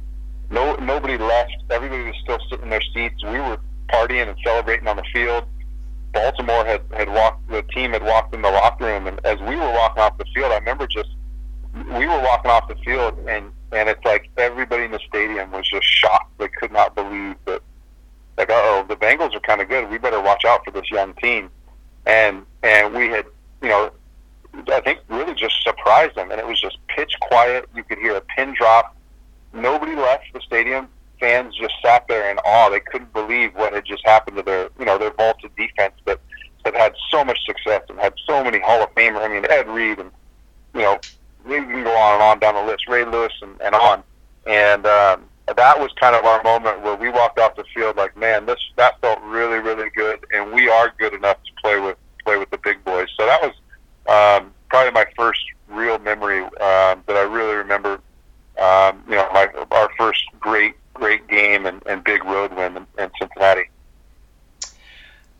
no, 0.52 0.74
nobody 0.76 1.16
left. 1.16 1.56
Everybody 1.70 2.04
was 2.04 2.14
still 2.22 2.38
sitting 2.50 2.64
in 2.64 2.70
their 2.70 2.82
seats. 2.94 3.24
We 3.24 3.40
were 3.40 3.58
partying 3.88 4.28
and 4.28 4.36
celebrating 4.44 4.86
on 4.86 4.96
the 4.96 5.04
field. 5.12 5.44
Baltimore 6.12 6.64
had 6.66 6.82
had 6.92 7.08
walked. 7.08 7.48
The 7.48 7.62
team 7.74 7.92
had 7.92 8.02
walked 8.02 8.34
in 8.34 8.42
the 8.42 8.50
locker 8.50 8.84
room, 8.84 9.06
and 9.06 9.18
as 9.24 9.40
we 9.40 9.56
were 9.56 9.72
walking 9.72 10.02
off 10.02 10.18
the 10.18 10.26
field, 10.34 10.52
I 10.52 10.58
remember 10.58 10.86
just 10.86 11.08
we 11.74 12.06
were 12.06 12.20
walking 12.22 12.50
off 12.50 12.68
the 12.68 12.76
field, 12.76 13.18
and 13.28 13.52
and 13.72 13.88
it's 13.88 14.04
like 14.04 14.28
everybody 14.36 14.84
in 14.84 14.90
the 14.90 15.00
stadium 15.08 15.50
was 15.52 15.68
just 15.68 15.86
shocked. 15.86 16.38
They 16.38 16.48
could 16.48 16.72
not 16.72 16.94
believe 16.94 17.36
that. 17.46 17.62
Like, 18.38 18.48
oh, 18.50 18.84
the 18.88 18.96
Bengals 18.96 19.34
are 19.34 19.40
kind 19.40 19.60
of 19.60 19.68
good. 19.68 19.90
We 19.90 19.98
better 19.98 20.20
watch 20.20 20.46
out 20.46 20.64
for 20.64 20.70
this 20.70 20.90
young 20.90 21.12
team. 21.14 21.50
And 22.06 22.46
and 22.62 22.94
we 22.94 23.08
had, 23.08 23.26
you 23.60 23.68
know, 23.68 23.90
I 24.68 24.80
think 24.80 25.00
really 25.08 25.34
just 25.34 25.62
surprised 25.62 26.16
them, 26.16 26.30
and 26.30 26.40
it 26.40 26.46
was 26.46 26.60
just 26.60 26.78
pitch 26.88 27.12
quiet. 27.20 27.68
You 27.74 27.84
could 27.84 27.98
hear 27.98 28.16
a 28.16 28.22
pin 28.22 28.54
drop 28.54 28.96
nobody 29.52 29.94
left 29.94 30.32
the 30.32 30.40
stadium. 30.40 30.88
Fans 31.20 31.54
just 31.54 31.74
sat 31.82 32.06
there 32.08 32.30
in 32.30 32.38
awe. 32.38 32.68
They 32.70 32.80
couldn't 32.80 33.12
believe 33.12 33.54
what 33.54 33.72
had 33.72 33.84
just 33.84 34.04
happened 34.04 34.36
to 34.38 34.42
their, 34.42 34.70
you 34.78 34.84
know, 34.84 34.98
their 34.98 35.12
vaulted 35.12 35.54
defense 35.56 35.94
that 36.04 36.20
that 36.64 36.74
had 36.74 36.94
so 37.10 37.24
much 37.24 37.44
success 37.44 37.82
and 37.88 37.98
had 37.98 38.14
so 38.26 38.42
many 38.42 38.60
Hall 38.60 38.82
of 38.82 38.94
Famers. 38.94 39.22
I 39.22 39.28
mean, 39.28 39.44
Ed 39.48 39.68
Reed 39.68 39.98
and 39.98 40.10
you 40.74 40.80
know, 40.80 41.00
we 41.44 41.56
can 41.56 41.84
go 41.84 41.94
on 41.96 42.14
and 42.14 42.22
on 42.22 42.38
down 42.38 42.54
the 42.54 42.70
list. 42.70 42.88
Ray 42.88 43.04
Lewis 43.04 43.32
and, 43.42 43.60
and 43.60 43.74
on. 43.74 44.02
And 44.46 44.86
um, 44.86 45.24
that 45.46 45.78
was 45.78 45.90
kind 46.00 46.16
of 46.16 46.24
our 46.24 46.42
moment 46.42 46.82
where 46.82 46.96
we 46.96 47.08
walked 47.08 47.38
off 47.38 47.56
the 47.56 47.64
field 47.74 47.96
like, 47.96 48.16
man, 48.16 48.46
this 48.46 48.58
that 48.76 49.00
felt 49.00 49.20
really, 49.22 49.58
really 49.58 49.90
good, 49.90 50.24
and 50.32 50.52
we 50.52 50.68
are 50.68 50.92
good 50.98 51.14
enough 51.14 51.38
to 51.44 51.50
play 51.60 51.78
with 51.80 51.96
play 52.24 52.36
with 52.38 52.50
the 52.50 52.58
big 52.58 52.84
boys. 52.84 53.08
So 53.16 53.26
that 53.26 53.40
was 53.42 53.52
um, 54.08 54.52
probably 54.68 54.92
my 54.92 55.06
first 55.16 55.40
real 55.68 55.98
memory 55.98 56.42
um, 56.42 57.02
that 57.06 57.16
I 57.16 57.22
really 57.22 57.54
remember 57.54 58.00
um, 58.58 59.02
you 59.08 59.14
know, 59.14 59.28
my, 59.32 59.48
our 59.70 59.90
first 59.98 60.24
great, 60.38 60.74
great 60.94 61.26
game 61.28 61.66
and, 61.66 61.82
and 61.86 62.04
big 62.04 62.24
road 62.24 62.54
win 62.54 62.76
in, 62.76 62.86
in 62.98 63.10
Cincinnati. 63.18 63.68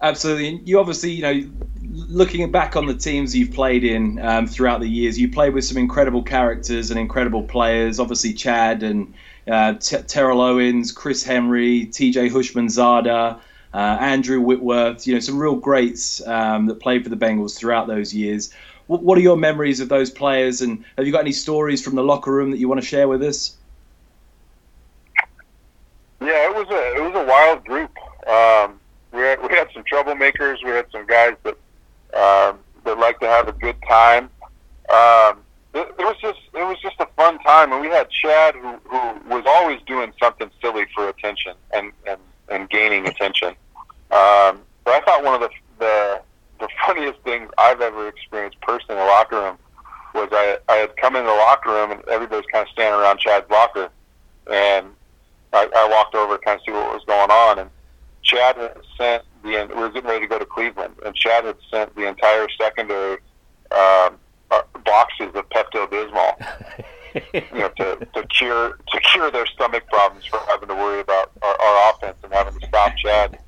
Absolutely. 0.01 0.61
You 0.65 0.81
obviously, 0.81 1.12
you 1.12 1.23
know, 1.23 1.51
looking 1.93 2.51
back 2.51 2.75
on 2.75 2.87
the 2.87 2.95
teams 2.95 3.37
you've 3.37 3.53
played 3.53 3.85
in 3.85 4.19
um, 4.21 4.47
throughout 4.47 4.81
the 4.81 4.89
years, 4.89 5.19
you 5.19 5.31
played 5.31 5.53
with 5.55 5.65
some 5.65 5.77
incredible 5.77 6.23
characters 6.23 6.91
and 6.91 6.99
incredible 6.99 7.43
players. 7.43 8.01
Obviously, 8.01 8.33
Chad 8.33 8.83
and 8.83 9.13
uh, 9.47 9.75
T- 9.75 9.99
Terrell 9.99 10.41
Owens, 10.41 10.91
Chris 10.93 11.23
Henry, 11.23 11.87
T.J. 11.87 12.31
Houshmandzadeh, 12.31 13.39
uh, 13.75 13.77
Andrew 13.77 14.41
Whitworth. 14.41 15.07
You 15.07 15.15
know, 15.15 15.21
some 15.21 15.39
real 15.39 15.57
greats 15.57 16.27
um, 16.27 16.67
that 16.67 16.81
played 16.81 17.05
for 17.05 17.11
the 17.11 17.17
Bengals 17.17 17.57
throughout 17.57 17.87
those 17.87 18.15
years. 18.15 18.53
What 18.87 19.17
are 19.17 19.23
your 19.23 19.37
memories 19.37 19.81
of 19.81 19.89
those 19.89 20.11
players, 20.11 20.61
and 20.61 20.85
have 20.99 21.07
you 21.07 21.13
got 21.13 21.21
any 21.21 21.33
stories 21.33 21.83
from 21.83 21.95
the 21.95 22.03
locker 22.03 22.33
room 22.33 22.51
that 22.51 22.59
you 22.59 22.69
want 22.69 22.81
to 22.81 22.87
share 22.87 23.09
with 23.09 23.23
us? 23.23 23.57
Yeah, 26.21 26.51
it 26.51 26.55
was 26.55 26.69
a 26.69 26.97
it 26.97 27.01
was 27.01 27.15
a 27.15 27.25
wild 27.25 27.65
group. 27.65 27.97
Um, 28.29 28.81
we 29.13 29.21
had, 29.21 29.41
we 29.41 29.49
had 29.49 29.69
some 29.73 29.85
troublemakers. 29.85 30.63
We 30.65 30.71
had 30.71 30.87
some 30.91 31.07
guys 31.07 31.37
that 31.45 31.57
um, 32.23 32.59
that 32.85 32.99
like 32.99 33.19
to 33.21 33.27
have 33.27 33.49
a 33.49 33.53
good 33.53 33.77
time. 33.89 34.25
Um, 34.89 35.39
it, 35.75 35.89
it 35.99 36.05
was 36.05 36.17
just 36.21 36.39
it 36.55 36.65
was 36.65 36.77
just 36.83 36.97
a 37.01 37.07
fun 37.17 37.39
time, 37.41 37.73
and 37.73 37.81
we 37.81 37.89
had 37.89 38.09
Chad 38.11 38.55
who, 38.55 38.79
who 38.85 39.35
was 39.35 39.45
always 39.47 39.81
doing 39.87 40.13
something 40.21 40.51
silly 40.61 40.85
for 40.95 41.09
attention 41.09 41.55
and 41.73 41.93
and, 42.07 42.21
and 42.49 42.69
gaining 42.71 43.09
attention. 43.09 43.49
Um, 44.11 44.61
but 44.85 44.95
I 44.95 45.01
thought 45.05 45.25
one 45.25 45.35
of 45.35 45.41
the 45.41 45.51
the 45.79 46.21
the 46.61 46.69
funniest 46.87 47.21
things 47.23 47.51
I've 47.59 47.81
ever 47.81 48.09
experienced 48.09 48.61
personally 48.61 49.01
in 49.01 49.07
the 49.07 49.11
locker 49.11 49.41
room 49.41 49.59
was 50.15 50.29
I, 50.31 50.59
I 50.69 50.77
had 50.77 50.97
come 50.97 51.17
in 51.17 51.25
the 51.25 51.31
locker 51.31 51.71
room 51.71 51.91
and 51.91 52.07
everybody's 52.09 52.47
kind 52.53 52.67
of 52.67 52.71
standing 52.71 53.01
around 53.01 53.19
Chad's 53.19 53.51
locker, 53.51 53.89
and 54.51 54.87
I, 55.53 55.69
I 55.75 55.89
walked 55.91 56.15
over 56.15 56.37
to 56.37 56.45
kind 56.45 56.61
of 56.61 56.65
see 56.65 56.73
what 56.73 56.93
was 56.93 57.03
going 57.07 57.31
on, 57.31 57.59
and 57.59 57.71
Chad 58.23 58.57
had 58.57 58.77
sent 58.97 59.25
the 59.43 59.69
we 59.75 59.75
were 59.75 59.91
getting 59.91 60.09
ready 60.09 60.21
to 60.21 60.27
go 60.27 60.39
to 60.39 60.47
Cleveland, 60.47 60.95
and 61.05 61.15
Chad 61.15 61.45
had 61.45 61.57
sent 61.71 61.95
the 61.97 62.07
entire 62.07 62.49
secondary 62.59 63.19
um, 63.71 64.19
uh, 64.51 64.63
boxes 64.85 65.35
of 65.35 65.49
Pepto 65.51 65.87
Bismol. 65.89 66.37
you 67.35 67.59
know, 67.59 67.69
to, 67.77 68.09
to 68.15 68.27
cure 68.29 68.79
to 68.89 69.01
cure 69.01 69.31
their 69.31 69.47
stomach 69.47 69.87
problems 69.89 70.25
for 70.25 70.41
having 70.49 70.69
to 70.69 70.75
worry 70.75 71.01
about 71.01 71.31
our, 71.43 71.61
our 71.61 71.91
offense 71.91 72.17
and 72.23 72.33
having 72.33 72.59
to 72.59 72.67
stop 72.67 72.97
Chad. 72.97 73.39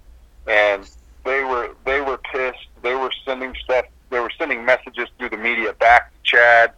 And 0.46 0.88
they 1.24 1.44
were 1.44 1.74
they 1.84 2.00
were 2.00 2.18
pissed. 2.18 2.66
They 2.82 2.94
were 2.94 3.10
sending 3.24 3.54
stuff. 3.64 3.86
They 4.10 4.20
were 4.20 4.32
sending 4.38 4.64
messages 4.64 5.08
through 5.18 5.30
the 5.30 5.38
media 5.38 5.72
back 5.72 6.12
to 6.12 6.18
Chad, 6.22 6.72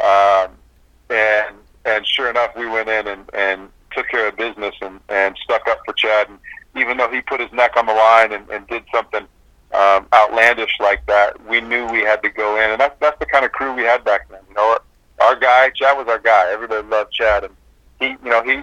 um, 0.00 0.52
and 1.10 1.56
and 1.84 2.06
sure 2.06 2.30
enough, 2.30 2.50
we 2.56 2.66
went 2.66 2.88
in 2.88 3.08
and, 3.08 3.30
and 3.34 3.68
took 3.92 4.08
care 4.08 4.28
of 4.28 4.36
business 4.36 4.74
and, 4.80 5.00
and 5.08 5.36
stuck 5.42 5.66
up 5.68 5.78
for 5.84 5.92
Chad. 5.94 6.28
And 6.28 6.38
even 6.76 6.96
though 6.96 7.10
he 7.10 7.20
put 7.20 7.40
his 7.40 7.52
neck 7.52 7.76
on 7.76 7.86
the 7.86 7.92
line 7.92 8.32
and, 8.32 8.48
and 8.50 8.66
did 8.66 8.84
something 8.94 9.26
um, 9.72 10.06
outlandish 10.12 10.76
like 10.80 11.04
that, 11.06 11.44
we 11.46 11.60
knew 11.60 11.86
we 11.86 12.00
had 12.00 12.22
to 12.22 12.30
go 12.30 12.56
in, 12.56 12.70
and 12.70 12.80
that's 12.80 12.98
that's 13.00 13.18
the 13.18 13.26
kind 13.26 13.44
of 13.44 13.52
crew 13.52 13.74
we 13.74 13.82
had 13.82 14.04
back 14.04 14.28
then. 14.28 14.40
You 14.48 14.54
know, 14.54 14.76
our, 15.20 15.28
our 15.28 15.36
guy 15.36 15.70
Chad 15.70 15.96
was 15.96 16.08
our 16.08 16.18
guy. 16.18 16.50
Everybody 16.52 16.86
loved 16.86 17.12
Chad, 17.12 17.44
and 17.44 17.54
he, 17.98 18.08
you 18.24 18.30
know, 18.30 18.42
he 18.42 18.62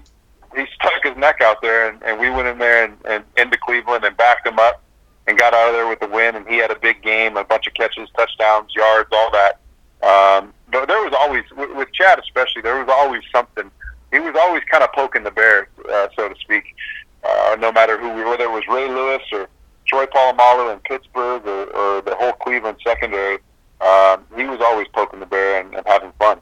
he 0.56 0.66
stuck 0.76 1.04
his 1.04 1.16
neck 1.18 1.42
out 1.42 1.62
there, 1.62 1.90
and, 1.90 2.02
and 2.04 2.20
we 2.20 2.30
went 2.30 2.48
in 2.48 2.58
there 2.58 2.86
and, 2.86 2.98
and 3.06 3.24
into 3.38 3.58
Cleveland 3.58 4.04
and 4.04 4.16
backed 4.18 4.48
him 4.48 4.60
up 4.60 4.82
and 5.28 5.38
got 5.38 5.54
out 5.54 5.68
of 5.68 5.74
there 5.74 5.88
with 5.88 6.00
the 6.00 6.08
win. 6.08 6.36
And 6.36 6.48
he 6.48 6.58
had 6.58 6.72
a 6.72 6.80
big 6.80 7.02
game, 7.02 7.38
a 7.38 7.44
bunch 7.44 7.68
of 7.68 7.74
catches, 7.74 8.10
touchdowns, 8.18 8.74
yards, 8.74 9.10
all 9.12 9.30
that. 9.32 9.60
Um, 10.02 10.54
but 10.72 10.88
there 10.88 11.04
was 11.04 11.14
always, 11.18 11.44
with 11.76 11.92
Chad 11.94 12.20
especially, 12.20 12.62
there 12.62 12.80
was 12.80 12.90
always 12.90 13.24
something. 13.32 13.70
He 14.12 14.20
was 14.20 14.36
always 14.40 14.64
kind 14.72 14.84
of 14.84 14.92
poking 14.94 15.24
the 15.24 15.32
bear, 15.32 15.68
uh, 15.92 16.08
so 16.16 16.30
to 16.30 16.36
speak. 16.40 16.76
Uh, 17.24 17.58
no 17.60 17.72
matter 17.72 17.98
who, 17.98 18.10
we 18.10 18.24
were, 18.24 18.30
whether 18.30 18.46
it 18.46 18.52
was 18.52 18.64
Ray 18.68 18.88
Lewis 18.88 19.22
or 19.32 19.48
Troy 19.88 20.06
Polamalu 20.06 20.74
in 20.74 20.80
Pittsburgh 20.80 21.46
or, 21.46 21.66
or 21.66 22.02
the 22.02 22.16
whole 22.16 22.34
Cleveland 22.34 22.78
secondary, 22.84 23.40
um, 23.82 24.26
he 24.36 24.46
was 24.46 24.60
always 24.62 24.88
poking 24.90 25.20
the 25.20 25.26
bear 25.26 25.62
and, 25.62 25.74
and 25.76 25.86
having 25.88 26.12
fun. 26.20 26.40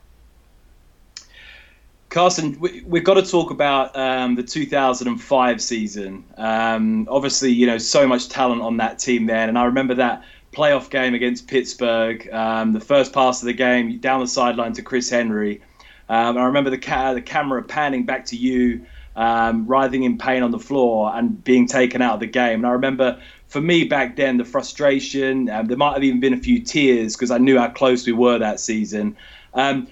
Carson, 2.10 2.58
we, 2.60 2.82
have 2.94 3.04
got 3.04 3.16
to 3.16 3.24
talk 3.24 3.52
about 3.52 3.94
um, 3.98 4.36
the 4.36 4.44
2005 4.44 5.62
season. 5.62 6.24
Um, 6.38 7.08
obviously, 7.10 7.52
you 7.52 7.68
know, 7.68 7.78
so 7.78 8.08
much 8.08 8.30
talent 8.30 8.62
on 8.62 8.78
that 8.78 9.00
team 9.00 9.26
then. 9.26 9.50
And 9.50 9.58
I 9.58 9.66
remember 9.66 9.96
that 9.96 10.24
playoff 10.54 10.90
game 10.90 11.14
against 11.14 11.48
Pittsburgh, 11.48 12.32
um, 12.32 12.72
the 12.72 12.80
first 12.80 13.12
pass 13.12 13.42
of 13.42 13.48
the 13.48 13.54
game 13.54 14.00
down 14.00 14.22
the 14.22 14.28
sideline 14.28 14.72
to 14.74 14.82
Chris 14.82 15.10
Henry. 15.10 15.62
Um, 16.08 16.38
I 16.38 16.46
remember 16.46 16.70
the, 16.70 16.78
ca- 16.78 17.16
the 17.16 17.22
camera 17.22 17.62
panning 17.64 18.06
back 18.06 18.26
to 18.28 18.38
you, 18.38 18.86
um, 19.16 19.66
writhing 19.68 20.04
in 20.04 20.18
pain 20.18 20.44
on 20.44 20.52
the 20.52 20.60
floor 20.60 21.12
and 21.14 21.44
being 21.44 21.68
taken 21.68 22.02
out 22.02 22.16
of 22.16 22.20
the 22.20 22.28
game. 22.28 22.60
And 22.60 22.68
I 22.68 22.72
remember 22.72 23.22
for 23.48 23.62
me 23.62 23.86
back 23.86 24.16
then, 24.16 24.38
the 24.38 24.46
frustration, 24.46 25.50
um, 25.50 25.68
there 25.68 25.78
might 25.78 25.94
have 25.94 26.04
even 26.04 26.20
been 26.20 26.34
a 26.34 26.38
few 26.38 26.62
tears 26.62 27.16
because 27.16 27.32
I 27.32 27.38
knew 27.38 27.58
how 27.58 27.70
close 27.70 28.06
we 28.06 28.14
were 28.14 28.40
that 28.40 28.60
season. 28.60 29.16
Um, 29.54 29.88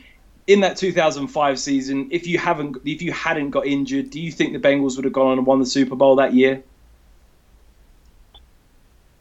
in 0.47 0.59
that 0.61 0.75
2005 0.75 1.59
season, 1.59 2.09
if 2.11 2.27
you 2.27 2.37
haven't, 2.37 2.77
if 2.85 3.01
you 3.01 3.13
hadn't 3.13 3.51
got 3.51 3.65
injured, 3.65 4.09
do 4.09 4.19
you 4.19 4.31
think 4.31 4.53
the 4.53 4.59
Bengals 4.59 4.97
would 4.97 5.05
have 5.05 5.13
gone 5.13 5.27
on 5.27 5.37
and 5.37 5.47
won 5.47 5.59
the 5.59 5.65
Super 5.65 5.95
Bowl 5.95 6.17
that 6.17 6.33
year? 6.33 6.61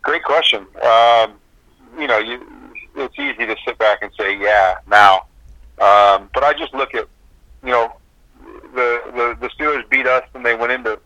Great 0.03 0.25
question. 0.25 0.67
Um, 0.83 1.35
you 1.97 2.09
know, 2.09 2.19
you, 2.19 2.45
it's 2.97 3.17
easy 3.19 3.47
to 3.47 3.57
sit 3.65 3.79
back 3.79 4.03
and 4.03 4.11
say, 4.19 4.37
yeah, 4.39 4.79
now. 4.89 5.27
Um, 5.79 6.29
but 6.35 6.43
I 6.43 6.55
just 6.59 6.75
look 6.75 6.95
at, 6.95 7.07
you 7.63 7.71
know, 7.71 7.93
the, 8.75 9.01
the 9.15 9.37
the 9.41 9.49
Steelers 9.51 9.89
beat 9.91 10.07
us, 10.07 10.25
and 10.35 10.45
they 10.45 10.55
went 10.55 10.73
into 10.73 10.99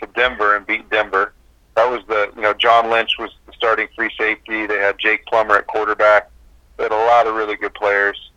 to 0.00 0.06
Denver 0.14 0.56
and 0.56 0.66
beat 0.66 0.88
Denver. 0.90 1.32
That 1.74 1.90
was 1.90 2.00
the 2.06 2.30
you 2.36 2.42
know 2.42 2.54
John 2.54 2.90
Lynch 2.90 3.18
was 3.18 3.30
the 3.46 3.52
starting 3.52 3.88
free 3.96 4.10
safety. 4.18 4.66
They 4.66 4.78
had 4.78 4.98
Jake 4.98 5.24
Plummer 5.26 5.56
at 5.56 5.66
quarterback. 5.66 6.30
They 6.76 6.84
had 6.84 6.92
a 6.92 6.96
lot 6.96 7.26
of 7.26 7.34
really 7.34 7.56
good 7.56 7.74
players. 7.74 8.30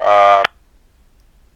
Uh, 0.00 0.42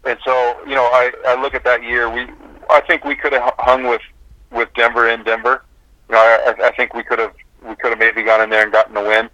and 0.04 0.18
so 0.24 0.56
you 0.66 0.74
know 0.74 0.84
I, 0.84 1.12
I 1.26 1.40
look 1.40 1.54
at 1.54 1.64
that 1.64 1.82
year. 1.82 2.08
We 2.08 2.26
I 2.70 2.80
think 2.80 3.04
we 3.04 3.14
could 3.14 3.32
have 3.32 3.54
hung 3.58 3.86
with 3.86 4.02
with 4.50 4.68
Denver 4.74 5.08
in 5.08 5.22
Denver. 5.24 5.64
You 6.08 6.14
know 6.14 6.20
I, 6.20 6.66
I 6.68 6.72
think 6.76 6.94
we 6.94 7.02
could 7.02 7.18
have 7.18 7.34
we 7.66 7.74
could 7.76 7.90
have 7.90 7.98
maybe 7.98 8.22
gone 8.22 8.40
in 8.40 8.50
there 8.50 8.62
and 8.62 8.72
gotten 8.72 8.96
a 8.96 9.02
win. 9.02 9.28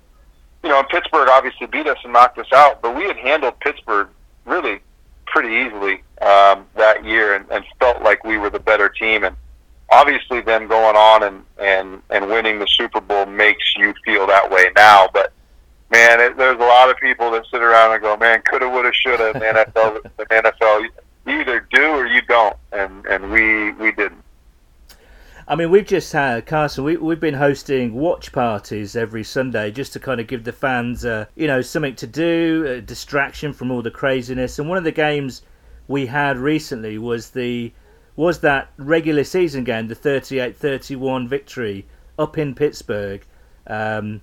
You 0.63 0.71
know, 0.71 0.79
and 0.79 0.89
Pittsburgh 0.89 1.29
obviously 1.29 1.67
beat 1.67 1.87
us 1.87 1.99
and 2.05 2.13
knocked 2.15 2.39
us 2.39 2.51
out, 2.55 2.81
but 2.81 2.97
we 2.97 3.05
had 3.05 3.19
handled 3.19 3.61
Pittsburgh 3.61 4.09
really 4.47 4.81
pretty 5.35 5.67
easily 5.67 5.95
um, 6.23 6.65
that 6.77 7.05
year 7.05 7.35
and, 7.35 7.45
and 7.51 7.65
felt 7.81 8.01
like 8.03 8.23
we 8.23 8.39
were 8.39 8.49
the 8.49 8.61
better 8.61 8.89
team. 8.89 9.25
And 9.25 9.35
obviously, 9.91 10.41
then 10.41 10.69
going 10.69 10.97
on 10.97 11.25
and, 11.25 11.43
and, 11.59 12.03
and 12.09 12.29
winning 12.29 12.61
the 12.61 12.69
Super 12.69 13.01
Bowl 13.01 13.27
makes 13.27 13.75
you 13.77 13.93
feel 14.05 14.29
that 14.29 14.49
way 14.49 14.71
now. 14.77 15.09
But 15.13 15.33
man, 15.91 16.21
it, 16.21 16.37
there's 16.37 16.57
a 16.57 16.61
lot 16.61 16.89
of 16.89 16.97
people 16.99 17.33
that 17.33 17.47
sit 17.51 17.63
around 17.63 17.93
and 17.93 18.01
go, 18.01 18.17
"Man, 18.17 18.43
coulda, 18.43 18.71
woulda, 18.71 18.93
shoulda." 18.93 19.33
The 19.33 19.41
NFL, 19.41 20.03
the 20.17 20.27
NFL, 20.27 20.89
you 21.27 21.41
either 21.41 21.67
do 21.73 21.83
or 21.83 22.07
you 22.07 22.23
don't, 22.23 22.57
and 22.73 23.05
and 23.07 23.33
we 23.33 23.73
we 23.73 23.91
didn't. 23.91 24.24
I 25.47 25.57
mean, 25.57 25.71
we've 25.71 25.87
just 25.87 26.11
had 26.13 26.47
Carson. 26.47 26.85
We, 26.85 26.97
we've 26.97 27.21
been 27.21 27.35
hosting 27.35 27.93
watch 27.93 28.33
parties 28.33 28.97
every 28.97 29.25
Sunday 29.25 29.71
just 29.71 29.93
to 29.93 30.01
kind 30.01 30.19
of 30.19 30.27
give 30.27 30.45
the 30.45 30.53
fans, 30.53 31.05
uh, 31.05 31.27
you 31.35 31.47
know, 31.47 31.61
something 31.61 31.95
to 31.97 32.07
do, 32.07 32.65
a 32.67 32.81
distraction 32.81 33.53
from 33.53 33.71
all 33.71 33.83
the 33.83 33.91
craziness. 33.91 34.59
And 34.59 34.71
one 34.71 34.79
of 34.79 34.85
the 34.85 34.93
games 34.93 35.43
we 35.87 36.07
had 36.07 36.39
recently 36.39 36.97
was 36.97 37.31
the 37.31 37.73
was 38.17 38.41
that 38.41 38.71
regular 38.79 39.25
season 39.25 39.65
game, 39.65 39.89
the 39.89 39.97
38-31 39.97 41.29
victory 41.29 41.85
up 42.17 42.39
in 42.39 42.55
Pittsburgh, 42.55 43.27
um, 43.67 44.21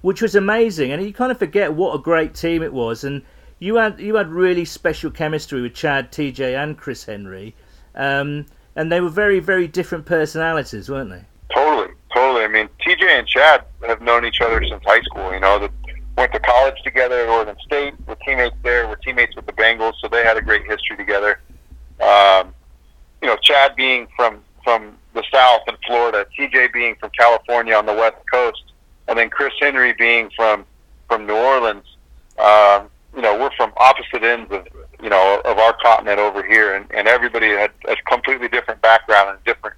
which 0.00 0.22
was 0.22 0.34
amazing. 0.34 0.92
And 0.92 1.04
you 1.04 1.12
kind 1.12 1.30
of 1.30 1.38
forget 1.38 1.74
what 1.74 1.94
a 1.94 1.98
great 1.98 2.34
team 2.34 2.62
it 2.62 2.72
was. 2.72 3.04
And 3.04 3.22
you 3.60 3.76
had 3.76 4.00
you 4.00 4.16
had 4.16 4.28
really 4.28 4.64
special 4.64 5.12
chemistry 5.12 5.62
with 5.62 5.74
Chad, 5.74 6.10
TJ, 6.10 6.60
and 6.60 6.76
Chris 6.76 7.04
Henry. 7.04 7.54
Um, 7.94 8.46
and 8.76 8.92
they 8.92 9.00
were 9.00 9.08
very, 9.08 9.40
very 9.40 9.66
different 9.66 10.04
personalities, 10.04 10.88
weren't 10.88 11.10
they? 11.10 11.24
Totally, 11.52 11.94
totally. 12.14 12.44
I 12.44 12.48
mean, 12.48 12.68
TJ 12.86 13.02
and 13.02 13.26
Chad 13.26 13.64
have 13.86 14.02
known 14.02 14.24
each 14.24 14.40
other 14.40 14.62
since 14.62 14.82
high 14.84 15.00
school. 15.00 15.32
You 15.32 15.40
know, 15.40 15.58
they 15.58 15.68
went 16.16 16.32
to 16.32 16.40
college 16.40 16.76
together 16.84 17.20
at 17.20 17.28
Oregon 17.28 17.56
State. 17.64 17.94
Were 18.06 18.16
teammates 18.26 18.56
there. 18.62 18.86
Were 18.86 18.96
teammates 18.96 19.34
with 19.34 19.46
the 19.46 19.52
Bengals, 19.52 19.94
so 20.00 20.08
they 20.08 20.22
had 20.22 20.36
a 20.36 20.42
great 20.42 20.66
history 20.66 20.96
together. 20.96 21.40
Um, 22.00 22.54
you 23.22 23.28
know, 23.28 23.36
Chad 23.42 23.74
being 23.74 24.06
from 24.14 24.42
from 24.62 24.96
the 25.14 25.24
South 25.32 25.62
in 25.68 25.76
Florida, 25.86 26.26
TJ 26.38 26.72
being 26.72 26.96
from 26.96 27.10
California 27.18 27.74
on 27.74 27.86
the 27.86 27.94
West 27.94 28.16
Coast, 28.30 28.62
and 29.08 29.18
then 29.18 29.30
Chris 29.30 29.52
Henry 29.58 29.94
being 29.94 30.30
from 30.36 30.66
from 31.08 31.26
New 31.26 31.34
Orleans. 31.34 31.84
Um, 32.38 32.90
you 33.14 33.22
know, 33.22 33.38
we're 33.38 33.54
from 33.56 33.72
opposite 33.78 34.22
ends 34.22 34.52
of 34.52 34.66
you 35.02 35.10
know 35.10 35.40
of 35.44 35.58
our 35.58 35.76
continent 35.82 36.18
over 36.18 36.42
here, 36.42 36.74
and, 36.74 36.86
and 36.92 37.08
everybody 37.08 37.48
had 37.48 37.70
a 37.86 37.96
completely 38.08 38.48
different 38.48 38.80
background 38.82 39.30
and 39.30 39.44
different 39.44 39.76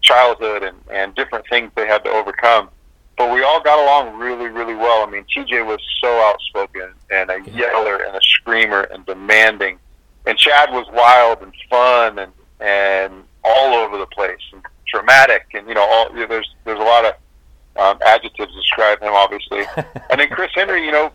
childhood 0.00 0.62
and, 0.62 0.76
and 0.90 1.14
different 1.14 1.46
things 1.48 1.70
they 1.74 1.86
had 1.86 2.04
to 2.04 2.10
overcome. 2.10 2.68
But 3.16 3.34
we 3.34 3.42
all 3.42 3.60
got 3.60 3.78
along 3.82 4.16
really, 4.18 4.48
really 4.48 4.74
well. 4.74 5.06
I 5.06 5.10
mean, 5.10 5.24
TJ 5.24 5.66
was 5.66 5.80
so 6.00 6.08
outspoken 6.20 6.92
and 7.10 7.30
a 7.30 7.40
yeller 7.50 7.96
and 8.04 8.14
a 8.16 8.20
screamer 8.22 8.82
and 8.82 9.04
demanding, 9.06 9.78
and 10.26 10.38
Chad 10.38 10.70
was 10.70 10.86
wild 10.92 11.42
and 11.42 11.52
fun 11.68 12.18
and 12.18 12.32
and 12.60 13.24
all 13.44 13.74
over 13.74 13.98
the 13.98 14.06
place 14.06 14.40
and 14.52 14.62
dramatic 14.86 15.46
and 15.54 15.68
you 15.68 15.74
know 15.74 15.86
all 15.88 16.10
you 16.10 16.20
know, 16.20 16.26
there's 16.26 16.54
there's 16.64 16.78
a 16.78 16.82
lot 16.82 17.04
of 17.04 17.14
um, 17.76 17.98
adjectives 18.04 18.52
to 18.52 18.60
describe 18.60 19.00
him 19.00 19.12
obviously. 19.12 19.64
and 20.10 20.20
then 20.20 20.28
Chris 20.28 20.50
Henry, 20.54 20.84
you 20.84 20.92
know, 20.92 21.12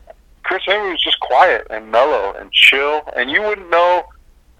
Chris 0.54 0.66
Henry 0.68 0.92
was 0.92 1.02
just 1.02 1.20
quiet 1.20 1.66
and 1.72 1.90
mellow 1.90 2.32
and 2.38 2.52
chill, 2.52 3.02
and 3.16 3.32
you 3.32 3.42
wouldn't 3.42 3.72
know, 3.72 4.04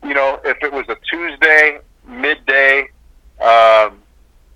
you 0.04 0.16
know, 0.16 0.40
if 0.44 0.58
it 0.64 0.74
was 0.74 0.86
a 0.90 0.98
Tuesday 1.08 1.78
midday, 2.08 2.90
um, 3.40 4.02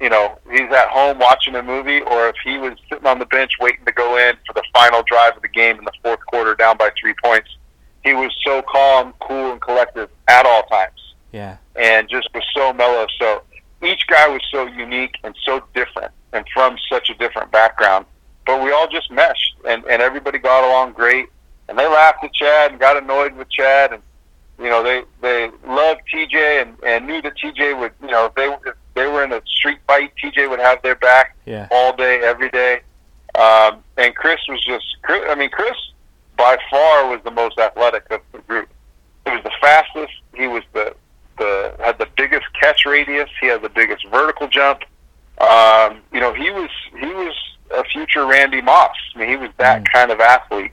you 0.01 0.09
know, 0.09 0.39
he's 0.49 0.71
at 0.71 0.87
home 0.87 1.19
watching 1.19 1.53
a 1.53 1.61
movie, 1.61 2.01
or 2.01 2.27
if 2.27 2.35
he 2.43 2.57
was 2.57 2.73
sitting 2.89 3.05
on 3.05 3.19
the 3.19 3.27
bench 3.27 3.51
waiting 3.59 3.85
to 3.85 3.91
go 3.91 4.17
in 4.17 4.35
for 4.47 4.53
the 4.53 4.63
final 4.73 5.03
drive 5.03 5.35
of 5.35 5.43
the 5.43 5.47
game 5.47 5.77
in 5.77 5.85
the 5.85 5.91
fourth 6.01 6.25
quarter, 6.25 6.55
down 6.55 6.75
by 6.75 6.89
three 6.99 7.13
points. 7.23 7.55
He 8.03 8.15
was 8.15 8.35
so 8.43 8.63
calm, 8.63 9.13
cool, 9.19 9.51
and 9.51 9.61
collective 9.61 10.09
at 10.27 10.47
all 10.47 10.63
times. 10.63 11.13
Yeah. 11.33 11.57
And 11.75 12.09
just 12.09 12.29
was 12.33 12.45
so 12.55 12.73
mellow. 12.73 13.05
So 13.19 13.43
each 13.83 14.07
guy 14.07 14.27
was 14.27 14.41
so 14.51 14.65
unique 14.65 15.19
and 15.23 15.35
so 15.45 15.61
different, 15.75 16.11
and 16.33 16.47
from 16.51 16.77
such 16.89 17.11
a 17.11 17.13
different 17.13 17.51
background 17.51 18.07
but 18.47 18.63
we 18.63 18.71
all 18.71 18.87
just 18.87 19.11
meshed, 19.11 19.55
and 19.67 19.83
and 19.85 20.01
everybody 20.01 20.39
got 20.39 20.63
along 20.63 20.93
great. 20.93 21.27
And 21.69 21.77
they 21.77 21.85
laughed 21.85 22.23
at 22.23 22.33
Chad 22.33 22.71
and 22.71 22.79
got 22.79 22.95
annoyed 22.97 23.35
with 23.35 23.49
Chad, 23.51 23.91
and 23.93 24.01
you 24.57 24.69
know 24.69 24.81
they 24.81 25.03
they 25.21 25.51
loved 25.67 26.01
TJ 26.11 26.61
and 26.61 26.77
and 26.83 27.05
knew 27.05 27.21
that 27.21 27.33
TJ 27.37 27.77
would 27.79 27.91
you 28.01 28.07
know 28.07 28.25
if 28.25 28.33
they 28.35 28.47
if 28.69 28.75
they 28.95 29.05
were 29.07 29.23
in 29.23 29.31
a 29.33 29.41
street 29.45 29.79
fight, 29.85 30.11
TJ 30.23 30.49
would 30.49 30.59
have 30.59 30.81
their 30.81 30.95
back 30.95 31.35
Yeah. 31.45 31.67
all 31.69 31.93
day, 31.95 32.21
every 32.23 32.49
day. 32.49 32.79
Um, 33.35 33.83
and 33.97 34.15
Chris 34.15 34.39
was 34.49 34.63
just, 34.65 34.83
Chris, 35.03 35.21
I 35.29 35.35
mean, 35.35 35.51
Chris 35.51 35.75
by 36.35 36.57
far 36.71 37.07
was 37.07 37.19
the 37.23 37.29
most 37.29 37.59
athletic 37.59 38.09
of 38.09 38.21
the 38.31 38.39
group. 38.39 38.67
He 39.25 39.31
was 39.31 39.43
the 39.43 39.51
fastest. 39.61 40.13
He 40.33 40.47
was 40.47 40.63
the 40.73 40.95
the 41.37 41.75
had 41.83 41.99
the 41.99 42.07
biggest 42.17 42.45
catch 42.59 42.85
radius. 42.85 43.29
He 43.41 43.47
had 43.47 43.61
the 43.61 43.69
biggest 43.69 44.07
vertical 44.07 44.47
jump. 44.47 44.79
Um, 45.39 45.99
you 46.11 46.19
know, 46.19 46.33
he 46.33 46.49
was 46.49 46.69
he 46.99 47.05
was 47.13 47.35
a 47.75 47.83
future 47.85 48.25
Randy 48.25 48.61
Moss. 48.61 48.95
I 49.15 49.19
mean, 49.19 49.29
he 49.29 49.35
was 49.35 49.49
that 49.57 49.83
Mm. 49.83 49.91
kind 49.91 50.11
of 50.11 50.19
athlete. 50.19 50.71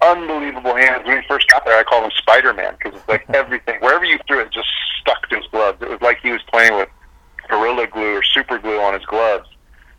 Unbelievable 0.00 0.74
hands. 0.74 1.06
When 1.06 1.20
he 1.22 1.28
first 1.28 1.48
got 1.48 1.64
there, 1.64 1.78
I 1.78 1.84
called 1.84 2.04
him 2.04 2.10
Spider 2.16 2.52
Man 2.52 2.74
because 2.76 2.98
it's 2.98 3.08
like 3.08 3.24
everything, 3.34 3.76
wherever 3.80 4.04
you 4.04 4.18
threw 4.26 4.40
it, 4.40 4.50
just 4.50 4.68
stuck 5.00 5.28
to 5.28 5.36
his 5.36 5.46
gloves. 5.48 5.80
It 5.80 5.88
was 5.88 6.00
like 6.00 6.18
he 6.22 6.32
was 6.32 6.42
playing 6.52 6.74
with 6.76 6.88
gorilla 7.48 7.86
glue 7.86 8.16
or 8.16 8.22
super 8.22 8.58
glue 8.58 8.80
on 8.80 8.94
his 8.94 9.04
gloves. 9.04 9.48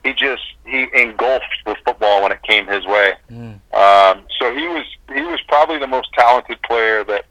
He 0.04 0.12
just 0.14 0.44
he 0.66 0.88
engulfed 0.94 1.46
the 1.66 1.76
football 1.86 2.22
when 2.24 2.34
it 2.34 2.41
came 2.44 2.68
his 2.68 2.86
way. 2.86 3.14
Mm. 3.32 3.60
Um, 3.74 4.24
so 4.39 4.54
he 4.54 4.68
was 4.68 4.86
he 5.14 5.22
was 5.22 5.39
probably 5.48 5.78
the 5.80 5.88
most 5.88 6.12
talented 6.14 6.62
player 6.64 7.04
that. 7.06 7.26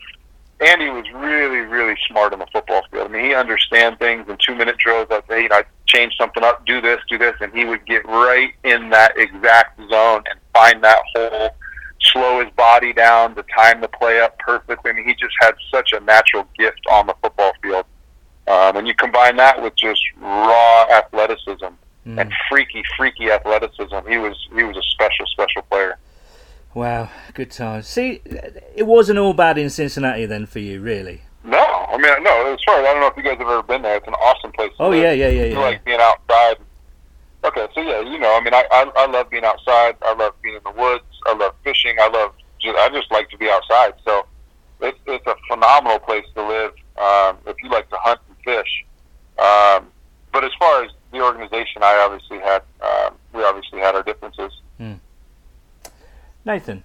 Andy 0.63 0.91
was 0.91 1.05
really, 1.15 1.59
really 1.59 1.97
smart 2.09 2.33
on 2.33 2.39
the 2.39 2.47
football 2.53 2.83
field. 2.91 3.09
I 3.09 3.13
mean, 3.13 3.25
he 3.25 3.35
understand 3.35 3.99
things 3.99 4.29
in 4.29 4.37
two 4.39 4.55
minute 4.55 4.79
drills. 4.79 5.09
I'd 5.11 5.25
say, 5.29 5.43
you 5.43 5.49
know, 5.49 5.57
I'd 5.57 5.67
change 5.87 6.15
something 6.17 6.43
up, 6.45 6.65
do 6.67 6.81
this, 6.81 7.01
do 7.09 7.19
this, 7.19 7.35
and 7.41 7.53
he 7.53 7.65
would 7.65 7.85
get 7.87 8.07
right 8.07 8.53
in 8.65 8.91
that 8.91 9.13
exact 9.17 9.79
zone 9.91 10.23
and 10.31 10.39
find 10.55 10.83
that 10.85 11.01
hole, 11.15 11.51
slow 12.01 12.45
his 12.45 12.53
body 12.55 12.93
down 12.93 13.35
to 13.35 13.45
time 13.55 13.81
the 13.81 13.89
play 13.89 14.21
up 14.21 14.39
perfectly. 14.39 14.91
I 14.91 14.95
mean, 14.95 15.07
he 15.07 15.15
just 15.15 15.35
had 15.41 15.55
such 15.71 15.93
a 15.93 16.01
natural 16.01 16.47
gift 16.59 16.81
on 16.91 17.07
the 17.07 17.15
football 17.23 17.53
field. 17.63 17.85
Um, 18.47 18.77
and 18.77 18.87
you 18.89 18.95
combine 18.95 19.37
that 19.37 19.63
with 19.63 19.75
just 19.77 20.01
raw 20.21 20.87
athleticism 20.91 21.75
Mm. 22.05 22.21
and 22.21 22.33
freaky, 22.51 22.83
freaky 22.97 23.31
athleticism. 23.31 23.95
He 24.09 24.19
was 24.19 24.37
he 24.57 24.65
was 24.65 24.77
a 24.77 24.83
special, 24.83 25.25
special 25.27 25.63
player. 25.63 25.99
Wow, 26.75 27.11
good 27.35 27.51
times. 27.51 27.87
See, 27.87 28.23
it 28.75 28.85
wasn't 28.87 29.19
all 29.19 29.35
bad 29.35 29.59
in 29.59 29.69
Cincinnati 29.71 30.25
then 30.27 30.47
for 30.47 30.59
you, 30.59 30.81
really. 30.81 31.23
No, 31.45 31.59
I 31.59 31.97
mean, 31.99 32.23
no. 32.23 32.53
As 32.55 32.59
far 32.65 32.77
I 32.81 32.83
don't 32.85 33.01
know 33.01 33.09
if 33.09 33.17
you 33.17 33.23
guys 33.23 33.37
have 33.39 33.49
ever 33.49 33.63
been 33.63 33.83
there. 33.83 33.97
It's 33.97 34.07
an 34.07 34.15
awesome 34.15 34.53
place. 34.53 34.71
To 34.79 34.85
Oh 34.85 34.89
live. 34.91 35.03
yeah, 35.03 35.13
yeah, 35.13 35.29
yeah, 35.29 35.45
You 35.45 35.53
yeah. 35.55 35.59
like 35.59 35.85
being 35.85 36.01
outside. 36.01 36.57
Okay, 37.45 37.67
so 37.75 37.81
yeah, 37.81 38.01
you 38.01 38.19
know, 38.19 38.35
I 38.37 38.41
mean, 38.41 38.55
I, 38.55 38.65
I 38.71 38.91
I 38.97 39.07
love 39.07 39.29
being 39.29 39.45
outside. 39.45 39.97
I 40.03 40.15
love 40.15 40.35
being 40.43 40.57
in 40.57 40.63
the 40.65 40.71
woods. 40.81 41.05
I 41.27 41.35
love 41.35 41.55
fishing. 41.65 41.97
I 42.01 42.09
love 42.09 42.33
just 42.61 42.79
I 42.79 42.89
just 42.91 43.11
like 43.11 43.29
to 43.31 43.37
be 43.37 43.51
outside. 43.51 43.95
So 44.05 44.25
it's 44.81 44.99
it's 45.07 45.27
a 45.27 45.35
phenomenal 45.49 45.99
place 45.99 46.25
to 46.37 46.47
live 46.47 46.73
um, 46.97 47.39
if 47.47 47.57
you 47.63 47.69
like 47.69 47.91
to 47.91 47.97
hunt 47.97 48.21
and 48.29 48.37
fish. 48.45 48.85
Um, 49.39 49.89
but 50.33 50.45
as 50.45 50.53
far 50.59 50.85
as 50.85 50.93
the 51.11 51.21
organization, 51.21 51.83
I 51.83 51.97
obviously 52.09 52.39
had 52.39 52.63
um, 52.81 53.15
we 53.35 53.43
obviously 53.43 53.81
had 53.81 53.97
our 53.97 54.05
differences. 54.05 54.53
Nathan. 56.45 56.83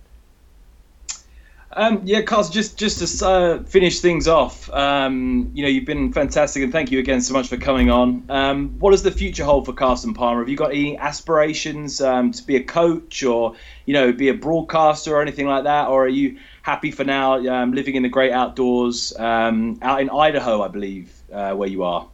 Um, 1.74 2.02
yeah, 2.06 2.22
Carl, 2.22 2.48
just 2.50 2.78
just 2.78 3.20
to 3.20 3.28
uh, 3.28 3.64
finish 3.64 4.00
things 4.00 4.28
off, 4.28 4.68
um, 4.72 5.52
you 5.54 5.64
know, 5.64 5.70
you've 5.70 5.86
been 5.86 6.12
fantastic, 6.14 6.64
and 6.64 6.72
thank 6.72 6.92
you 6.92 6.98
again 6.98 7.22
so 7.22 7.34
much 7.34 7.50
for 7.50 7.58
coming 7.58 7.92
on. 7.92 8.24
Um, 8.30 8.80
what 8.80 8.92
does 8.92 9.04
the 9.04 9.12
future 9.12 9.44
hold 9.44 9.66
for 9.66 9.74
Carson 9.74 10.14
Palmer? 10.14 10.40
Have 10.40 10.50
you 10.50 10.56
got 10.56 10.72
any 10.72 10.98
aspirations 10.98 12.02
um, 12.02 12.32
to 12.32 12.44
be 12.44 12.56
a 12.56 12.64
coach, 12.64 13.22
or 13.22 13.56
you 13.86 13.94
know, 13.94 14.12
be 14.14 14.30
a 14.30 14.34
broadcaster, 14.34 15.16
or 15.16 15.22
anything 15.22 15.46
like 15.46 15.66
that, 15.66 15.90
or 15.90 16.06
are 16.06 16.10
you 16.10 16.40
happy 16.64 16.90
for 16.90 17.04
now, 17.04 17.46
um, 17.48 17.74
living 17.74 17.96
in 17.96 18.02
the 18.02 18.10
great 18.10 18.32
outdoors, 18.32 19.14
um, 19.20 19.78
out 19.82 20.02
in 20.02 20.10
Idaho, 20.10 20.64
I 20.64 20.70
believe, 20.70 21.14
uh, 21.32 21.54
where 21.54 21.70
you 21.70 21.84
are? 21.84 22.08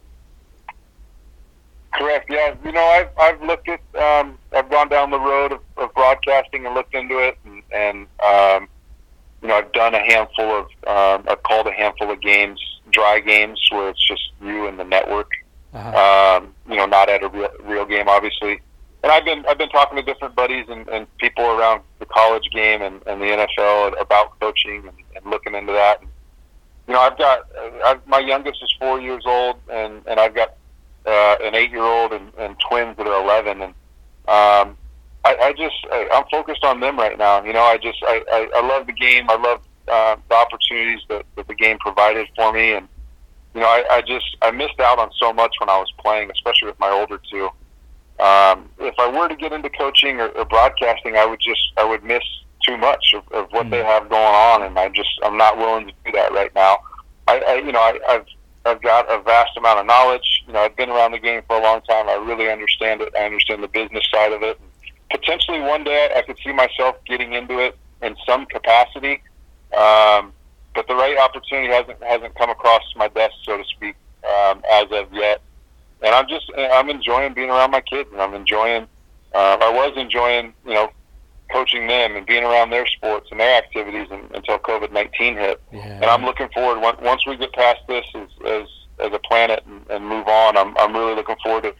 Correct. 1.94 2.26
Yeah. 2.30 2.54
You 2.64 2.72
know, 2.72 2.84
I've 2.84 3.08
I've 3.18 3.42
looked 3.42 3.68
at 3.68 3.80
um, 4.00 4.38
I've 4.52 4.70
gone 4.70 4.88
down 4.88 5.10
the 5.10 5.20
road 5.20 5.52
of, 5.52 5.60
of 5.76 5.94
broadcasting 5.94 6.66
and 6.66 6.74
looked 6.74 6.94
into 6.94 7.18
it, 7.18 7.38
and, 7.44 7.62
and 7.72 8.06
um, 8.26 8.68
you 9.42 9.48
know, 9.48 9.56
I've 9.56 9.72
done 9.72 9.94
a 9.94 10.00
handful 10.00 10.50
of 10.50 10.64
um, 10.86 11.26
I've 11.28 11.42
called 11.42 11.66
a 11.66 11.72
handful 11.72 12.10
of 12.10 12.20
games 12.20 12.60
dry 12.90 13.20
games 13.20 13.60
where 13.70 13.90
it's 13.90 14.06
just 14.06 14.30
you 14.40 14.66
and 14.66 14.78
the 14.78 14.84
network. 14.84 15.30
Uh-huh. 15.74 16.38
Um, 16.38 16.54
you 16.68 16.76
know, 16.76 16.86
not 16.86 17.08
at 17.08 17.22
a 17.22 17.28
real, 17.28 17.50
real 17.62 17.84
game, 17.84 18.08
obviously. 18.08 18.60
And 19.02 19.12
I've 19.12 19.24
been 19.24 19.44
I've 19.46 19.58
been 19.58 19.68
talking 19.68 19.96
to 19.96 20.02
different 20.02 20.34
buddies 20.34 20.66
and, 20.68 20.88
and 20.88 21.06
people 21.18 21.44
around 21.44 21.82
the 21.98 22.06
college 22.06 22.48
game 22.52 22.80
and, 22.80 23.02
and 23.06 23.20
the 23.20 23.26
NFL 23.26 24.00
about 24.00 24.38
coaching 24.40 24.84
and, 24.86 24.96
and 25.14 25.26
looking 25.26 25.54
into 25.54 25.72
that. 25.72 26.00
And, 26.00 26.08
you 26.88 26.94
know, 26.94 27.00
I've 27.00 27.18
got 27.18 27.46
I've, 27.84 28.06
my 28.06 28.20
youngest 28.20 28.62
is 28.62 28.74
four 28.78 29.00
years 29.00 29.24
old, 29.26 29.56
and 29.70 30.00
and 30.06 30.20
I've 30.20 30.34
got 30.34 30.54
uh, 31.06 31.36
an 31.42 31.54
eight 31.54 31.70
year 31.70 31.82
old 31.82 32.12
and, 32.12 32.32
and 32.38 32.56
twins 32.68 32.96
that 32.96 33.06
are 33.06 33.22
eleven, 33.22 33.62
and 33.62 33.74
um, 34.26 34.76
I, 35.24 35.36
I 35.40 35.54
just 35.56 35.76
I, 35.90 36.08
I'm 36.12 36.24
focused 36.30 36.64
on 36.64 36.80
them 36.80 36.98
right 36.98 37.18
now. 37.18 37.42
You 37.44 37.52
know, 37.52 37.62
I 37.62 37.78
just 37.78 37.98
I, 38.02 38.22
I, 38.30 38.48
I 38.56 38.66
love 38.66 38.86
the 38.86 38.92
game. 38.92 39.28
I 39.28 39.36
love 39.36 39.60
uh, 39.88 40.16
the 40.28 40.34
opportunities 40.34 41.00
that, 41.08 41.24
that 41.36 41.46
the 41.48 41.54
game 41.54 41.78
provided 41.78 42.28
for 42.36 42.52
me, 42.52 42.72
and 42.72 42.88
you 43.54 43.60
know, 43.60 43.66
I, 43.66 43.84
I 43.90 44.02
just 44.02 44.36
I 44.42 44.50
missed 44.50 44.80
out 44.80 44.98
on 44.98 45.10
so 45.18 45.32
much 45.32 45.54
when 45.60 45.68
I 45.68 45.78
was 45.78 45.92
playing, 45.98 46.30
especially 46.30 46.66
with 46.66 46.78
my 46.78 46.90
older 46.90 47.20
two. 47.30 47.48
Um, 48.20 48.70
if 48.78 48.94
I 48.98 49.08
were 49.08 49.28
to 49.28 49.36
get 49.36 49.52
into 49.52 49.68
coaching 49.70 50.20
or, 50.20 50.28
or 50.28 50.44
broadcasting, 50.44 51.16
I 51.16 51.26
would 51.26 51.40
just 51.40 51.72
I 51.76 51.84
would 51.84 52.04
miss 52.04 52.22
too 52.64 52.76
much 52.76 53.14
of, 53.14 53.26
of 53.32 53.50
what 53.50 53.70
they 53.70 53.84
have 53.84 54.08
going 54.08 54.22
on, 54.22 54.62
and 54.62 54.78
I 54.78 54.88
just 54.88 55.10
I'm 55.22 55.36
not 55.36 55.58
willing 55.58 55.86
to 55.86 55.92
do 56.04 56.12
that 56.12 56.32
right 56.32 56.54
now. 56.54 56.78
I, 57.26 57.38
I 57.40 57.54
you 57.56 57.72
know 57.72 57.80
I, 57.80 57.98
I've 58.08 58.26
I've 58.64 58.82
got 58.82 59.10
a 59.10 59.22
vast 59.22 59.56
amount 59.56 59.80
of 59.80 59.86
knowledge. 59.86 60.33
You 60.46 60.52
know, 60.52 60.60
I've 60.60 60.76
been 60.76 60.90
around 60.90 61.12
the 61.12 61.18
game 61.18 61.42
for 61.46 61.56
a 61.56 61.62
long 61.62 61.80
time. 61.82 62.08
I 62.08 62.14
really 62.14 62.50
understand 62.50 63.00
it. 63.00 63.14
I 63.16 63.24
understand 63.24 63.62
the 63.62 63.68
business 63.68 64.06
side 64.10 64.32
of 64.32 64.42
it. 64.42 64.60
Potentially 65.10 65.60
one 65.60 65.84
day 65.84 66.10
I 66.14 66.22
could 66.22 66.38
see 66.44 66.52
myself 66.52 66.96
getting 67.06 67.32
into 67.32 67.58
it 67.58 67.76
in 68.02 68.16
some 68.26 68.46
capacity. 68.46 69.22
Um, 69.76 70.32
but 70.74 70.86
the 70.88 70.94
right 70.94 71.16
opportunity 71.18 71.72
hasn't 71.72 72.02
hasn't 72.02 72.34
come 72.34 72.50
across 72.50 72.82
my 72.96 73.08
desk, 73.08 73.34
so 73.42 73.56
to 73.56 73.64
speak, 73.64 73.94
um, 74.24 74.62
as 74.70 74.86
of 74.90 75.12
yet. 75.12 75.40
And 76.02 76.14
I'm 76.14 76.28
just 76.28 76.50
I'm 76.56 76.90
enjoying 76.90 77.32
being 77.34 77.50
around 77.50 77.70
my 77.70 77.80
kids, 77.80 78.10
and 78.12 78.20
I'm 78.20 78.34
enjoying. 78.34 78.86
Uh, 79.34 79.56
I 79.60 79.70
was 79.70 79.96
enjoying, 79.96 80.52
you 80.64 80.74
know, 80.74 80.92
coaching 81.50 81.86
them 81.86 82.16
and 82.16 82.26
being 82.26 82.44
around 82.44 82.70
their 82.70 82.86
sports 82.86 83.28
and 83.30 83.40
their 83.40 83.56
activities 83.56 84.08
and, 84.10 84.30
until 84.32 84.58
COVID 84.58 84.92
nineteen 84.92 85.36
hit. 85.36 85.60
Yeah. 85.72 85.80
And 85.80 86.04
I'm 86.04 86.24
looking 86.24 86.48
forward 86.50 86.80
once 86.80 87.00
once 87.00 87.26
we 87.26 87.36
get 87.36 87.52
past 87.52 87.80
this 87.88 88.04
as 88.14 88.28
as, 88.46 88.68
as 89.00 89.12
a 89.12 89.18
planet 89.18 89.62
and, 89.66 89.82
and 89.90 90.06
move 90.06 90.26
on. 90.28 90.56
I'm 90.56 90.76
I'm 90.78 90.94
really 90.94 91.14
looking 91.14 91.36
forward 91.42 91.64
to 91.64 91.74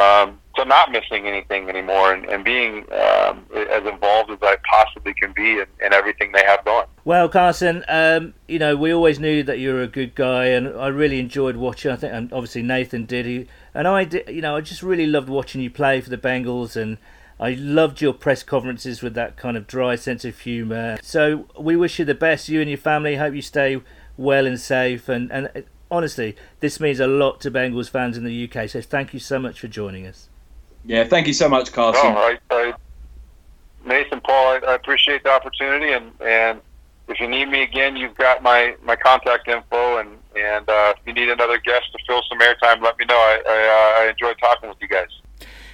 um, 0.00 0.38
to 0.56 0.64
not 0.64 0.92
missing 0.92 1.26
anything 1.26 1.68
anymore 1.68 2.12
and, 2.12 2.24
and 2.26 2.44
being 2.44 2.84
um, 2.92 3.46
as 3.54 3.84
involved 3.86 4.30
as 4.30 4.38
I 4.42 4.56
possibly 4.70 5.14
can 5.14 5.32
be 5.32 5.60
in, 5.60 5.66
in 5.84 5.92
everything 5.92 6.32
they 6.32 6.44
have 6.44 6.64
going. 6.64 6.86
Well, 7.04 7.28
Carson, 7.28 7.84
um, 7.88 8.34
you 8.46 8.58
know 8.58 8.76
we 8.76 8.92
always 8.92 9.18
knew 9.18 9.42
that 9.42 9.58
you 9.58 9.72
were 9.72 9.82
a 9.82 9.88
good 9.88 10.14
guy, 10.14 10.46
and 10.46 10.68
I 10.68 10.88
really 10.88 11.18
enjoyed 11.18 11.56
watching. 11.56 11.90
I 11.90 11.96
think, 11.96 12.12
and 12.12 12.32
obviously 12.32 12.62
Nathan 12.62 13.06
did. 13.06 13.26
He, 13.26 13.46
and 13.74 13.88
I 13.88 14.04
did. 14.04 14.28
You 14.28 14.42
know, 14.42 14.56
I 14.56 14.60
just 14.60 14.82
really 14.82 15.06
loved 15.06 15.28
watching 15.28 15.60
you 15.60 15.70
play 15.70 16.00
for 16.00 16.10
the 16.10 16.18
Bengals, 16.18 16.76
and 16.76 16.98
I 17.38 17.52
loved 17.52 18.00
your 18.00 18.12
press 18.12 18.42
conferences 18.42 19.02
with 19.02 19.14
that 19.14 19.36
kind 19.36 19.56
of 19.56 19.66
dry 19.66 19.96
sense 19.96 20.24
of 20.24 20.38
humour. 20.38 20.98
So 21.02 21.46
we 21.58 21.76
wish 21.76 21.98
you 21.98 22.04
the 22.04 22.14
best, 22.14 22.48
you 22.48 22.60
and 22.60 22.70
your 22.70 22.78
family. 22.78 23.16
Hope 23.16 23.34
you 23.34 23.42
stay 23.42 23.80
well 24.16 24.46
and 24.46 24.58
safe. 24.60 25.08
And 25.08 25.30
and 25.30 25.64
honestly, 25.90 26.36
this 26.60 26.80
means 26.80 27.00
a 27.00 27.06
lot 27.06 27.40
to 27.42 27.50
Bengals 27.50 27.90
fans 27.90 28.16
in 28.16 28.24
the 28.24 28.50
UK. 28.50 28.68
So 28.68 28.80
thank 28.80 29.14
you 29.14 29.20
so 29.20 29.38
much 29.38 29.60
for 29.60 29.68
joining 29.68 30.06
us. 30.06 30.28
Yeah, 30.84 31.04
thank 31.04 31.26
you 31.26 31.32
so 31.32 31.48
much, 31.48 31.72
Carson. 31.72 32.12
No, 32.12 32.18
I, 32.18 32.38
I, 32.50 32.74
Nathan, 33.84 34.20
Paul, 34.20 34.46
I, 34.46 34.60
I 34.68 34.74
appreciate 34.74 35.24
the 35.24 35.30
opportunity, 35.30 35.92
and 35.92 36.12
and 36.20 36.60
if 37.08 37.20
you 37.20 37.28
need 37.28 37.46
me 37.46 37.62
again, 37.62 37.96
you've 37.96 38.14
got 38.14 38.42
my 38.42 38.76
my 38.82 38.96
contact 38.96 39.48
info, 39.48 39.98
and 39.98 40.10
and 40.36 40.68
uh, 40.68 40.94
if 40.96 41.06
you 41.06 41.12
need 41.12 41.28
another 41.28 41.58
guest 41.58 41.92
to 41.92 41.98
fill 42.06 42.22
some 42.28 42.38
airtime, 42.38 42.82
let 42.82 42.98
me 42.98 43.04
know. 43.06 43.16
I 43.16 43.42
I, 43.46 44.02
uh, 44.02 44.04
I 44.04 44.10
enjoyed 44.10 44.38
talking 44.38 44.68
with 44.68 44.78
you 44.80 44.88
guys. 44.88 45.08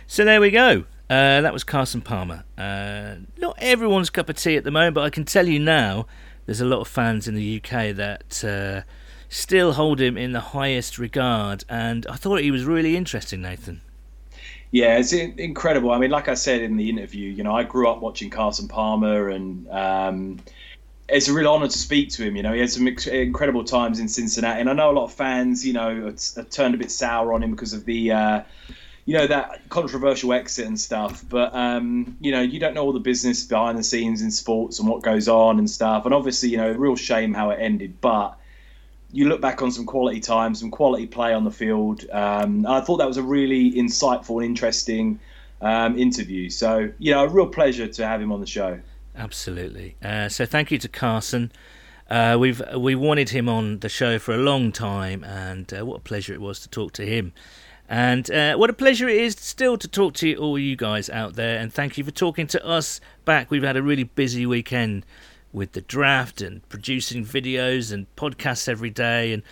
So 0.07 0.25
there 0.25 0.41
we 0.41 0.51
go. 0.51 0.85
Uh, 1.11 1.43
that 1.43 1.53
was 1.53 1.63
Carson 1.63 2.01
Palmer. 2.01 2.45
Uh, 2.57 3.17
not 3.39 3.57
everyone's 3.61 4.09
cup 4.09 4.31
of 4.31 4.37
tea 4.37 4.57
at 4.57 4.65
the 4.65 4.71
moment, 4.71 4.95
but 4.95 5.05
I 5.05 5.11
can 5.11 5.27
tell 5.27 5.47
you 5.47 5.59
now, 5.59 6.07
there's 6.47 6.63
a 6.63 6.65
lot 6.65 6.81
of 6.81 6.89
fans 6.89 7.29
in 7.29 7.35
the 7.35 7.57
UK 7.63 7.95
that 7.97 8.43
uh, 8.45 8.89
still 9.33 9.73
hold 9.73 9.99
him 9.99 10.19
in 10.19 10.33
the 10.33 10.41
highest 10.41 10.99
regard, 10.99 11.65
and 11.69 12.07
I 12.07 12.17
thought 12.17 12.41
he 12.41 12.51
was 12.51 12.65
really 12.65 12.97
interesting, 12.97 13.41
Nathan. 13.41 13.81
Yeah, 14.71 14.99
it's 14.99 15.13
incredible. 15.13 15.91
I 15.91 15.99
mean, 15.99 16.11
like 16.11 16.29
I 16.29 16.35
said 16.35 16.61
in 16.61 16.77
the 16.77 16.89
interview, 16.89 17.31
you 17.31 17.43
know, 17.43 17.55
I 17.55 17.63
grew 17.63 17.89
up 17.89 18.01
watching 18.01 18.31
Carson 18.31 18.69
Palmer, 18.69 19.31
and 19.31 19.69
um, 19.71 20.41
it's 21.09 21.29
a 21.29 21.33
real 21.33 21.49
honour 21.49 21.69
to 21.69 21.79
speak 21.79 22.11
to 22.11 22.25
him. 22.25 22.37
You 22.37 22.43
know, 22.43 22.53
he 22.53 22.61
had 22.61 22.71
some 22.71 22.87
incredible 22.87 23.65
times 23.65 24.01
in 24.01 24.09
Cincinnati, 24.09 24.61
and 24.61 24.69
I 24.69 24.75
know 24.75 24.91
a 24.91 24.93
lot 24.93 25.05
of 25.05 25.15
fans, 25.15 25.67
you 25.67 25.73
know, 25.73 26.05
have, 26.05 26.51
turned 26.51 26.75
a 26.75 26.79
bit 26.79 26.91
sour 26.91 27.33
on 27.33 27.43
him 27.43 27.51
because 27.51 27.73
of 27.73 27.85
the. 27.85 28.13
Uh, 28.13 28.43
you 29.05 29.19
know 29.19 29.27
that 29.27 29.69
controversial 29.69 30.33
exit 30.33 30.65
and 30.65 30.79
stuff, 30.79 31.25
but 31.29 31.53
um, 31.57 32.17
you 32.21 32.31
know 32.31 32.41
you 32.41 32.61
don't 32.61 32.73
know 32.73 32.85
all 32.85 32.93
the 32.93 33.01
business 33.01 33.43
behind 33.43 33.77
the 33.77 33.83
scenes 33.83 34.23
in 34.23 34.31
sports 34.31 34.79
and 34.79 34.89
what 34.89 35.03
goes 35.03 35.27
on 35.27 35.59
and 35.59 35.69
stuff. 35.69 36.05
And 36.05 36.15
obviously, 36.15 36.51
you 36.51 36.57
know, 36.57 36.71
real 36.71 36.95
shame 36.95 37.35
how 37.35 37.51
it 37.51 37.57
ended. 37.57 38.01
But 38.01 38.39
you 39.13 39.29
look 39.29 39.41
back 39.41 39.63
on 39.63 39.71
some 39.71 39.85
quality 39.85 40.21
time, 40.21 40.55
some 40.55 40.71
quality 40.71 41.07
play 41.07 41.35
on 41.35 41.45
the 41.45 41.51
field. 41.51 42.05
Um, 42.11 42.67
I 42.67 42.81
thought 42.81 42.97
that 42.97 43.07
was 43.07 43.19
a 43.19 43.23
really 43.23 43.73
insightful 43.73 44.37
and 44.37 44.47
interesting 44.47 45.21
um, 45.61 45.99
interview. 45.99 46.49
So, 46.51 46.91
you 46.99 47.13
know, 47.13 47.25
a 47.25 47.29
real 47.29 47.47
pleasure 47.47 47.87
to 47.87 48.07
have 48.07 48.21
him 48.21 48.33
on 48.33 48.41
the 48.41 48.47
show. 48.47 48.81
Absolutely. 49.15 49.97
Uh, 50.03 50.29
so 50.29 50.47
thank 50.47 50.71
you 50.71 50.79
to 50.79 50.89
Carson. 50.89 51.53
Uh, 52.11 52.37
we've 52.39 52.63
we 52.77 52.95
wanted 52.95 53.31
him 53.31 53.49
on 53.49 53.79
the 53.79 53.89
show 53.89 54.19
for 54.19 54.35
a 54.35 54.39
long 54.39 54.73
time, 54.73 55.25
and 55.25 55.73
uh, 55.73 55.85
what 55.85 55.97
a 55.97 56.01
pleasure 56.01 56.35
it 56.35 56.41
was 56.41 56.61
to 56.61 56.69
talk 56.69 56.93
to 56.93 57.07
him. 57.07 57.33
And 57.89 58.31
uh, 58.31 58.57
what 58.57 58.71
a 58.71 58.73
pleasure 58.73 59.09
it 59.09 59.17
is 59.17 59.35
still 59.39 59.77
to 59.77 59.89
talk 59.89 60.15
to 60.15 60.35
all 60.37 60.59
you 60.59 60.77
guys 60.77 61.11
out 61.11 61.35
there. 61.35 61.59
And 61.59 61.73
thank 61.73 61.99
you 61.99 62.05
for 62.05 62.11
talking 62.11 62.47
to 62.49 62.67
us 62.67 63.01
back. 63.25 63.51
We've 63.51 63.63
had 63.63 63.77
a 63.77 63.83
really 63.83 64.05
busy 64.05 64.47
weekend 64.47 65.05
with 65.53 65.73
the 65.73 65.81
draft 65.81 66.41
and 66.41 66.67
producing 66.69 67.25
videos 67.25 67.93
and 67.93 68.07
podcasts 68.17 68.69
every 68.69 68.91
day. 68.91 69.33
And 69.33 69.43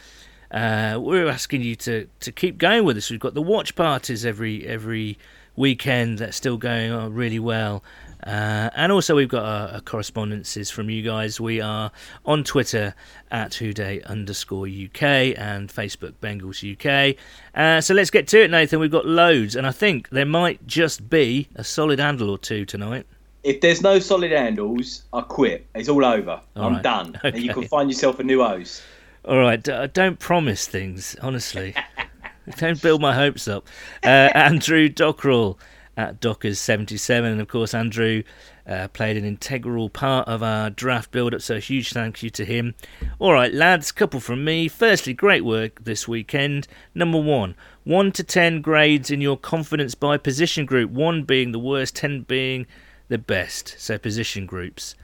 uh, 0.51 0.99
we're 1.01 1.29
asking 1.29 1.63
you 1.63 1.77
to, 1.77 2.09
to 2.21 2.33
keep 2.33 2.59
going 2.59 2.85
with 2.85 2.97
us. 2.97 3.11
We've 3.11 3.21
got 3.21 3.35
the 3.35 3.43
watch 3.43 3.75
parties 3.75 4.25
every 4.25 4.67
every 4.67 5.19
weekend 5.57 6.19
that's 6.19 6.37
still 6.37 6.57
going 6.57 6.91
on 6.91 7.13
really 7.15 7.39
well. 7.39 7.85
Uh, 8.25 8.69
and 8.75 8.93
also, 8.93 9.17
we've 9.17 9.29
got 9.29 9.45
our, 9.45 9.69
our, 9.75 9.81
correspondences 9.81 10.71
from 10.71 10.91
you 10.91 11.03
guys. 11.03 11.41
We 11.41 11.61
are 11.61 11.91
on 12.27 12.45
Twitter 12.45 12.95
at 13.31 13.53
WhoDey 13.53 14.05
underscore 14.05 14.67
UK 14.67 15.39
and 15.39 15.71
Facebook 15.71 16.13
Bengals 16.21 16.61
UK. 16.61 17.17
Uh, 17.55 17.81
so 17.81 17.95
let's 17.95 18.11
get 18.11 18.27
to 18.29 18.43
it, 18.43 18.51
Nathan. 18.51 18.79
We've 18.79 18.91
got 18.91 19.07
loads, 19.07 19.57
and 19.57 19.67
I 19.67 19.73
think 19.73 20.11
there 20.11 20.27
might 20.27 20.67
just 20.67 21.09
be 21.09 21.49
a 21.55 21.65
solid 21.65 21.99
handle 21.99 22.29
or 22.29 22.37
two 22.37 22.67
tonight. 22.67 23.07
If 23.43 23.61
there's 23.61 23.83
no 23.83 23.99
solid 23.99 24.33
handles, 24.33 25.05
I 25.13 25.23
quit. 25.23 25.67
It's 25.75 25.89
all 25.89 26.05
over. 26.05 26.41
All 26.57 26.65
I'm 26.65 26.75
right. 26.75 26.83
done. 26.83 27.17
Okay. 27.17 27.29
And 27.29 27.43
you 27.43 27.53
can 27.55 27.67
find 27.69 27.91
yourself 27.91 28.19
a 28.19 28.23
new 28.23 28.43
host. 28.43 28.83
All 29.25 29.39
right, 29.39 29.63
don't 29.93 30.19
promise 30.19 30.67
things, 30.67 31.15
honestly. 31.21 31.75
don't 32.57 32.81
build 32.81 33.01
my 33.01 33.15
hopes 33.15 33.47
up. 33.49 33.67
Uh, 34.03 34.07
Andrew 34.35 34.89
Dockrell 34.89 35.59
at 35.97 36.21
Dockers77. 36.21 37.33
And 37.33 37.41
of 37.41 37.49
course, 37.49 37.75
Andrew 37.75 38.23
uh, 38.67 38.89
played 38.89 39.17
an 39.17 39.25
integral 39.25 39.91
part 39.91 40.27
of 40.27 40.43
our 40.43 40.71
draft 40.71 41.11
build 41.11 41.35
up, 41.35 41.43
so 41.43 41.57
a 41.57 41.61
huge 41.61 41.93
thank 41.93 42.23
you 42.23 42.31
to 42.31 42.45
him. 42.45 42.75
All 43.19 43.33
right, 43.33 43.53
lads, 43.53 43.93
couple 43.93 44.21
from 44.21 44.45
me. 44.45 44.69
Firstly, 44.69 45.13
great 45.13 45.45
work 45.45 45.85
this 45.85 46.09
weekend. 46.09 46.67
Number 46.95 47.21
one, 47.21 47.55
1 47.85 48.13
to 48.13 48.25
10 48.25 48.63
grades 48.63 49.11
in 49.11 49.21
your 49.21 49.37
confidence 49.37 49.95
by 49.95 50.17
position 50.17 50.65
group, 50.65 50.91
1 50.91 51.25
being 51.25 51.53
the 51.53 51.59
worst, 51.59 51.97
10 51.97 52.23
being 52.23 52.67
the 53.11 53.19
best. 53.19 53.75
So, 53.79 53.99
position 53.99 54.47
groups. 54.47 54.95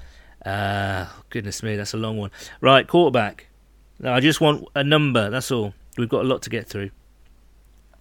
Uh, 0.45 1.07
goodness 1.29 1.63
me, 1.63 1.77
that's 1.77 1.93
a 1.93 1.99
long 1.99 2.17
one. 2.17 2.31
Right, 2.63 2.87
quarterback. 2.89 3.49
No, 3.99 4.13
I 4.15 4.21
just 4.21 4.41
want 4.41 4.65
a 4.75 4.83
number, 4.83 5.29
that's 5.29 5.51
all. 5.51 5.75
We've 5.99 6.09
got 6.09 6.25
a 6.25 6.29
lot 6.29 6.41
to 6.43 6.51
get 6.51 6.67
through. 6.67 6.91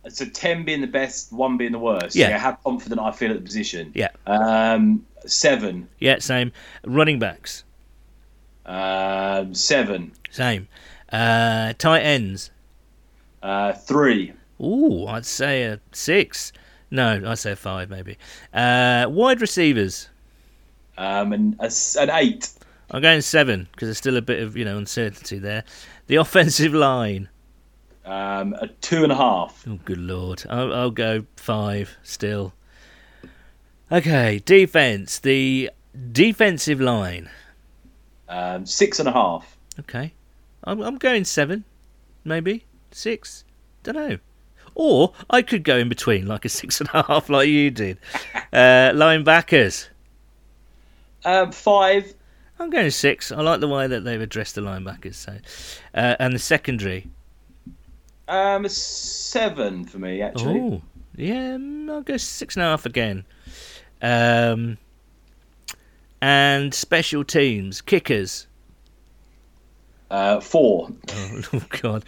So 0.07 0.23
10 0.25 0.63
being 0.65 0.81
the 0.81 0.87
best, 0.87 1.33
1 1.33 1.57
being 1.57 1.71
the 1.71 1.79
worst. 1.79 2.15
Yeah. 2.15 2.37
how 2.37 2.51
confident 2.53 3.01
I 3.01 3.11
feel 3.11 3.31
at 3.31 3.37
the 3.37 3.43
position. 3.43 3.91
Yeah. 3.95 4.09
Um, 4.27 5.05
7. 5.25 5.87
Yeah, 5.99 6.19
same. 6.19 6.51
Running 6.85 7.17
backs, 7.17 7.63
Um, 8.67 9.55
7. 9.55 10.11
same. 10.29 10.67
Uh, 11.11 11.73
tight 11.79 12.01
ends. 12.01 12.51
Uh, 13.41 13.73
3. 13.73 14.33
Ooh, 14.61 15.07
I'd 15.07 15.25
say 15.25 15.63
a 15.63 15.79
six. 15.91 16.51
No, 16.91 17.21
I'd 17.25 17.39
say 17.39 17.55
five 17.55 17.89
maybe. 17.89 18.17
Uh, 18.53 19.07
wide 19.09 19.41
receivers. 19.41 20.09
Um, 20.97 21.33
and 21.33 21.55
a 21.59 21.71
an 21.99 22.09
8. 22.09 22.49
I'm 22.91 23.01
going 23.01 23.21
seven 23.21 23.67
because 23.71 23.87
there's 23.87 23.97
still 23.97 24.17
a 24.17 24.21
bit 24.21 24.41
of 24.41 24.55
you 24.55 24.63
know 24.63 24.77
uncertainty 24.77 25.39
there. 25.39 25.63
The 26.07 26.15
offensive 26.17 26.73
line. 26.73 27.29
Um, 28.05 28.53
a 28.53 28.67
2.5. 28.67 29.51
Oh, 29.67 29.79
good 29.83 29.97
lord. 29.97 30.43
I'll, 30.47 30.71
I'll 30.71 30.91
go 30.91 31.25
five 31.37 31.97
still. 32.03 32.53
Okay, 33.91 34.39
defense. 34.45 35.17
The 35.19 35.71
defensive 36.11 36.79
line. 36.79 37.29
Um, 38.29 38.63
6.5. 38.65 39.43
Okay, 39.79 40.13
I'm, 40.63 40.81
I'm 40.81 40.97
going 40.97 41.25
seven. 41.25 41.63
maybe 42.23 42.65
six. 42.91 43.43
Don't 43.83 43.95
know. 43.95 44.17
Or 44.75 45.13
I 45.29 45.41
could 45.41 45.63
go 45.63 45.77
in 45.77 45.89
between, 45.89 46.27
like 46.27 46.45
a 46.45 46.49
six 46.61 46.79
and 46.79 46.89
a 46.93 47.03
half, 47.03 47.29
like 47.29 47.47
you 47.47 47.71
did. 47.71 47.97
Uh, 48.53 48.91
linebackers. 48.93 49.87
Um, 51.23 51.51
five. 51.51 52.13
I'm 52.59 52.69
going 52.69 52.91
six. 52.91 53.31
I 53.31 53.41
like 53.41 53.59
the 53.59 53.67
way 53.67 53.87
that 53.87 54.01
they've 54.01 54.21
addressed 54.21 54.55
the 54.55 54.61
linebackers. 54.61 55.15
So, 55.15 55.37
uh, 55.93 56.15
and 56.19 56.33
the 56.33 56.39
secondary. 56.39 57.07
Um, 58.27 58.67
seven 58.67 59.85
for 59.85 59.99
me 59.99 60.21
actually. 60.21 60.59
Oh, 60.59 60.81
yeah, 61.15 61.57
mm, 61.57 61.89
I'll 61.91 62.01
go 62.01 62.17
six 62.17 62.55
and 62.55 62.63
a 62.63 62.67
half 62.67 62.85
again. 62.85 63.23
Um, 64.01 64.77
and 66.21 66.73
special 66.73 67.23
teams, 67.23 67.81
kickers. 67.81 68.47
Uh, 70.15 70.39
four. 70.39 70.89
Oh, 71.11 71.41
oh 71.53 71.65
God. 71.81 72.05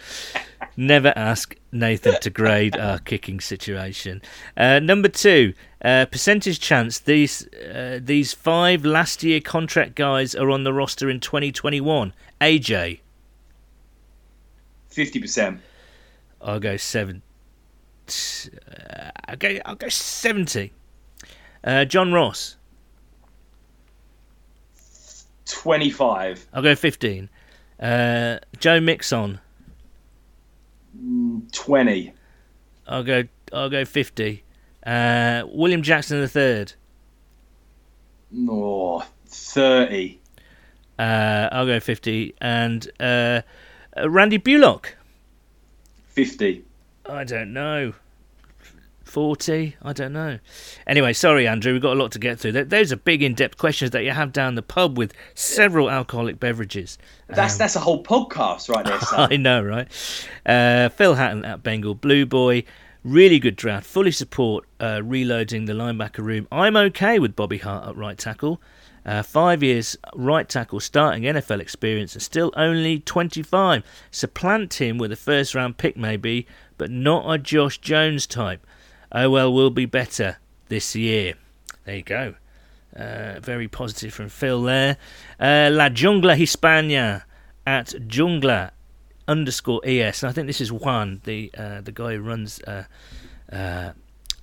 Never 0.78 1.12
ask 1.14 1.54
Nathan 1.72 2.18
to 2.22 2.30
grade 2.30 2.74
our 2.78 2.98
kicking 2.98 3.38
situation. 3.38 4.22
Uh, 4.56 4.78
number 4.78 5.08
two, 5.08 5.52
uh, 5.84 6.06
percentage 6.06 6.58
chance 6.58 6.98
these 7.00 7.46
uh, 7.54 8.00
these 8.02 8.32
five 8.32 8.86
last 8.86 9.22
year 9.22 9.40
contract 9.40 9.94
guys 9.94 10.34
are 10.34 10.48
on 10.50 10.64
the 10.64 10.72
roster 10.72 11.10
in 11.10 11.20
2021. 11.20 12.14
AJ, 12.40 13.00
Fifty 14.88 15.20
percent. 15.20 15.60
I'll 16.40 16.60
go 16.60 16.78
seven. 16.78 17.20
Uh, 18.08 19.10
I'll 19.26 19.36
go. 19.36 19.58
I'll 19.66 19.74
go 19.74 19.90
seventy. 19.90 20.72
Uh, 21.62 21.84
John 21.84 22.14
Ross, 22.14 22.56
Twenty-five. 25.44 26.46
I'll 26.54 26.62
go 26.62 26.74
fifteen. 26.74 27.28
Uh, 27.80 28.38
Joe 28.58 28.80
Mixon, 28.80 29.40
Twenty. 31.52 32.12
I'll 32.86 33.04
go. 33.04 33.24
I'll 33.52 33.70
go 33.70 33.84
fifty. 33.84 34.44
Uh, 34.84 35.42
William 35.48 35.82
Jackson 35.82 36.20
the 36.20 36.28
third. 36.28 36.72
Oh, 38.48 39.04
30. 39.26 40.18
Uh, 40.98 41.48
I'll 41.52 41.66
go 41.66 41.80
50. 41.80 42.34
And 42.40 42.90
uh, 43.00 43.42
uh, 43.96 44.08
Randy 44.08 44.38
Bullock. 44.38 44.96
50. 46.08 46.64
I 47.06 47.24
don't 47.24 47.52
know. 47.52 47.94
40? 49.08 49.76
I 49.82 49.92
don't 49.92 50.12
know. 50.12 50.38
Anyway, 50.86 51.12
sorry, 51.12 51.48
Andrew. 51.48 51.72
We've 51.72 51.82
got 51.82 51.94
a 51.94 52.00
lot 52.00 52.12
to 52.12 52.18
get 52.18 52.38
through. 52.38 52.52
Those 52.52 52.92
are 52.92 52.96
big, 52.96 53.22
in 53.22 53.34
depth 53.34 53.58
questions 53.58 53.90
that 53.92 54.04
you 54.04 54.10
have 54.10 54.32
down 54.32 54.54
the 54.54 54.62
pub 54.62 54.96
with 54.96 55.12
several 55.34 55.90
alcoholic 55.90 56.38
beverages. 56.38 56.98
That's 57.28 57.56
that's 57.56 57.76
a 57.76 57.80
whole 57.80 58.02
podcast 58.02 58.68
right 58.68 58.84
there, 58.84 59.00
son. 59.00 59.28
I 59.32 59.36
know, 59.36 59.62
right? 59.62 59.88
Uh, 60.46 60.88
Phil 60.90 61.14
Hatton 61.14 61.44
at 61.44 61.62
Bengal 61.62 61.94
Blue 61.94 62.26
Boy. 62.26 62.64
Really 63.04 63.38
good 63.38 63.56
draft. 63.56 63.86
Fully 63.86 64.10
support 64.10 64.66
uh, 64.80 65.00
reloading 65.02 65.64
the 65.64 65.72
linebacker 65.72 66.18
room. 66.18 66.46
I'm 66.50 66.76
okay 66.76 67.18
with 67.18 67.36
Bobby 67.36 67.58
Hart 67.58 67.88
at 67.88 67.96
right 67.96 68.18
tackle. 68.18 68.60
Uh, 69.06 69.22
five 69.22 69.62
years 69.62 69.96
right 70.14 70.46
tackle 70.46 70.80
starting 70.80 71.22
NFL 71.22 71.60
experience 71.60 72.14
and 72.14 72.22
still 72.22 72.52
only 72.56 72.98
25. 73.00 73.82
Supplant 74.10 74.74
him 74.74 74.98
with 74.98 75.10
a 75.12 75.16
first 75.16 75.54
round 75.54 75.78
pick, 75.78 75.96
maybe, 75.96 76.46
but 76.76 76.90
not 76.90 77.32
a 77.32 77.38
Josh 77.38 77.78
Jones 77.78 78.26
type. 78.26 78.66
Oh 79.10 79.30
well, 79.30 79.52
we'll 79.52 79.70
be 79.70 79.86
better 79.86 80.38
this 80.68 80.94
year. 80.94 81.34
There 81.84 81.96
you 81.96 82.02
go. 82.02 82.34
Uh, 82.94 83.38
very 83.40 83.68
positive 83.68 84.12
from 84.12 84.28
Phil 84.28 84.62
there. 84.62 84.96
Uh, 85.38 85.70
La 85.72 85.88
Jungla 85.88 86.36
Hispania 86.36 87.24
at 87.66 87.88
Jungla 88.06 88.72
underscore 89.26 89.80
es. 89.84 90.24
I 90.24 90.32
think 90.32 90.46
this 90.46 90.60
is 90.60 90.72
Juan, 90.72 91.20
the 91.24 91.50
uh, 91.56 91.80
the 91.80 91.92
guy 91.92 92.14
who 92.14 92.20
runs 92.20 92.60
uh, 92.62 92.84
uh, 93.52 93.92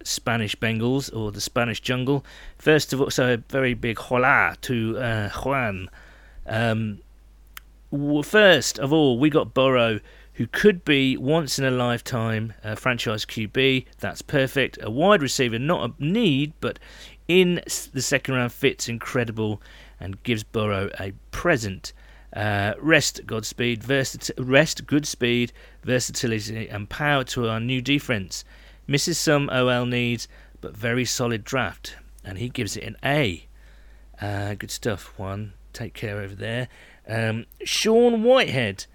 Spanish 0.03 0.55
Bengals 0.55 1.15
or 1.15 1.31
the 1.31 1.41
Spanish 1.41 1.81
Jungle. 1.81 2.23
First 2.57 2.93
of 2.93 3.01
all, 3.01 3.09
so 3.09 3.33
a 3.33 3.37
very 3.37 3.73
big 3.73 3.97
hola 3.97 4.55
to 4.61 4.97
uh, 4.97 5.29
Juan. 5.29 5.89
Um, 6.45 6.99
first 8.23 8.79
of 8.79 8.93
all, 8.93 9.19
we 9.19 9.29
got 9.29 9.53
Burrow, 9.53 9.99
who 10.35 10.47
could 10.47 10.83
be 10.83 11.15
once 11.17 11.57
in 11.57 11.65
a 11.65 11.71
lifetime 11.71 12.53
uh, 12.63 12.75
franchise 12.75 13.25
QB. 13.25 13.85
That's 13.99 14.21
perfect. 14.21 14.77
A 14.81 14.91
wide 14.91 15.21
receiver, 15.21 15.57
not 15.57 15.89
a 15.89 16.03
need, 16.03 16.53
but 16.59 16.77
in 17.27 17.61
the 17.93 18.01
second 18.01 18.35
round 18.35 18.51
fits 18.51 18.87
incredible 18.87 19.61
and 19.99 20.21
gives 20.23 20.43
Burrow 20.43 20.89
a 20.99 21.13
present. 21.31 21.93
Uh, 22.33 22.73
rest, 22.79 23.25
Godspeed, 23.25 23.87
rest, 23.87 24.85
good 24.85 25.07
speed, 25.07 25.53
versatility, 25.83 26.67
and 26.67 26.89
power 26.89 27.23
to 27.23 27.47
our 27.47 27.61
new 27.61 27.81
defense. 27.81 28.43
Misses 28.87 29.17
some 29.17 29.49
OL 29.49 29.85
needs, 29.85 30.27
but 30.59 30.75
very 30.75 31.05
solid 31.05 31.45
draft, 31.45 31.95
and 32.25 32.37
he 32.37 32.49
gives 32.49 32.75
it 32.75 32.83
an 32.83 32.97
A. 33.05 33.47
Uh, 34.21 34.53
good 34.55 34.71
stuff, 34.71 35.17
Juan. 35.17 35.53
Take 35.71 35.93
care 35.93 36.19
over 36.19 36.35
there. 36.35 36.67
Um, 37.07 37.45
Sean 37.63 38.23
Whitehead 38.23 38.85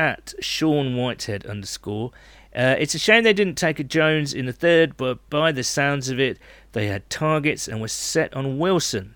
at 0.00 0.32
Sean 0.40 0.96
Whitehead 0.96 1.44
underscore. 1.44 2.10
Uh, 2.56 2.74
it's 2.78 2.94
a 2.94 2.98
shame 2.98 3.22
they 3.22 3.34
didn't 3.34 3.58
take 3.58 3.78
a 3.78 3.84
Jones 3.84 4.32
in 4.32 4.46
the 4.46 4.52
third, 4.52 4.96
but 4.96 5.18
by 5.28 5.52
the 5.52 5.62
sounds 5.62 6.08
of 6.08 6.18
it, 6.18 6.38
they 6.72 6.86
had 6.86 7.10
targets 7.10 7.68
and 7.68 7.82
were 7.82 7.88
set 7.88 8.32
on 8.34 8.58
Wilson. 8.58 9.14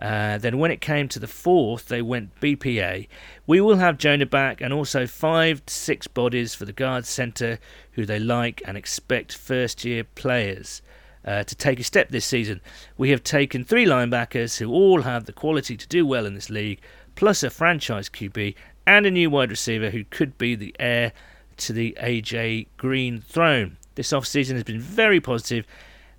Uh, 0.00 0.36
then 0.36 0.58
when 0.58 0.72
it 0.72 0.80
came 0.80 1.06
to 1.08 1.20
the 1.20 1.28
fourth, 1.28 1.86
they 1.86 2.02
went 2.02 2.38
BPA. 2.40 3.06
We 3.46 3.60
will 3.60 3.76
have 3.76 3.98
Jonah 3.98 4.26
back 4.26 4.60
and 4.60 4.72
also 4.72 5.06
five 5.06 5.64
to 5.64 5.72
six 5.72 6.08
bodies 6.08 6.56
for 6.56 6.64
the 6.64 6.72
guard 6.72 7.06
centre 7.06 7.60
who 7.92 8.04
they 8.04 8.18
like 8.18 8.60
and 8.66 8.76
expect 8.76 9.32
first 9.32 9.84
year 9.84 10.02
players 10.02 10.82
uh, 11.24 11.44
to 11.44 11.54
take 11.54 11.78
a 11.78 11.84
step 11.84 12.08
this 12.08 12.26
season. 12.26 12.60
We 12.98 13.10
have 13.10 13.22
taken 13.22 13.62
three 13.62 13.86
linebackers 13.86 14.58
who 14.58 14.72
all 14.72 15.02
have 15.02 15.26
the 15.26 15.32
quality 15.32 15.76
to 15.76 15.86
do 15.86 16.04
well 16.04 16.26
in 16.26 16.34
this 16.34 16.50
league, 16.50 16.80
plus 17.14 17.44
a 17.44 17.48
franchise 17.48 18.08
QB 18.08 18.56
and 18.86 19.06
a 19.06 19.10
new 19.10 19.30
wide 19.30 19.50
receiver 19.50 19.90
who 19.90 20.04
could 20.04 20.38
be 20.38 20.54
the 20.54 20.74
heir 20.78 21.12
to 21.58 21.72
the 21.72 21.96
AJ 22.00 22.68
Green 22.76 23.20
throne. 23.20 23.76
This 23.94 24.12
offseason 24.12 24.54
has 24.54 24.64
been 24.64 24.80
very 24.80 25.20
positive. 25.20 25.66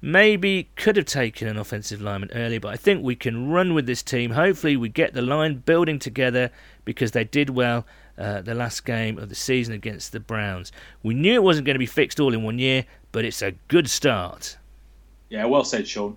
Maybe 0.01 0.69
could 0.75 0.95
have 0.95 1.05
taken 1.05 1.47
an 1.47 1.57
offensive 1.57 2.01
lineman 2.01 2.31
early, 2.33 2.59
but 2.59 2.69
I 2.69 2.75
think 2.75 3.03
we 3.03 3.15
can 3.15 3.49
run 3.49 3.73
with 3.73 3.87
this 3.87 4.03
team. 4.03 4.31
Hopefully, 4.31 4.77
we 4.77 4.89
get 4.89 5.13
the 5.13 5.21
line 5.21 5.63
building 5.65 5.97
together 5.97 6.51
because 6.85 7.11
they 7.11 7.23
did 7.23 7.49
well 7.49 7.85
uh, 8.17 8.41
the 8.41 8.53
last 8.53 8.85
game 8.85 9.17
of 9.17 9.29
the 9.29 9.35
season 9.35 9.73
against 9.73 10.11
the 10.11 10.19
Browns. 10.19 10.71
We 11.01 11.13
knew 11.13 11.33
it 11.33 11.43
wasn't 11.43 11.65
going 11.65 11.75
to 11.75 11.79
be 11.79 11.87
fixed 11.87 12.19
all 12.19 12.33
in 12.33 12.43
one 12.43 12.59
year, 12.59 12.85
but 13.11 13.25
it's 13.25 13.41
a 13.41 13.53
good 13.67 13.89
start. 13.89 14.57
Yeah, 15.29 15.45
well 15.45 15.63
said, 15.63 15.87
Sean. 15.87 16.15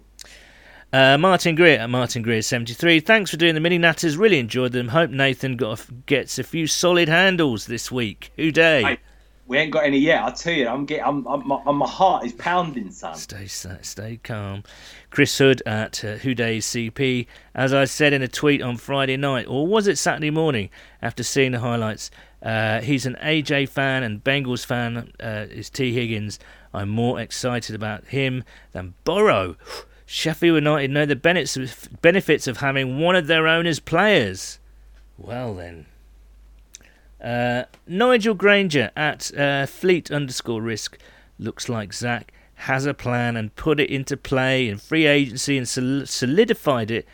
Uh, 0.93 1.17
Martin 1.17 1.55
Greer 1.55 1.79
at 1.79 1.89
Martin 1.89 2.21
Greer 2.23 2.43
73. 2.43 2.99
Thanks 2.99 3.31
for 3.31 3.37
doing 3.37 3.55
the 3.55 3.61
mini 3.61 3.79
natters. 3.79 4.19
Really 4.19 4.41
enjoyed 4.41 4.73
them. 4.73 4.89
Hope 4.89 5.11
Nathan 5.11 5.57
got 5.57 5.81
a, 5.81 5.93
gets 6.07 6.37
a 6.39 6.43
few 6.43 6.67
solid 6.67 7.09
handles 7.09 7.67
this 7.67 7.93
week. 7.93 8.33
Who 8.37 8.51
Dey? 8.51 8.99
We 9.47 9.59
ain't 9.59 9.73
got 9.73 9.85
any 9.85 9.99
yet. 9.99 10.23
I 10.25 10.31
tell 10.31 10.53
you, 10.53 10.69
I'm 10.69 10.87
getting, 10.87 11.05
I'm, 11.05 11.27
I'm, 11.27 11.47
my, 11.47 11.73
my 11.73 11.87
heart 11.87 12.25
is 12.25 12.33
pounding, 12.33 12.91
son. 12.91 13.17
Stay 13.17 13.47
stay 13.47 14.21
calm. 14.23 14.65
Chris 15.11 15.37
Hood 15.39 15.63
at 15.67 16.05
uh, 16.05 16.17
Who 16.17 16.35
Days 16.35 16.67
CP. 16.67 17.27
As 17.55 17.73
I 17.73 17.85
said 17.85 18.13
in 18.13 18.23
a 18.23 18.29
tweet 18.29 18.63
on 18.63 18.77
Friday 18.77 19.17
night, 19.17 19.47
or 19.49 19.67
was 19.67 19.87
it 19.87 19.99
Saturday 19.99 20.31
morning, 20.31 20.71
after 21.03 21.23
seeing 21.25 21.53
the 21.53 21.61
highlights, 21.61 22.13
uh, 22.43 22.81
he's 22.81 23.07
an 23.07 23.17
AJ 23.21 23.69
fan 23.69 24.03
and 24.03 24.23
Bengals 24.23 24.65
fan. 24.65 25.13
Uh, 25.21 25.47
is 25.51 25.69
Tee 25.71 25.93
Higgins. 25.93 26.39
I'm 26.73 26.89
more 26.89 27.21
excited 27.21 27.75
about 27.75 28.07
him 28.07 28.45
than 28.73 28.95
Burrow. 29.05 29.57
Sheffield 30.13 30.57
United 30.57 30.91
know 30.91 31.07
the 31.07 31.15
benefits 31.15 32.49
of, 32.49 32.57
having 32.57 32.99
one 32.99 33.15
of 33.15 33.29
their 33.29 33.47
own 33.47 33.65
as 33.65 33.79
players. 33.79 34.59
Well 35.17 35.55
then. 35.55 35.87
Uh, 37.23 37.63
Nigel 37.87 38.35
Granger 38.35 38.91
at 38.97 39.33
uh, 39.39 39.67
Fleet 39.67 40.11
underscore 40.11 40.63
risk 40.63 40.99
looks 41.39 41.69
like 41.69 41.93
Zac 41.93 42.33
has 42.55 42.87
a 42.87 42.93
plan 42.93 43.37
and 43.37 43.55
put 43.55 43.79
it 43.79 43.89
into 43.89 44.17
play 44.17 44.69
in 44.69 44.79
free 44.79 45.07
agency 45.07 45.57
and 45.57 45.69
sol- 45.69 46.07
solidified 46.07 46.91
it 46.91 47.07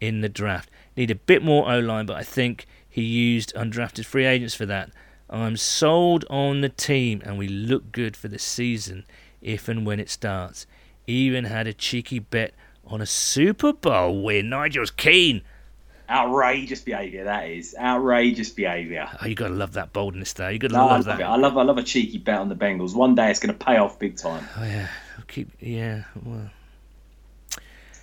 in 0.00 0.20
the 0.20 0.28
draft. 0.28 0.68
Need 0.96 1.12
a 1.12 1.14
bit 1.14 1.44
more 1.44 1.70
O 1.70 1.78
line, 1.78 2.06
but 2.06 2.16
I 2.16 2.24
think 2.24 2.66
he 2.88 3.02
used 3.02 3.54
undrafted 3.54 4.06
free 4.06 4.26
agents 4.26 4.56
for 4.56 4.66
that. 4.66 4.90
I'm 5.30 5.56
sold 5.56 6.24
on 6.28 6.62
the 6.62 6.68
team, 6.68 7.22
and 7.24 7.38
we 7.38 7.46
look 7.46 7.92
good 7.92 8.16
for 8.16 8.26
the 8.26 8.40
season 8.40 9.04
if 9.40 9.68
and 9.68 9.86
when 9.86 10.00
it 10.00 10.10
starts. 10.10 10.66
Even 11.06 11.44
had 11.44 11.66
a 11.66 11.72
cheeky 11.72 12.18
bet 12.20 12.54
on 12.86 13.00
a 13.00 13.06
Super 13.06 13.72
Bowl 13.72 14.22
win. 14.22 14.48
Nigel's 14.48 14.90
keen. 14.90 15.42
Outrageous 16.08 16.80
behaviour, 16.80 17.24
that 17.24 17.48
is. 17.48 17.74
Outrageous 17.78 18.50
behaviour. 18.50 19.08
Oh, 19.22 19.26
you 19.26 19.34
gotta 19.36 19.54
love 19.54 19.74
that 19.74 19.92
boldness 19.92 20.32
there. 20.32 20.50
You 20.50 20.58
gotta 20.58 20.74
No, 20.74 20.80
I 20.80 20.96
love 20.96 21.06
love 21.06 21.18
that. 21.18 21.20
it. 21.20 21.24
I 21.26 21.36
love, 21.36 21.56
I 21.56 21.62
love 21.62 21.78
a 21.78 21.82
cheeky 21.84 22.18
bet 22.18 22.38
on 22.38 22.48
the 22.48 22.56
Bengals. 22.56 22.94
One 22.96 23.14
day 23.14 23.30
it's 23.30 23.38
going 23.38 23.56
to 23.56 23.64
pay 23.64 23.76
off 23.76 23.98
big 23.98 24.16
time. 24.16 24.44
Oh 24.58 24.64
yeah, 24.64 24.88
I'll 25.18 25.24
keep 25.28 25.50
yeah. 25.60 26.02
Well, 26.24 26.50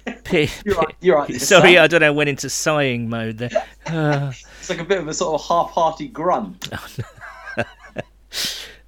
P- 0.23 0.49
You're 0.63 0.75
right. 0.75 0.95
You're 1.01 1.17
right. 1.17 1.33
Sorry. 1.35 1.77
I 1.77 1.87
don't 1.87 1.99
know. 1.99 2.13
Went 2.13 2.29
into 2.29 2.49
sighing 2.49 3.09
mode 3.09 3.37
there. 3.39 3.49
Uh, 3.85 4.31
It's 4.59 4.69
like 4.69 4.79
a 4.79 4.85
bit 4.85 4.99
of 4.99 5.07
a 5.09 5.13
sort 5.13 5.39
of 5.41 5.45
half-hearted 5.47 6.13
grunt. 6.13 6.69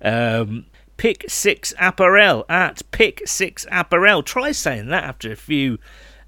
Um, 0.01 0.65
Pick 0.99 1.29
Six 1.29 1.73
Apparel 1.79 2.43
at 2.49 2.81
Pick 2.91 3.25
Six 3.25 3.65
Apparel. 3.71 4.21
Try 4.21 4.51
saying 4.51 4.87
that 4.87 5.05
after 5.05 5.31
a 5.31 5.37
few 5.37 5.77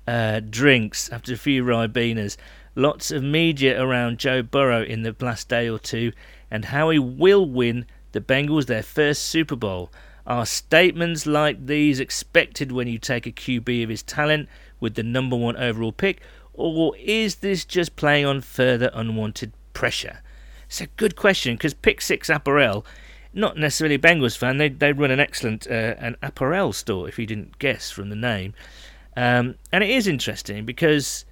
uh, 0.07 0.39
drinks, 0.39 1.09
after 1.09 1.33
a 1.33 1.37
few 1.37 1.65
ribenas. 1.65 2.37
Lots 2.73 3.11
of 3.11 3.21
media 3.21 3.83
around 3.83 4.17
Joe 4.17 4.41
Burrow 4.41 4.81
in 4.81 5.03
the 5.03 5.13
last 5.19 5.49
day 5.49 5.67
or 5.67 5.77
two, 5.77 6.13
and 6.49 6.63
how 6.63 6.89
he 6.89 6.99
will 6.99 7.45
win 7.45 7.85
the 8.13 8.21
Bengals 8.21 8.67
their 8.67 8.81
first 8.81 9.23
Super 9.23 9.57
Bowl. 9.57 9.91
Are 10.25 10.45
statements 10.45 11.25
like 11.25 11.65
these 11.65 11.99
expected 11.99 12.71
when 12.71 12.87
you 12.87 12.97
take 12.97 13.27
a 13.27 13.31
QB 13.33 13.83
of 13.83 13.89
his 13.89 14.03
talent 14.03 14.47
with 14.79 14.95
the 14.95 15.03
number 15.03 15.35
one 15.35 15.57
overall 15.57 15.91
pick, 15.91 16.21
or 16.53 16.95
is 16.95 17.35
this 17.35 17.65
just 17.65 17.97
playing 17.97 18.25
on 18.25 18.39
further 18.39 18.89
unwanted 18.93 19.51
pressure? 19.73 20.21
It's 20.67 20.79
a 20.79 20.87
good 20.87 21.17
question 21.17 21.55
because 21.55 21.73
Pick 21.73 21.99
Six 21.99 22.29
Apparel 22.29 22.85
not 23.33 23.57
necessarily 23.57 23.95
a 23.95 23.99
Bengals 23.99 24.37
fan. 24.37 24.57
They 24.57 24.69
they 24.69 24.93
run 24.93 25.11
an 25.11 25.19
excellent 25.19 25.67
uh, 25.67 25.95
an 25.97 26.17
apparel 26.21 26.73
store, 26.73 27.07
if 27.07 27.17
you 27.17 27.25
didn't 27.25 27.59
guess 27.59 27.91
from 27.91 28.09
the 28.09 28.15
name. 28.15 28.53
Um, 29.15 29.55
and 29.71 29.83
it 29.83 29.89
is 29.89 30.07
interesting 30.07 30.65
because 30.65 31.25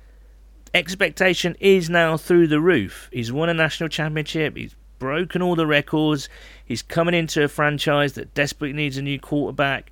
expectation 0.74 1.56
is 1.60 1.90
now 1.90 2.18
through 2.18 2.48
the 2.48 2.60
roof. 2.60 3.10
He's 3.12 3.32
won 3.32 3.50
a 3.50 3.54
national 3.54 3.90
championship. 3.90 4.56
He's 4.56 4.76
broken 5.00 5.42
all 5.42 5.56
the 5.56 5.66
records. 5.66 6.30
He's 6.64 6.82
coming 6.82 7.16
into 7.16 7.44
a 7.44 7.48
franchise 7.48 8.14
that 8.14 8.34
desperately 8.34 8.74
needs 8.74 8.98
a 8.98 9.02
new 9.02 9.20
quarterback, 9.20 9.92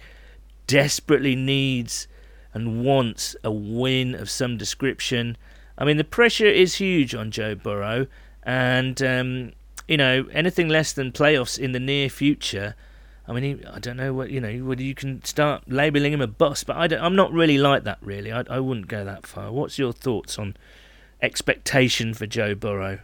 desperately 0.68 1.36
needs 1.36 2.08
and 2.54 2.84
wants 2.84 3.36
a 3.44 3.52
win 3.52 4.16
of 4.16 4.30
some 4.30 4.58
description. 4.58 5.38
I 5.78 5.86
mean, 5.86 5.98
the 5.98 6.04
pressure 6.04 6.48
is 6.48 6.76
huge 6.76 7.14
on 7.16 7.32
Joe 7.32 7.56
Burrow, 7.56 8.08
and 8.44 9.02
um, 9.02 9.54
you 9.88 9.98
know, 9.98 10.28
anything 10.32 10.68
less 10.68 10.94
than 10.94 11.12
playoffs 11.12 11.58
in 11.58 11.72
the 11.72 11.80
near 11.80 12.10
future. 12.10 12.76
I 13.28 13.34
mean, 13.34 13.44
he, 13.44 13.66
I 13.66 13.80
don't 13.80 13.98
know 13.98 14.14
what 14.14 14.30
you 14.30 14.40
know. 14.40 14.66
Whether 14.66 14.84
you 14.84 14.96
can 14.96 15.24
start 15.24 15.64
labelling 15.68 16.14
him 16.14 16.22
a 16.22 16.28
bust, 16.28 16.66
but 16.66 16.78
I 16.78 17.06
am 17.06 17.16
not 17.16 17.32
really 17.34 17.58
like 17.58 17.84
that. 17.84 17.98
Really, 18.02 18.32
I, 18.32 18.44
I 18.50 18.60
wouldn't 18.60 18.88
go 18.88 19.04
that 19.04 19.28
far. 19.28 19.52
What's 19.52 19.78
your 19.78 19.92
thoughts 19.92 20.40
on 20.40 20.56
expectation 21.22 22.14
for 22.14 22.26
Joe 22.26 22.56
Burrow? 22.56 23.00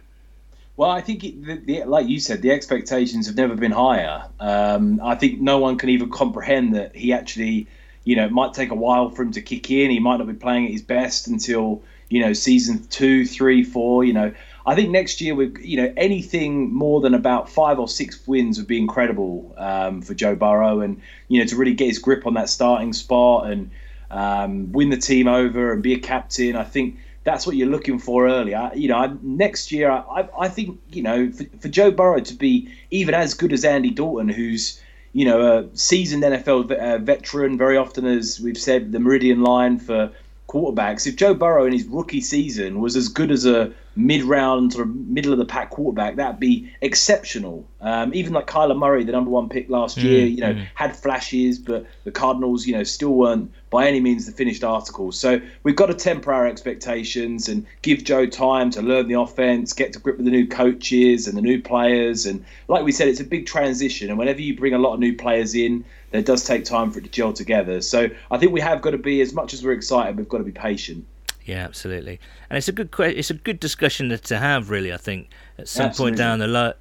Well, 0.76 0.90
I 0.90 1.00
think, 1.00 1.22
it, 1.22 1.44
the, 1.44 1.56
the, 1.56 1.84
like 1.84 2.08
you 2.08 2.18
said, 2.18 2.42
the 2.42 2.50
expectations 2.50 3.26
have 3.26 3.36
never 3.36 3.54
been 3.54 3.70
higher. 3.70 4.24
Um, 4.40 5.00
I 5.04 5.14
think 5.14 5.40
no 5.40 5.58
one 5.58 5.78
can 5.78 5.88
even 5.88 6.10
comprehend 6.10 6.74
that 6.74 6.96
he 6.96 7.12
actually, 7.12 7.68
you 8.02 8.16
know, 8.16 8.24
it 8.24 8.32
might 8.32 8.54
take 8.54 8.70
a 8.70 8.74
while 8.74 9.10
for 9.10 9.22
him 9.22 9.30
to 9.32 9.40
kick 9.40 9.70
in. 9.70 9.90
He 9.90 10.00
might 10.00 10.16
not 10.16 10.26
be 10.26 10.34
playing 10.34 10.64
at 10.66 10.72
his 10.72 10.82
best 10.82 11.28
until 11.28 11.82
you 12.08 12.20
know 12.20 12.32
season 12.32 12.84
two, 12.88 13.24
three, 13.24 13.62
four. 13.62 14.04
You 14.04 14.14
know, 14.14 14.34
I 14.66 14.74
think 14.74 14.90
next 14.90 15.20
year 15.20 15.34
we, 15.34 15.52
you 15.60 15.76
know, 15.76 15.92
anything 15.96 16.72
more 16.72 17.00
than 17.00 17.12
about 17.12 17.50
five 17.50 17.78
or 17.78 17.86
six 17.86 18.26
wins 18.26 18.58
would 18.58 18.66
be 18.66 18.78
incredible 18.78 19.54
um, 19.58 20.00
for 20.00 20.14
Joe 20.14 20.34
Burrow, 20.34 20.80
and 20.80 21.02
you 21.28 21.40
know, 21.40 21.46
to 21.46 21.56
really 21.56 21.74
get 21.74 21.88
his 21.88 21.98
grip 21.98 22.26
on 22.26 22.34
that 22.34 22.48
starting 22.48 22.92
spot 22.92 23.50
and 23.50 23.70
um, 24.10 24.72
win 24.72 24.90
the 24.90 24.96
team 24.96 25.28
over 25.28 25.72
and 25.72 25.82
be 25.82 25.92
a 25.92 25.98
captain. 25.98 26.56
I 26.56 26.64
think 26.64 26.98
that's 27.24 27.46
what 27.46 27.56
you're 27.56 27.68
looking 27.68 27.98
for 27.98 28.26
early. 28.26 28.54
I, 28.54 28.72
you 28.72 28.88
know, 28.88 28.96
I, 28.96 29.12
next 29.22 29.70
year, 29.70 29.90
I, 29.90 30.28
I 30.38 30.48
think 30.48 30.80
you 30.90 31.02
know, 31.02 31.30
for, 31.30 31.44
for 31.60 31.68
Joe 31.68 31.90
Burrow 31.90 32.20
to 32.20 32.34
be 32.34 32.72
even 32.90 33.14
as 33.14 33.34
good 33.34 33.52
as 33.52 33.64
Andy 33.66 33.90
Dalton, 33.90 34.30
who's 34.30 34.80
you 35.12 35.26
know 35.26 35.58
a 35.58 35.76
seasoned 35.76 36.22
NFL 36.22 36.72
uh, 36.72 36.98
veteran, 36.98 37.58
very 37.58 37.76
often 37.76 38.06
as 38.06 38.40
we've 38.40 38.58
said, 38.58 38.92
the 38.92 39.00
Meridian 39.00 39.42
line 39.42 39.78
for 39.78 40.10
quarterbacks. 40.54 41.06
If 41.06 41.16
Joe 41.16 41.34
Burrow 41.34 41.66
in 41.66 41.72
his 41.72 41.84
rookie 41.84 42.20
season 42.20 42.80
was 42.80 42.94
as 42.94 43.08
good 43.08 43.32
as 43.32 43.44
a 43.44 43.72
mid-round 43.96 44.72
sort 44.72 44.88
of 44.88 44.94
middle 44.94 45.32
of 45.32 45.38
the 45.38 45.44
pack 45.44 45.70
quarterback, 45.70 46.16
that'd 46.16 46.40
be 46.40 46.72
exceptional. 46.80 47.66
Um, 47.80 48.14
even 48.14 48.32
like 48.32 48.46
Kyler 48.46 48.76
Murray, 48.76 49.04
the 49.04 49.12
number 49.12 49.30
one 49.30 49.48
pick 49.48 49.68
last 49.68 49.98
mm, 49.98 50.04
year, 50.04 50.26
you 50.26 50.40
know, 50.40 50.54
mm. 50.54 50.66
had 50.74 50.96
flashes, 50.96 51.58
but 51.58 51.86
the 52.04 52.10
Cardinals, 52.10 52.66
you 52.66 52.76
know, 52.76 52.84
still 52.84 53.14
weren't 53.14 53.52
by 53.70 53.88
any 53.88 54.00
means 54.00 54.26
the 54.26 54.32
finished 54.32 54.64
article. 54.64 55.12
So 55.12 55.40
we've 55.64 55.76
got 55.76 55.86
to 55.86 55.94
temper 55.94 56.32
our 56.32 56.46
expectations 56.46 57.48
and 57.48 57.66
give 57.82 58.04
Joe 58.04 58.26
time 58.26 58.70
to 58.70 58.82
learn 58.82 59.08
the 59.08 59.20
offense, 59.20 59.72
get 59.72 59.92
to 59.94 59.98
grip 59.98 60.16
with 60.16 60.24
the 60.24 60.32
new 60.32 60.46
coaches 60.46 61.26
and 61.26 61.36
the 61.36 61.42
new 61.42 61.60
players. 61.60 62.26
And 62.26 62.44
like 62.68 62.84
we 62.84 62.92
said, 62.92 63.08
it's 63.08 63.20
a 63.20 63.24
big 63.24 63.46
transition, 63.46 64.08
and 64.08 64.18
whenever 64.18 64.40
you 64.40 64.56
bring 64.56 64.74
a 64.74 64.78
lot 64.78 64.94
of 64.94 65.00
new 65.00 65.16
players 65.16 65.54
in, 65.54 65.84
it 66.18 66.26
does 66.26 66.44
take 66.44 66.64
time 66.64 66.90
for 66.90 66.98
it 66.98 67.04
to 67.04 67.10
gel 67.10 67.32
together. 67.32 67.80
So 67.80 68.08
I 68.30 68.38
think 68.38 68.52
we 68.52 68.60
have 68.60 68.82
got 68.82 68.90
to 68.90 68.98
be, 68.98 69.20
as 69.20 69.32
much 69.32 69.52
as 69.52 69.64
we're 69.64 69.72
excited, 69.72 70.16
we've 70.16 70.28
got 70.28 70.38
to 70.38 70.44
be 70.44 70.52
patient. 70.52 71.06
Yeah, 71.44 71.64
absolutely, 71.64 72.20
and 72.48 72.56
it's 72.56 72.68
a 72.68 72.72
good 72.72 72.88
it's 72.98 73.30
a 73.30 73.34
good 73.34 73.60
discussion 73.60 74.16
to 74.16 74.38
have. 74.38 74.70
Really, 74.70 74.94
I 74.94 74.96
think 74.96 75.28
at 75.58 75.68
some 75.68 75.86
absolutely. 75.86 76.12
point 76.12 76.18
down 76.18 76.38
the 76.38 76.46
lo- 76.46 76.72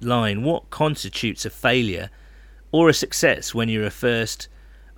line, 0.00 0.44
what 0.44 0.70
constitutes 0.70 1.44
a 1.44 1.50
failure 1.50 2.10
or 2.70 2.88
a 2.88 2.94
success 2.94 3.54
when 3.54 3.68
you're 3.68 3.86
a 3.86 3.90
first 3.90 4.48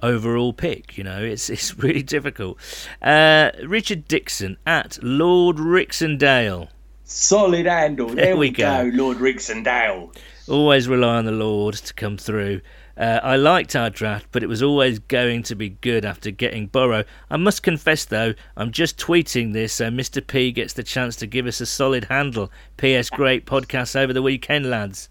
overall 0.02 0.52
pick. 0.52 0.98
You 0.98 1.04
know, 1.04 1.22
it's 1.22 1.48
it's 1.56 1.78
really 1.78 2.02
difficult. 2.02 2.58
Uh, 3.00 3.52
Richard 3.64 4.06
Dixon 4.08 4.58
at 4.66 4.98
Lord 5.02 5.56
Rixendale. 5.56 6.68
Solid 7.04 7.66
handle. 7.66 8.08
There, 8.08 8.16
there 8.16 8.36
we 8.36 8.50
go. 8.50 8.90
go, 8.90 8.96
Lord 8.96 9.18
Rixendale. 9.18 10.14
Always 10.48 10.88
rely 10.88 11.16
on 11.16 11.24
the 11.24 11.32
Lord 11.32 11.74
to 11.74 11.94
come 11.94 12.16
through. 12.16 12.60
Uh, 12.96 13.20
I 13.22 13.36
liked 13.36 13.76
our 13.76 13.90
draft, 13.90 14.26
but 14.32 14.42
it 14.42 14.48
was 14.48 14.62
always 14.62 14.98
going 14.98 15.42
to 15.44 15.54
be 15.54 15.70
good 15.70 16.04
after 16.04 16.30
getting 16.30 16.66
Burrow. 16.66 17.04
I 17.30 17.36
must 17.36 17.62
confess, 17.62 18.04
though, 18.04 18.34
I'm 18.56 18.72
just 18.72 18.98
tweeting 18.98 19.52
this 19.52 19.74
so 19.74 19.90
Mr. 19.90 20.26
P 20.26 20.50
gets 20.50 20.72
the 20.72 20.82
chance 20.82 21.16
to 21.16 21.26
give 21.26 21.46
us 21.46 21.60
a 21.60 21.66
solid 21.66 22.04
handle. 22.04 22.50
P.S. 22.78 23.10
Great 23.10 23.44
podcast 23.44 23.96
over 23.96 24.12
the 24.12 24.22
weekend, 24.22 24.70
lads. 24.70 25.08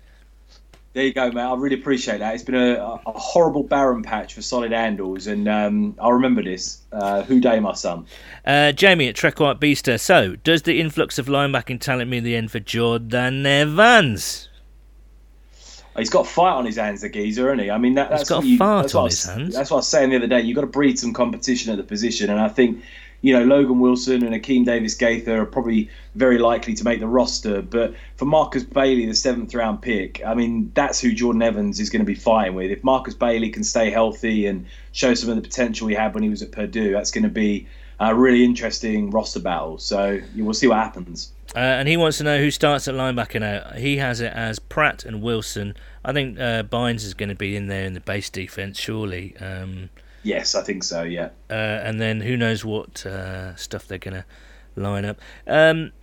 There 0.96 1.04
you 1.04 1.14
go, 1.14 1.30
mate. 1.30 1.42
I 1.42 1.54
really 1.56 1.76
appreciate 1.76 2.20
that. 2.20 2.34
It's 2.34 2.44
been 2.44 2.56
a, 2.56 2.80
a 2.82 3.12
horrible 3.12 3.64
barren 3.64 4.02
patch 4.02 4.34
for 4.34 4.42
solid 4.42 4.72
handles, 4.72 5.28
and 5.28 5.46
um, 5.50 5.94
I'll 6.00 6.14
remember 6.14 6.42
this. 6.42 6.84
Uh, 6.90 7.22
who 7.24 7.42
day, 7.42 7.60
my 7.60 7.74
son? 7.74 8.06
Uh, 8.46 8.72
Jamie 8.72 9.10
at 9.10 9.16
Trek 9.16 9.42
White 9.42 9.60
Beaster. 9.60 10.00
So, 10.00 10.38
does 10.38 10.62
the 10.62 10.80
influx 10.80 11.20
of 11.20 11.26
linebacking 11.26 11.82
talent 11.82 12.10
mean 12.10 12.24
the 12.24 12.38
end 12.38 12.50
for 12.50 12.62
Jordan 12.62 13.46
Evans? 13.46 14.48
He's 15.98 16.10
got 16.10 16.26
a 16.26 16.30
fight 16.30 16.54
on 16.54 16.66
his 16.66 16.76
hands, 16.76 17.02
the 17.02 17.10
geezer, 17.10 17.48
isn't 17.48 17.64
he? 17.64 17.72
I 17.72 17.78
mean, 17.78 17.96
that, 17.96 18.10
that's 18.10 18.24
he's 18.24 18.30
got 18.30 18.43
a 18.43 18.48
you, 18.48 18.58
fart 18.58 18.93
on 18.96 19.06
his 19.06 19.24
hands. 19.24 19.56
That's 19.56 19.72
what 19.72 19.78
I 19.78 19.80
was 19.80 19.88
saying 19.88 20.10
the 20.10 20.18
other 20.18 20.28
day. 20.28 20.41
You've 20.41 20.56
got 20.56 20.62
to 20.62 20.68
breed 20.68 21.00
some 21.00 21.14
competition 21.14 21.72
at 21.72 21.78
the 21.78 21.84
position, 21.84 22.30
and 22.30 22.39
I 22.39 22.50
think 22.50 22.84
you 23.22 23.34
know 23.34 23.46
Logan 23.46 23.80
Wilson 23.80 24.24
and 24.26 24.36
Akeem 24.36 24.66
Davis 24.66 24.93
Gaither 24.96 25.41
are 25.41 25.46
probably 25.46 25.89
very 26.14 26.38
likely 26.38 26.74
to 26.74 26.84
make 26.84 27.00
the 27.00 27.08
roster. 27.08 27.62
But 27.62 27.96
for 28.18 28.26
Markus 28.26 28.64
Bailey, 28.64 29.06
the 29.06 29.16
seventh 29.16 29.56
round 29.56 29.82
pick, 29.82 30.22
I 30.26 30.34
mean, 30.34 30.72
that's 30.76 31.00
who 31.00 31.14
Jordan 31.14 31.41
Evans 31.41 31.80
is 31.80 31.89
going 31.89 32.02
to 32.02 32.06
be 32.06 32.16
fighting 32.16 32.56
with. 32.56 32.72
If 32.72 32.84
Markus 32.84 33.14
Bailey 33.14 33.50
can 33.50 33.64
stay 33.64 33.89
healthy 33.89 34.48
and 34.48 34.66
show 34.91 35.14
some 35.14 35.30
of 35.30 35.38
the 35.38 35.41
potential 35.41 35.88
he 35.88 35.96
had 35.96 36.14
when 36.14 36.24
he 36.24 36.30
was 36.30 36.41
at 36.41 36.52
Purdue, 36.52 36.91
that's 36.91 37.12
going 37.12 37.24
to 37.24 37.30
be 37.30 37.68
a 38.02 38.14
really 38.14 38.43
interesting 38.43 39.12
roster 39.12 39.39
battle. 39.39 39.78
So 39.78 40.20
we'll 40.36 40.54
see 40.54 40.68
what 40.68 40.78
happens. 40.78 41.32
Uh, 41.56 41.60
and 41.60 41.88
he 41.88 41.95
wants 41.95 42.18
to 42.18 42.24
know 42.26 42.38
who 42.38 42.51
starts 42.51 42.88
at 42.88 42.95
linebacker 42.95 43.39
now. 43.39 43.72
He 43.78 43.97
has 43.97 44.20
it 44.20 44.34
as 44.34 44.60
Pratt 44.60 45.06
and 45.06 45.22
Wilson. 45.22 45.76
I 46.03 46.12
think 46.12 46.38
uh, 46.38 46.64
Bynes 46.64 47.06
is 47.06 47.14
going 47.14 47.30
to 47.30 47.36
be 47.36 47.56
in 47.56 47.68
there 47.68 47.86
in 47.86 47.93
the 47.93 48.01
base 48.01 48.30
defense, 48.30 48.78
surely. 48.78 49.38
Um, 49.38 49.89
yes, 50.24 50.53
I 50.53 50.64
think 50.64 50.84
so. 50.84 51.03
Yeah. 51.03 51.30
Uh, 51.49 51.53
and 51.53 52.01
then 52.01 52.20
who 52.20 52.36
knows 52.36 52.66
what 52.66 53.06
uh, 53.06 53.56
stuff 53.56 53.88
they're 53.88 53.97
going 53.97 54.16
to 54.16 54.26
line 54.76 55.06
up. 55.06 55.20
Um, 55.47 55.93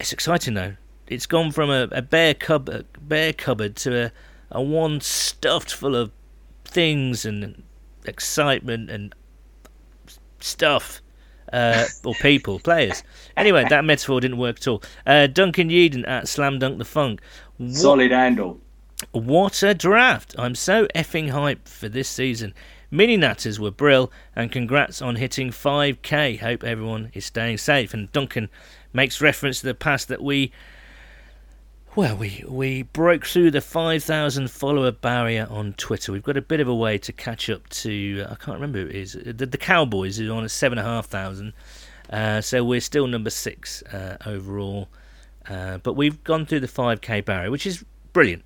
it's 0.00 0.12
exciting 0.12 0.54
though. 0.54 0.74
It's 1.06 1.26
gone 1.26 1.52
from 1.52 1.70
a, 1.70 1.88
a 1.92 2.02
bare 2.02 2.34
cupboard, 2.34 2.86
bare 3.00 3.32
cupboard 3.32 3.76
to 3.76 4.06
a, 4.06 4.12
a 4.50 4.60
one 4.60 5.00
stuffed 5.00 5.72
full 5.72 5.94
of 5.94 6.10
things 6.64 7.24
and 7.24 7.62
excitement 8.06 8.90
and 8.90 9.14
stuff 10.40 11.00
uh, 11.52 11.86
or 12.04 12.14
people, 12.14 12.58
players. 12.60 13.02
Anyway, 13.36 13.64
that 13.68 13.84
metaphor 13.84 14.20
didn't 14.20 14.38
work 14.38 14.56
at 14.58 14.68
all. 14.68 14.82
Uh, 15.06 15.26
Duncan 15.26 15.68
Yeadon 15.68 16.06
at 16.08 16.28
Slam 16.28 16.58
Dunk 16.58 16.78
the 16.78 16.84
Funk. 16.84 17.20
What, 17.58 17.72
Solid 17.72 18.10
handle. 18.10 18.60
What 19.12 19.62
a 19.62 19.74
draft! 19.74 20.34
I'm 20.38 20.54
so 20.54 20.86
effing 20.94 21.30
hyped 21.30 21.68
for 21.68 21.88
this 21.88 22.08
season. 22.08 22.54
Mini 22.90 23.16
Natters 23.16 23.58
were 23.58 23.70
brill, 23.70 24.10
and 24.34 24.50
congrats 24.50 25.00
on 25.00 25.16
hitting 25.16 25.50
5k. 25.50 26.40
Hope 26.40 26.64
everyone 26.64 27.10
is 27.14 27.24
staying 27.24 27.58
safe. 27.58 27.94
And 27.94 28.10
Duncan 28.12 28.48
makes 28.92 29.20
reference 29.20 29.60
to 29.60 29.66
the 29.66 29.74
past 29.74 30.08
that 30.08 30.22
we 30.22 30.52
well, 31.96 32.16
we 32.16 32.44
we 32.46 32.82
broke 32.82 33.26
through 33.26 33.50
the 33.50 33.60
5,000 33.60 34.50
follower 34.50 34.92
barrier 34.92 35.46
on 35.50 35.72
Twitter. 35.74 36.12
We've 36.12 36.22
got 36.22 36.36
a 36.36 36.42
bit 36.42 36.60
of 36.60 36.68
a 36.68 36.74
way 36.74 36.98
to 36.98 37.12
catch 37.12 37.50
up 37.50 37.68
to. 37.70 38.24
I 38.28 38.34
can't 38.36 38.60
remember 38.60 38.80
who 38.80 38.86
it 38.86 38.94
is. 38.94 39.12
The, 39.12 39.46
the 39.46 39.58
Cowboys 39.58 40.20
are 40.20 40.32
on 40.32 40.44
at 40.44 40.50
seven 40.50 40.78
and 40.78 40.86
a 40.86 40.90
half 40.90 41.06
thousand. 41.06 41.52
Uh, 42.08 42.40
so 42.40 42.64
we're 42.64 42.80
still 42.80 43.06
number 43.06 43.30
six 43.30 43.82
uh, 43.84 44.16
overall. 44.26 44.88
Uh, 45.48 45.78
but 45.78 45.94
we've 45.94 46.22
gone 46.22 46.46
through 46.46 46.60
the 46.60 46.68
5k 46.68 47.24
barrier, 47.24 47.50
which 47.50 47.66
is 47.66 47.84
brilliant. 48.12 48.44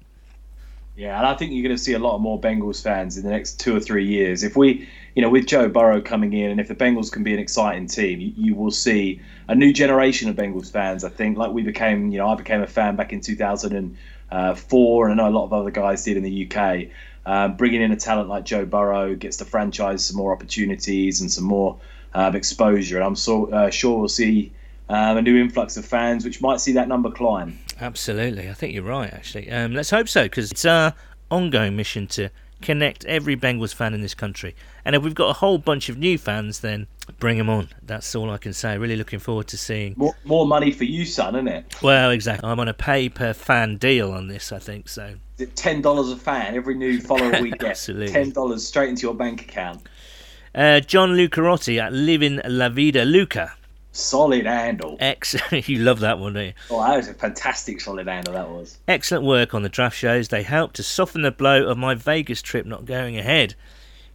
Yeah, 0.96 1.18
and 1.18 1.26
I 1.26 1.34
think 1.34 1.52
you're 1.52 1.64
going 1.64 1.76
to 1.76 1.82
see 1.82 1.94
a 1.94 1.98
lot 1.98 2.18
more 2.18 2.40
Bengals 2.40 2.80
fans 2.80 3.16
in 3.16 3.24
the 3.24 3.30
next 3.30 3.58
two 3.58 3.74
or 3.74 3.80
three 3.80 4.06
years. 4.06 4.44
If 4.44 4.56
we, 4.56 4.88
you 5.16 5.22
know, 5.22 5.28
with 5.28 5.46
Joe 5.46 5.68
Burrow 5.68 6.00
coming 6.00 6.32
in, 6.32 6.52
and 6.52 6.60
if 6.60 6.68
the 6.68 6.74
Bengals 6.76 7.10
can 7.10 7.24
be 7.24 7.32
an 7.32 7.40
exciting 7.40 7.88
team, 7.88 8.20
you, 8.20 8.32
you 8.36 8.54
will 8.54 8.70
see 8.70 9.20
a 9.48 9.56
new 9.56 9.72
generation 9.72 10.28
of 10.28 10.36
Bengals 10.36 10.70
fans. 10.70 11.02
I 11.02 11.08
think, 11.08 11.36
like 11.36 11.50
we 11.50 11.62
became, 11.62 12.12
you 12.12 12.18
know, 12.18 12.28
I 12.28 12.36
became 12.36 12.62
a 12.62 12.66
fan 12.68 12.94
back 12.94 13.12
in 13.12 13.20
2004, 13.20 15.08
and 15.08 15.20
I 15.20 15.24
know 15.24 15.28
a 15.28 15.34
lot 15.36 15.44
of 15.46 15.52
other 15.52 15.72
guys 15.72 16.04
did 16.04 16.16
in 16.16 16.22
the 16.22 16.48
UK. 16.48 16.90
Um, 17.26 17.56
bringing 17.56 17.82
in 17.82 17.90
a 17.90 17.96
talent 17.96 18.28
like 18.28 18.44
Joe 18.44 18.64
Burrow 18.64 19.16
gets 19.16 19.38
the 19.38 19.46
franchise 19.46 20.04
some 20.04 20.16
more 20.16 20.32
opportunities 20.32 21.22
and 21.22 21.32
some 21.32 21.44
more 21.44 21.76
um, 22.12 22.36
exposure, 22.36 22.98
and 22.98 23.04
I'm 23.04 23.16
so 23.16 23.46
uh, 23.50 23.70
sure 23.70 23.98
we'll 23.98 24.08
see 24.08 24.52
um, 24.88 25.16
a 25.16 25.22
new 25.22 25.40
influx 25.40 25.76
of 25.76 25.84
fans, 25.84 26.24
which 26.24 26.40
might 26.40 26.60
see 26.60 26.72
that 26.72 26.88
number 26.88 27.10
climb. 27.10 27.58
Absolutely, 27.80 28.48
I 28.48 28.52
think 28.52 28.74
you're 28.74 28.82
right. 28.82 29.12
Actually, 29.12 29.50
um, 29.50 29.74
let's 29.74 29.90
hope 29.90 30.08
so 30.08 30.24
because 30.24 30.50
it's 30.50 30.64
our 30.64 30.94
ongoing 31.30 31.76
mission 31.76 32.06
to 32.06 32.30
connect 32.62 33.04
every 33.04 33.36
Bengals 33.36 33.74
fan 33.74 33.94
in 33.94 34.00
this 34.00 34.14
country. 34.14 34.54
And 34.84 34.96
if 34.96 35.02
we've 35.02 35.14
got 35.14 35.28
a 35.28 35.34
whole 35.34 35.58
bunch 35.58 35.88
of 35.88 35.98
new 35.98 36.16
fans, 36.18 36.60
then 36.60 36.86
bring 37.18 37.38
them 37.38 37.50
on. 37.50 37.68
That's 37.82 38.14
all 38.14 38.30
I 38.30 38.38
can 38.38 38.52
say. 38.52 38.78
Really 38.78 38.96
looking 38.96 39.18
forward 39.18 39.48
to 39.48 39.58
seeing 39.58 39.94
more, 39.96 40.14
more 40.24 40.46
money 40.46 40.72
for 40.72 40.84
you, 40.84 41.04
son, 41.04 41.34
isn't 41.34 41.48
it? 41.48 41.82
Well, 41.82 42.10
exactly. 42.10 42.48
I'm 42.48 42.58
on 42.60 42.68
a 42.68 42.74
pay 42.74 43.08
per 43.08 43.32
fan 43.32 43.76
deal 43.76 44.12
on 44.12 44.28
this. 44.28 44.52
I 44.52 44.58
think 44.58 44.88
so. 44.88 45.14
Ten 45.54 45.82
dollars 45.82 46.10
a 46.10 46.16
fan 46.16 46.54
every 46.54 46.74
new 46.74 47.00
follower 47.00 47.42
we 47.42 47.50
get. 47.50 47.64
Absolutely. 47.70 48.12
Ten 48.12 48.30
dollars 48.30 48.66
straight 48.66 48.88
into 48.88 49.02
your 49.02 49.14
bank 49.14 49.42
account. 49.42 49.82
Uh, 50.54 50.80
John 50.80 51.10
Lucarotti 51.16 51.82
at 51.82 51.92
Living 51.92 52.40
La 52.46 52.68
Vida 52.68 53.04
Luca. 53.04 53.54
Solid 53.94 54.44
handle. 54.44 54.96
Excellent. 54.98 55.68
you 55.68 55.78
love 55.78 56.00
that 56.00 56.18
one, 56.18 56.32
don't 56.32 56.46
you? 56.46 56.52
Oh, 56.68 56.82
that 56.82 56.96
was 56.96 57.08
a 57.08 57.14
fantastic 57.14 57.80
solid 57.80 58.08
handle. 58.08 58.34
That 58.34 58.50
was. 58.50 58.78
Excellent 58.88 59.24
work 59.24 59.54
on 59.54 59.62
the 59.62 59.68
draft 59.68 59.96
shows. 59.96 60.28
They 60.28 60.42
helped 60.42 60.74
to 60.76 60.82
soften 60.82 61.22
the 61.22 61.30
blow 61.30 61.68
of 61.68 61.78
my 61.78 61.94
Vegas 61.94 62.42
trip 62.42 62.66
not 62.66 62.86
going 62.86 63.16
ahead. 63.16 63.54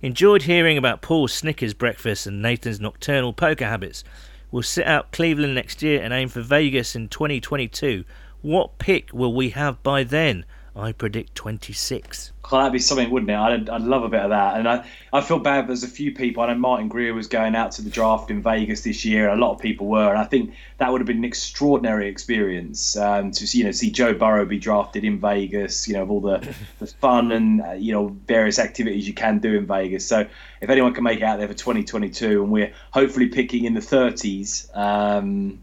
Enjoyed 0.01 0.43
hearing 0.43 0.77
about 0.77 1.01
Paul's 1.01 1.31
Snickers 1.33 1.73
breakfast 1.73 2.27
and 2.27 2.41
Nathan's 2.41 2.81
nocturnal 2.81 3.31
poker 3.31 3.65
habits. 3.65 4.03
We'll 4.51 4.63
sit 4.63 4.85
out 4.85 5.13
Cleveland 5.13 5.55
next 5.55 5.81
year 5.81 6.01
and 6.01 6.13
aim 6.13 6.27
for 6.27 6.41
Vegas 6.41 6.93
in 6.93 7.07
2022. 7.07 8.03
What 8.41 8.79
pick 8.79 9.13
will 9.13 9.33
we 9.33 9.51
have 9.51 9.81
by 9.81 10.03
then? 10.03 10.43
I 10.79 10.93
predict 10.93 11.35
26. 11.35 12.31
Oh, 12.51 12.57
that'd 12.57 12.73
be 12.73 12.79
something, 12.79 13.11
wouldn't 13.11 13.29
it? 13.29 13.35
I'd, 13.35 13.69
I'd 13.69 13.81
love 13.81 14.03
a 14.03 14.09
bit 14.09 14.21
of 14.21 14.29
that. 14.29 14.57
And 14.57 14.67
I, 14.67 14.85
I 15.13 15.21
feel 15.21 15.37
bad. 15.37 15.67
There's 15.67 15.83
a 15.83 15.87
few 15.87 16.13
people. 16.15 16.41
I 16.41 16.47
know 16.47 16.55
Martin 16.55 16.87
Greer 16.87 17.13
was 17.13 17.27
going 17.27 17.55
out 17.55 17.73
to 17.73 17.81
the 17.81 17.89
draft 17.89 18.31
in 18.31 18.41
Vegas 18.41 18.81
this 18.81 19.05
year. 19.05 19.29
And 19.29 19.39
a 19.39 19.45
lot 19.45 19.53
of 19.53 19.59
people 19.59 19.87
were, 19.87 20.09
and 20.09 20.17
I 20.17 20.23
think 20.23 20.55
that 20.77 20.91
would 20.91 21.01
have 21.01 21.05
been 21.05 21.17
an 21.17 21.25
extraordinary 21.25 22.07
experience 22.07 22.97
um, 22.97 23.31
to 23.31 23.57
you 23.57 23.65
know 23.65 23.71
see 23.71 23.91
Joe 23.91 24.13
Burrow 24.13 24.45
be 24.45 24.57
drafted 24.57 25.03
in 25.03 25.19
Vegas. 25.19 25.87
You 25.87 25.95
know, 25.95 26.03
of 26.03 26.11
all 26.11 26.21
the, 26.21 26.55
the 26.79 26.87
fun 26.87 27.31
and 27.31 27.61
uh, 27.61 27.71
you 27.73 27.91
know 27.91 28.07
various 28.25 28.57
activities 28.57 29.07
you 29.07 29.13
can 29.13 29.39
do 29.39 29.57
in 29.57 29.67
Vegas. 29.67 30.07
So 30.07 30.25
if 30.61 30.69
anyone 30.69 30.93
can 30.93 31.03
make 31.03 31.19
it 31.19 31.23
out 31.23 31.37
there 31.37 31.47
for 31.47 31.53
2022, 31.53 32.41
and 32.41 32.51
we're 32.51 32.73
hopefully 32.91 33.27
picking 33.27 33.65
in 33.65 33.73
the 33.73 33.81
30s, 33.81 34.75
um, 34.75 35.61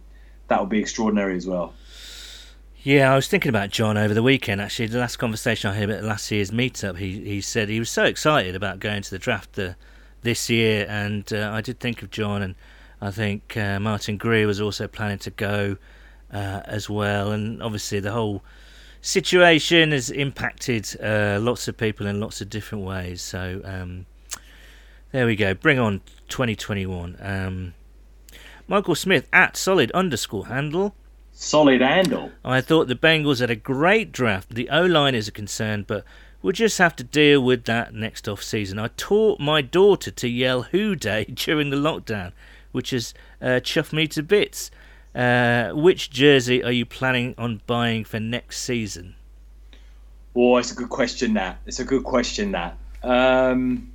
that 0.49 0.61
would 0.61 0.71
be 0.71 0.79
extraordinary 0.79 1.37
as 1.37 1.47
well. 1.47 1.75
Yeah, 2.87 3.12
I 3.12 3.16
was 3.16 3.26
thinking 3.26 3.49
about 3.49 3.70
John 3.70 3.99
over 3.99 4.14
the 4.14 4.22
weekend. 4.22 4.61
Actually, 4.61 4.87
the 4.87 5.01
last 5.01 5.16
conversation 5.16 5.68
I 5.68 5.74
had 5.74 5.91
at 5.91 6.05
last 6.05 6.30
year's 6.30 6.53
meetup, 6.53 6.99
he 6.99 7.18
he 7.18 7.41
said 7.41 7.68
he 7.68 7.80
was 7.80 7.91
so 7.91 8.05
excited 8.05 8.55
about 8.55 8.78
going 8.78 9.03
to 9.03 9.11
the 9.11 9.18
draft 9.18 9.55
the, 9.55 9.74
this 10.22 10.49
year, 10.49 10.87
and 10.89 11.32
uh, 11.32 11.51
I 11.53 11.62
did 11.62 11.80
think 11.80 12.03
of 12.03 12.12
John, 12.12 12.43
and 12.43 12.55
I 13.01 13.11
think 13.11 13.57
uh, 13.57 13.80
Martin 13.80 14.18
Greer 14.18 14.47
was 14.47 14.61
also 14.61 14.87
planning 14.87 15.18
to 15.18 15.30
go 15.30 15.78
uh, 16.32 16.61
as 16.64 16.89
well, 16.89 17.32
and 17.32 17.61
obviously 17.61 17.99
the 17.99 18.12
whole 18.12 18.45
situation 19.01 19.91
has 19.91 20.09
impacted 20.09 20.89
uh, 21.03 21.41
lots 21.43 21.66
of 21.66 21.76
people 21.76 22.07
in 22.07 22.20
lots 22.20 22.41
of 22.41 22.49
different 22.49 22.84
ways. 22.84 23.20
So 23.20 23.62
um, 23.64 24.07
there 25.11 25.26
we 25.26 25.34
go. 25.34 25.55
Bring 25.55 25.80
on 25.80 26.03
2021. 26.28 27.16
Um, 27.18 27.74
Michael 28.68 28.95
Smith 28.95 29.26
at 29.32 29.57
solid 29.57 29.91
underscore 29.91 30.47
handle 30.47 30.95
solid 31.37 31.80
handle. 31.80 32.32
I 32.45 32.61
thought 32.61 32.89
the 32.89 32.95
Bengals 32.95 33.41
had 33.41 33.51
a 33.51 33.57
great 33.57 34.11
draft. 34.11 34.55
The 34.55 34.68
O 34.70 34.84
line 34.84 35.14
is 35.14 35.28
a 35.28 35.32
concern, 35.32 35.84
but 35.87 36.05
we'll 36.43 36.53
just 36.53 36.78
have 36.78 36.97
to 36.97 37.05
deal 37.05 37.41
with 37.41 37.64
that 37.64 37.95
next 37.95 38.28
off 38.28 38.43
season. 38.43 38.78
I 38.78 38.89
taught 38.97 39.39
my 39.39 39.61
daughter 39.61 40.11
to 40.11 40.28
yell 40.28 40.62
"Who 40.62 40.97
Dey" 40.97 41.24
during 41.34 41.70
the 41.70 41.76
lockdown, 41.76 42.32
which 42.72 42.91
has 42.91 43.14
uh, 43.41 43.61
chuffed 43.62 43.93
me 43.93 44.07
to 44.09 44.22
bits. 44.22 44.70
Uh, 45.14 45.70
which 45.72 46.11
jersey 46.11 46.62
are 46.62 46.72
you 46.72 46.84
planning 46.84 47.34
on 47.39 47.62
buying 47.66 48.05
for 48.05 48.20
next 48.20 48.59
season? 48.59 49.14
Oh, 50.34 50.59
it's 50.59 50.72
a 50.72 50.74
good 50.74 50.91
question. 50.91 51.34
That 51.34 51.59
it's 51.66 51.80
a 51.80 51.84
good 51.84 52.05
question. 52.05 52.53
That 52.53 52.76
um, 53.03 53.93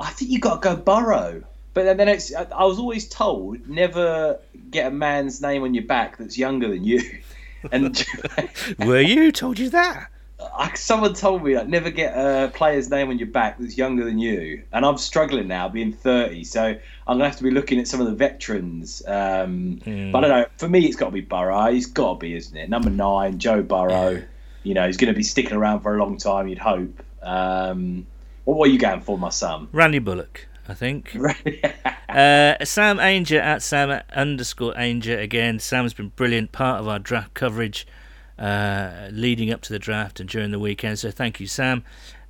I 0.00 0.10
think 0.10 0.30
you 0.30 0.38
got 0.38 0.62
to 0.62 0.68
go 0.68 0.76
Burrow. 0.76 1.44
But 1.74 1.96
then 1.96 2.08
it's 2.08 2.32
I 2.34 2.64
was 2.64 2.78
always 2.78 3.08
told 3.08 3.68
never 3.68 4.38
get 4.70 4.86
a 4.86 4.90
man's 4.90 5.42
name 5.42 5.64
on 5.64 5.74
your 5.74 5.84
back 5.84 6.16
that's 6.16 6.38
younger 6.38 6.68
than 6.68 6.84
you. 6.84 7.00
And 7.72 8.06
were 8.80 9.00
you 9.00 9.32
told 9.32 9.58
you 9.58 9.70
that? 9.70 10.10
I, 10.54 10.74
someone 10.74 11.14
told 11.14 11.42
me 11.42 11.54
that 11.54 11.68
never 11.68 11.90
get 11.90 12.12
a 12.14 12.50
player's 12.52 12.90
name 12.90 13.08
on 13.08 13.18
your 13.18 13.28
back 13.28 13.58
that's 13.58 13.78
younger 13.78 14.04
than 14.04 14.18
you, 14.18 14.62
and 14.72 14.84
I'm 14.84 14.98
struggling 14.98 15.48
now, 15.48 15.68
being 15.68 15.92
30. 15.92 16.44
So 16.44 16.62
I'm 16.62 16.78
gonna 17.06 17.24
have 17.24 17.36
to 17.36 17.42
be 17.42 17.50
looking 17.50 17.78
at 17.78 17.88
some 17.88 18.00
of 18.00 18.06
the 18.06 18.14
veterans. 18.14 19.02
Um, 19.06 19.80
mm. 19.84 20.12
But 20.12 20.24
I 20.24 20.28
don't 20.28 20.40
know. 20.40 20.46
For 20.58 20.68
me, 20.68 20.84
it's 20.84 20.96
got 20.96 21.06
to 21.06 21.12
be 21.12 21.20
Burrow. 21.20 21.72
He's 21.72 21.86
got 21.86 22.14
to 22.14 22.18
be, 22.18 22.36
isn't 22.36 22.56
it? 22.56 22.68
Number 22.68 22.90
nine, 22.90 23.38
Joe 23.38 23.62
Burrow. 23.62 24.10
Yeah. 24.10 24.20
You 24.62 24.74
know, 24.74 24.86
he's 24.86 24.96
going 24.96 25.12
to 25.12 25.16
be 25.16 25.22
sticking 25.22 25.56
around 25.56 25.80
for 25.80 25.94
a 25.94 25.98
long 25.98 26.16
time. 26.16 26.48
You'd 26.48 26.58
hope. 26.58 27.02
Um, 27.22 28.06
what 28.44 28.58
were 28.58 28.66
you 28.66 28.78
going 28.78 29.00
for, 29.00 29.18
my 29.18 29.30
son? 29.30 29.68
Randy 29.72 29.98
Bullock. 29.98 30.46
I 30.68 30.74
think. 30.74 31.14
uh, 32.08 32.64
Sam 32.64 32.98
Ainger 32.98 33.40
at 33.40 33.62
Sam 33.62 34.02
underscore 34.14 34.74
Ainger 34.74 35.20
again. 35.20 35.58
Sam's 35.58 35.94
been 35.94 36.08
brilliant, 36.10 36.52
part 36.52 36.80
of 36.80 36.88
our 36.88 36.98
draft 36.98 37.34
coverage 37.34 37.86
uh, 38.38 39.08
leading 39.10 39.50
up 39.52 39.60
to 39.62 39.72
the 39.72 39.78
draft 39.78 40.20
and 40.20 40.28
during 40.28 40.50
the 40.50 40.58
weekend. 40.58 40.98
So 40.98 41.10
thank 41.10 41.40
you, 41.40 41.46
Sam. 41.46 41.84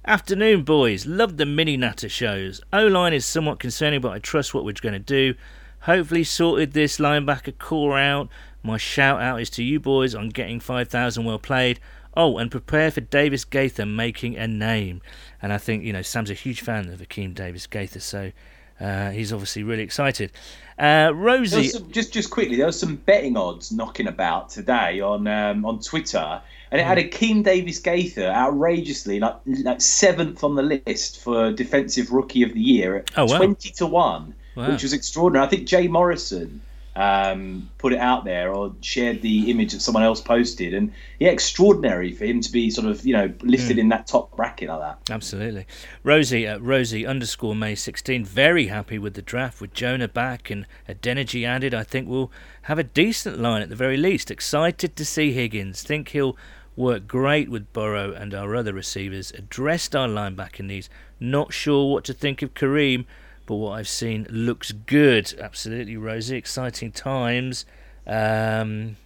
Afternoon, 0.07 0.64
boys. 0.64 1.07
Love 1.07 1.39
the 1.39 1.47
mini 1.47 1.76
natter 1.76 2.09
shows. 2.09 2.61
O 2.72 2.87
line 2.87 3.14
is 3.14 3.24
somewhat 3.24 3.59
concerning, 3.59 4.01
but 4.01 4.12
I 4.12 4.18
trust 4.18 4.53
what 4.53 4.64
we're 4.64 4.74
going 4.74 4.93
to 4.93 4.99
do. 4.99 5.35
Hopefully, 5.80 6.24
sorted 6.24 6.72
this 6.72 6.99
linebacker 6.99 7.57
corps 7.59 7.99
out. 7.99 8.28
My 8.62 8.76
shout 8.76 9.20
out 9.20 9.41
is 9.41 9.51
to 9.51 9.62
you 9.62 9.80
boys 9.80 10.14
on 10.14 10.30
getting 10.30 10.61
5,000 10.61 11.24
well 11.24 11.39
played. 11.39 11.80
Oh, 12.17 12.39
and 12.39 12.51
prepare 12.51 12.91
for 12.91 13.01
Davis 13.01 13.45
Gaither 13.45 13.87
making 13.87 14.37
a 14.37 14.47
name. 14.47 15.03
And 15.43 15.53
I 15.53 15.59
think, 15.59 15.85
you 15.85 15.93
know, 15.93 16.03
Sam's 16.03 16.31
a 16.31 16.35
huge 16.35 16.61
fan 16.61 16.89
of 16.89 17.01
Akeem 17.01 17.35
Davis 17.35 17.67
Gaither, 17.67 18.01
so 18.01 18.33
uh, 18.81 19.11
he's 19.11 19.33
obviously 19.33 19.62
really 19.62 19.83
excited. 19.83 20.33
Uh, 20.79 21.12
Rosie. 21.15 21.69
Some, 21.69 21.91
just 21.93 22.12
just 22.12 22.31
quickly, 22.31 22.57
there 22.57 22.67
was 22.67 22.79
some 22.79 22.97
betting 22.97 23.37
odds 23.37 23.71
knocking 23.71 24.09
about 24.09 24.51
today 24.51 25.01
on 25.01 25.27
um, 25.27 25.65
on 25.65 25.81
Twitter. 25.81 26.41
And 26.71 26.81
it 26.81 26.85
had 26.85 26.99
mm. 26.99 27.09
Akeem 27.09 27.45
Davis 27.45 27.79
Gaither 27.79 28.27
outrageously, 28.27 29.21
like 29.21 29.37
like 29.47 29.81
seventh 29.81 30.43
on 30.43 30.57
the 30.57 30.62
list 30.62 31.21
for 31.21 31.53
defensive 31.53 32.11
rookie 32.11 32.43
of 32.43 32.53
the 32.53 32.61
year 32.61 32.97
at 32.97 33.11
oh, 33.17 33.27
wow. 33.27 33.37
twenty 33.37 33.71
to 33.71 33.87
one, 33.87 34.35
wow. 34.57 34.73
which 34.73 34.83
was 34.83 34.93
extraordinary. 34.93 35.47
I 35.47 35.49
think 35.49 35.69
Jay 35.69 35.87
Morrison 35.87 36.61
um, 36.97 37.68
put 37.78 37.92
it 37.92 37.99
out 37.99 38.24
there 38.24 38.53
or 38.53 38.74
shared 38.80 39.20
the 39.20 39.51
image 39.51 39.72
that 39.72 39.80
someone 39.80 40.05
else 40.05 40.20
posted. 40.20 40.74
And 40.74 40.92
yeah, 41.18 41.30
extraordinary 41.30 42.12
for 42.12 42.24
him 42.24 42.40
to 42.40 42.53
be 42.53 42.70
sort 42.70 42.86
of, 42.86 43.05
you 43.05 43.12
know, 43.12 43.32
lifted 43.42 43.76
mm. 43.76 43.80
in 43.80 43.88
that 43.88 44.07
top 44.07 44.34
bracket 44.36 44.68
like 44.68 44.80
that. 44.80 45.11
Absolutely. 45.11 45.66
Rosie 46.03 46.47
at 46.47 46.62
Rosie 46.62 47.07
underscore 47.07 47.57
May 47.57 47.74
16, 47.74 48.24
very 48.24 48.68
happy 48.68 48.99
with 48.99 49.14
the 49.14 49.22
draft 49.22 49.61
with 49.61 49.74
Jonah 49.74 50.09
back 50.09 50.51
and 50.51 50.66
Adeniji 50.88 51.45
added. 51.45 51.74
I 51.74 51.82
think 51.82 52.09
we'll 52.09 52.30
have 52.62 52.78
a 52.78 52.84
decent 52.84 53.38
line 53.38 53.62
at 53.62 53.68
the 53.68 53.76
very 53.76 53.97
least. 53.97 54.30
Excited 54.30 54.95
to 54.95 55.05
see 55.05 55.32
Higgins. 55.32 55.82
Think 55.82 56.11
he'll 56.11 56.36
work 56.76 57.07
great 57.07 57.49
with 57.49 57.72
Burrow 57.72 58.12
and 58.12 58.34
our 58.34 58.55
other 58.55 58.72
receivers. 58.72 59.32
Addressed 59.32 59.97
our 59.97 60.09
linebacker 60.09 60.64
needs. 60.64 60.88
Not 61.18 61.53
sure 61.53 61.92
what 61.92 62.05
to 62.05 62.14
think 62.14 62.42
of 62.42 62.55
Kareem 62.55 63.05
but 63.47 63.57
what 63.57 63.72
I've 63.72 63.88
seen 63.88 64.26
looks 64.30 64.72
good. 64.72 65.34
Absolutely, 65.40 65.97
Rosie. 65.97 66.36
Exciting 66.36 66.92
times. 66.92 67.66
Um, 68.07 68.97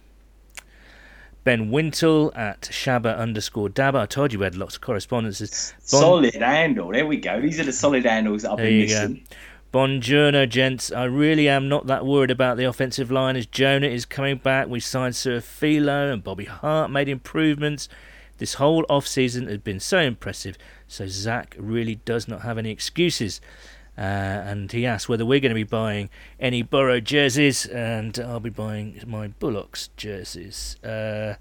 ben 1.43 1.71
Wintle 1.71 2.31
at 2.35 2.61
Shabba 2.61 3.17
underscore 3.17 3.69
Dabba. 3.69 4.01
I 4.01 4.05
told 4.05 4.33
you 4.33 4.39
we 4.39 4.45
had 4.45 4.55
lots 4.55 4.75
of 4.75 4.81
correspondences. 4.81 5.73
Bon- 5.91 6.01
solid 6.01 6.35
handle. 6.35 6.89
There 6.91 7.05
we 7.05 7.17
go. 7.17 7.41
These 7.41 7.59
are 7.59 7.63
the 7.63 7.73
solid 7.73 8.05
handles 8.05 8.43
that 8.43 8.51
I've 8.51 8.57
been 8.57 8.81
missing. 8.81 9.25
Bonjourno, 9.71 10.49
gents. 10.49 10.91
I 10.91 11.03
really 11.03 11.47
am 11.47 11.69
not 11.69 11.85
that 11.85 12.03
worried 12.03 12.31
about 12.31 12.57
the 12.57 12.63
offensive 12.63 13.11
line 13.11 13.35
as 13.35 13.45
Jonah 13.45 13.87
is 13.87 14.03
coming 14.03 14.37
back. 14.37 14.67
We 14.67 14.79
signed 14.79 15.13
Su'a-Filo 15.13 16.11
and 16.11 16.23
Bobby 16.23 16.45
Hart 16.45 16.89
made 16.89 17.07
improvements. 17.07 17.87
This 18.39 18.55
whole 18.55 18.83
off 18.89 19.05
season 19.05 19.47
has 19.47 19.59
been 19.59 19.79
so 19.79 19.99
impressive, 19.99 20.57
so 20.87 21.05
Zac 21.07 21.55
really 21.59 21.95
does 22.05 22.27
not 22.27 22.41
have 22.41 22.57
any 22.57 22.71
excuses. 22.71 23.41
Uh, 23.97 24.01
and 24.01 24.71
he 24.71 24.85
asked 24.85 25.09
whether 25.09 25.25
we're 25.25 25.39
going 25.41 25.49
to 25.49 25.55
be 25.55 25.63
buying 25.63 26.09
any 26.39 26.61
Burrow 26.61 26.99
jerseys, 27.01 27.65
and 27.65 28.17
I'll 28.19 28.39
be 28.39 28.49
buying 28.49 29.01
my 29.05 29.27
Bullocks 29.27 29.89
jerseys. 29.97 30.77
Uh, 30.83 31.35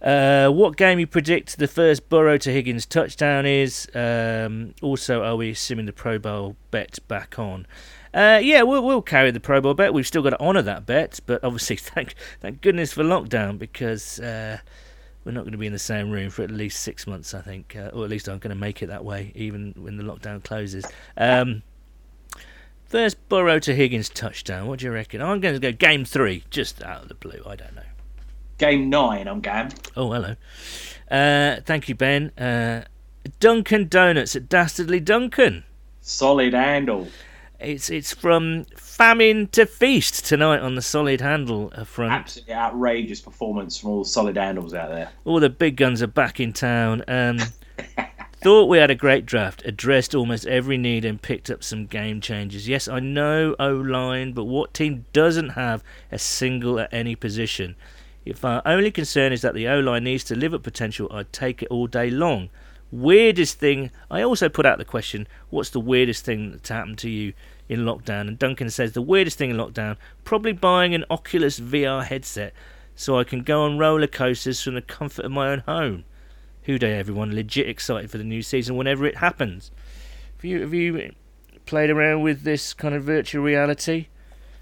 Uh, 0.00 0.48
what 0.48 0.76
game 0.76 0.98
you 0.98 1.06
predict 1.06 1.58
the 1.58 1.68
first 1.68 2.08
Burrow 2.08 2.36
to 2.36 2.50
Higgins 2.50 2.86
touchdown 2.86 3.46
is? 3.46 3.88
Um, 3.94 4.74
also, 4.82 5.22
are 5.22 5.36
we 5.36 5.50
assuming 5.50 5.86
the 5.86 5.92
Pro 5.92 6.18
Bowl 6.18 6.56
bet 6.72 6.98
back 7.06 7.38
on? 7.38 7.66
Uh, 8.12 8.40
yeah, 8.42 8.62
we'll, 8.62 8.84
we'll 8.84 9.00
carry 9.00 9.30
the 9.30 9.38
Pro 9.38 9.60
Bowl 9.60 9.74
bet. 9.74 9.94
We've 9.94 10.06
still 10.06 10.22
got 10.22 10.30
to 10.30 10.40
honour 10.40 10.62
that 10.62 10.86
bet, 10.86 11.20
but 11.24 11.42
obviously, 11.44 11.76
thank 11.92 12.14
thank 12.40 12.60
goodness 12.62 12.92
for 12.92 13.04
lockdown 13.04 13.58
because 13.58 14.18
uh, 14.18 14.58
we're 15.24 15.32
not 15.32 15.42
going 15.42 15.52
to 15.52 15.58
be 15.58 15.66
in 15.66 15.72
the 15.72 15.78
same 15.78 16.10
room 16.10 16.30
for 16.30 16.42
at 16.42 16.50
least 16.50 16.80
six 16.80 17.06
months, 17.06 17.34
I 17.34 17.40
think, 17.40 17.76
uh, 17.76 17.90
or 17.92 18.04
at 18.04 18.10
least 18.10 18.28
I'm 18.28 18.38
going 18.38 18.54
to 18.54 18.60
make 18.60 18.82
it 18.82 18.86
that 18.88 19.04
way, 19.04 19.32
even 19.34 19.74
when 19.76 19.96
the 19.96 20.02
lockdown 20.02 20.42
closes. 20.42 20.84
Um, 21.16 21.62
first 22.86 23.16
Burrow 23.28 23.58
to 23.60 23.74
Higgins 23.74 24.08
touchdown. 24.08 24.66
What 24.66 24.80
do 24.80 24.86
you 24.86 24.92
reckon? 24.92 25.22
I'm 25.22 25.40
going 25.40 25.54
to 25.54 25.60
go 25.60 25.72
game 25.72 26.04
three, 26.04 26.44
just 26.50 26.82
out 26.82 27.02
of 27.02 27.08
the 27.08 27.14
blue. 27.14 27.42
I 27.46 27.56
don't 27.56 27.74
know. 27.74 27.82
Game 28.58 28.90
nine, 28.90 29.26
I'm 29.26 29.40
Gam. 29.40 29.70
Oh, 29.96 30.12
hello. 30.12 30.36
Uh, 31.10 31.60
thank 31.64 31.88
you, 31.88 31.94
Ben. 31.94 32.30
Uh, 32.38 32.84
Dunkin' 33.40 33.88
Donuts 33.88 34.36
at 34.36 34.48
Dastardly 34.48 35.00
Duncan. 35.00 35.64
Solid 36.00 36.52
handle. 36.52 37.08
It's 37.62 37.90
it's 37.90 38.12
from 38.12 38.64
famine 38.76 39.48
to 39.48 39.66
feast 39.66 40.24
tonight 40.26 40.60
on 40.60 40.74
the 40.74 40.82
solid 40.82 41.20
handle 41.20 41.72
uh, 41.74 41.84
front. 41.84 42.12
Absolutely 42.12 42.54
outrageous 42.54 43.20
performance 43.20 43.78
from 43.78 43.90
all 43.90 44.02
the 44.02 44.08
solid 44.08 44.36
handles 44.36 44.74
out 44.74 44.90
there. 44.90 45.10
All 45.24 45.40
the 45.40 45.50
big 45.50 45.76
guns 45.76 46.02
are 46.02 46.08
back 46.08 46.40
in 46.40 46.52
town. 46.52 47.04
Um, 47.08 47.38
thought 48.42 48.68
we 48.68 48.78
had 48.78 48.90
a 48.90 48.96
great 48.96 49.24
draft, 49.24 49.62
addressed 49.64 50.14
almost 50.14 50.46
every 50.46 50.76
need, 50.76 51.04
and 51.04 51.22
picked 51.22 51.48
up 51.48 51.62
some 51.62 51.86
game 51.86 52.20
changers. 52.20 52.68
Yes, 52.68 52.88
I 52.88 52.98
know 52.98 53.54
O 53.60 53.72
line, 53.72 54.32
but 54.32 54.44
what 54.44 54.74
team 54.74 55.06
doesn't 55.12 55.50
have 55.50 55.84
a 56.10 56.18
single 56.18 56.80
at 56.80 56.92
any 56.92 57.14
position? 57.14 57.76
If 58.24 58.44
our 58.44 58.62
only 58.64 58.90
concern 58.90 59.32
is 59.32 59.42
that 59.42 59.54
the 59.54 59.68
O 59.68 59.78
line 59.78 60.04
needs 60.04 60.24
to 60.24 60.34
live 60.34 60.54
at 60.54 60.62
potential, 60.62 61.08
I'd 61.12 61.32
take 61.32 61.62
it 61.62 61.68
all 61.68 61.86
day 61.86 62.10
long. 62.10 62.50
Weirdest 62.90 63.58
thing, 63.58 63.90
I 64.10 64.22
also 64.22 64.48
put 64.48 64.66
out 64.66 64.78
the 64.78 64.84
question, 64.84 65.26
what's 65.50 65.70
the 65.70 65.80
weirdest 65.80 66.24
thing 66.24 66.50
that's 66.50 66.68
happened 66.68 66.98
to 66.98 67.08
you 67.08 67.32
in 67.68 67.80
lockdown? 67.80 68.28
And 68.28 68.38
Duncan 68.38 68.70
says, 68.70 68.92
the 68.92 69.02
weirdest 69.02 69.38
thing 69.38 69.50
in 69.50 69.56
lockdown, 69.56 69.96
probably 70.24 70.52
buying 70.52 70.94
an 70.94 71.04
Oculus 71.10 71.60
VR 71.60 72.04
headset 72.04 72.52
so 72.94 73.18
I 73.18 73.24
can 73.24 73.42
go 73.42 73.62
on 73.62 73.78
roller 73.78 74.06
coasters 74.06 74.62
from 74.62 74.74
the 74.74 74.82
comfort 74.82 75.24
of 75.24 75.32
my 75.32 75.48
own 75.48 75.60
home. 75.60 76.04
Who 76.64 76.78
Dey, 76.78 76.98
everyone? 76.98 77.34
Legit 77.34 77.68
excited 77.68 78.10
for 78.10 78.18
the 78.18 78.24
new 78.24 78.42
season 78.42 78.76
whenever 78.76 79.06
it 79.06 79.16
happens. 79.16 79.70
Have 80.36 80.44
you, 80.44 80.60
have 80.60 80.74
you 80.74 81.12
played 81.66 81.90
around 81.90 82.22
with 82.22 82.42
this 82.42 82.72
kind 82.72 82.94
of 82.94 83.04
virtual 83.04 83.42
reality? 83.42 84.06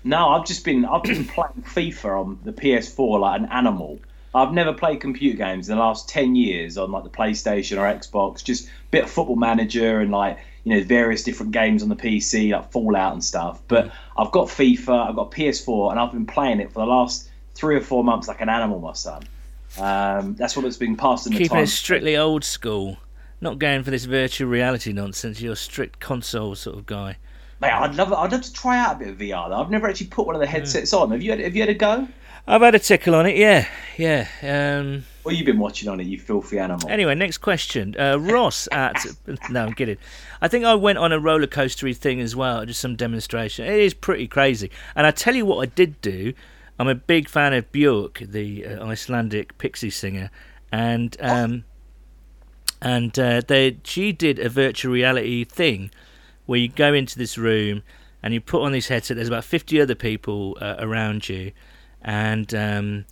No, 0.03 0.31
I've 0.31 0.47
just 0.47 0.65
been 0.65 0.85
I've 0.85 1.03
been 1.03 1.25
playing 1.27 1.65
FIFA 1.67 2.21
on 2.21 2.39
the 2.45 2.53
PS4 2.53 3.21
like 3.21 3.41
an 3.41 3.47
animal. 3.47 3.99
I've 4.35 4.53
never 4.53 4.73
played 4.73 5.01
computer 5.01 5.37
games 5.37 5.69
in 5.69 5.77
the 5.77 5.83
last 5.83 6.09
ten 6.09 6.37
years 6.37 6.79
on 6.79 6.93
like 6.93 7.05
the 7.05 7.11
PlayStation 7.11 7.79
or 7.79 7.99
Xbox. 7.99 8.45
Just 8.45 8.69
a 8.69 8.71
bit 8.91 9.05
of 9.05 9.11
Football 9.11 9.37
Manager 9.37 10.01
and 10.01 10.11
like 10.11 10.39
you 10.65 10.75
know 10.75 10.85
various 10.85 11.23
different 11.23 11.53
games 11.53 11.83
on 11.83 11.89
the 11.89 11.97
PC 11.97 12.53
like 12.53 12.71
Fallout 12.71 13.13
and 13.13 13.25
stuff. 13.25 13.61
But 13.69 13.91
I've 14.17 14.31
got 14.31 14.49
FIFA, 14.49 15.09
I've 15.09 15.17
got 15.17 15.31
PS4, 15.31 15.91
and 15.91 16.01
I've 16.01 16.13
been 16.13 16.27
playing 16.27 16.61
it 16.61 16.73
for 16.73 16.81
the 16.81 16.87
last 16.87 17.29
three 17.55 17.77
or 17.77 17.81
four 17.81 18.05
months 18.05 18.29
like 18.29 18.41
an 18.41 18.49
animal, 18.49 18.81
my 18.81 18.93
son. 18.93 19.23
Um, 19.79 20.35
that's 20.35 20.57
what 20.57 20.65
it's 20.65 20.77
been 20.77 20.97
passed 20.97 21.27
in 21.27 21.33
the 21.33 21.39
Keeping 21.39 21.57
time. 21.57 21.65
it 21.65 21.69
strictly 21.69 22.17
old 22.17 22.45
school. 22.45 22.99
Not 23.41 23.59
going 23.59 23.83
for 23.83 23.91
this 23.91 24.05
virtual 24.05 24.49
reality 24.49 24.93
nonsense. 24.93 25.41
You're 25.41 25.55
a 25.55 25.57
strict 25.57 25.99
console 25.99 26.55
sort 26.55 26.77
of 26.77 26.87
guy. 26.87 27.17
Mate, 27.61 27.73
I'd 27.73 27.95
love 27.95 28.13
I'd 28.13 28.33
love 28.33 28.43
to 28.43 28.53
try 28.53 28.79
out 28.79 28.97
a 28.97 28.99
bit 28.99 29.09
of 29.09 29.19
VR 29.19 29.49
though. 29.49 29.61
I've 29.61 29.71
never 29.71 29.89
actually 29.89 30.09
put 30.09 30.27
one 30.27 30.35
of 30.35 30.41
the 30.41 30.47
headsets 30.47 30.93
on. 30.93 31.11
Have 31.11 31.23
you 31.23 31.31
had, 31.31 31.41
have 31.41 31.55
you 31.55 31.63
had 31.63 31.69
a 31.69 31.75
go? 31.75 32.09
I've 32.47 32.63
had 32.63 32.75
a 32.75 32.79
tickle 32.79 33.15
on 33.15 33.27
it, 33.27 33.37
yeah, 33.37 33.67
yeah. 33.97 34.27
Um, 34.43 35.05
What 35.23 35.33
have 35.35 35.39
you 35.39 35.45
been 35.45 35.59
watching 35.61 35.89
on 35.89 36.01
it, 36.01 36.07
you 36.07 36.19
filthy 36.19 36.59
animal? 36.59 36.89
anyway, 36.89 37.15
next 37.15 37.39
question. 37.39 37.95
Uh, 37.99 38.17
Ross 38.19 38.69
at 38.73 39.05
no, 39.51 39.67
I'm 39.67 39.75
kidding. 39.75 39.99
I 40.41 40.49
think 40.49 40.65
I 40.65 40.75
went 40.75 40.99
on 40.99 41.13
a 41.13 41.21
roller 41.21 41.47
coastery 41.47 41.97
thing 41.97 42.21
as 42.21 42.35
well, 42.35 42.65
just 42.67 42.81
some 42.81 42.97
demonstration. 42.97 43.67
It 43.67 43.79
is 43.81 43.95
pretty 43.95 44.27
crazy. 44.27 44.71
And 44.97 45.07
I 45.07 45.11
tell 45.11 45.35
you 45.35 45.45
what, 45.47 45.59
I 45.59 45.67
did 45.67 46.01
do. 46.01 46.33
I'm 46.79 46.89
a 46.89 46.95
big 46.95 47.29
fan 47.29 47.53
of 47.53 47.71
Björk, 47.73 48.31
the 48.31 48.67
uh, 48.67 48.87
Icelandic 48.87 49.59
pixie 49.59 49.91
singer, 49.91 50.31
and 50.73 51.15
um, 51.21 51.65
and 52.81 53.17
uh, 53.19 53.43
they 53.47 53.77
she 53.85 54.13
did 54.13 54.39
a 54.39 54.49
virtual 54.49 54.93
reality 54.93 55.45
thing 55.45 55.91
where 56.47 56.59
you 56.59 56.69
go 56.69 56.95
into 56.95 57.19
this 57.19 57.37
room 57.37 57.83
and 58.23 58.33
you 58.33 58.41
put 58.41 58.63
on 58.63 58.73
this 58.73 58.89
headset. 58.89 59.17
There's 59.17 59.29
about 59.29 59.45
50 59.45 59.81
other 59.81 59.95
people 59.95 60.57
uh, 60.61 60.77
around 60.79 61.29
you, 61.29 61.53
and 62.03 62.55
um, 62.55 63.05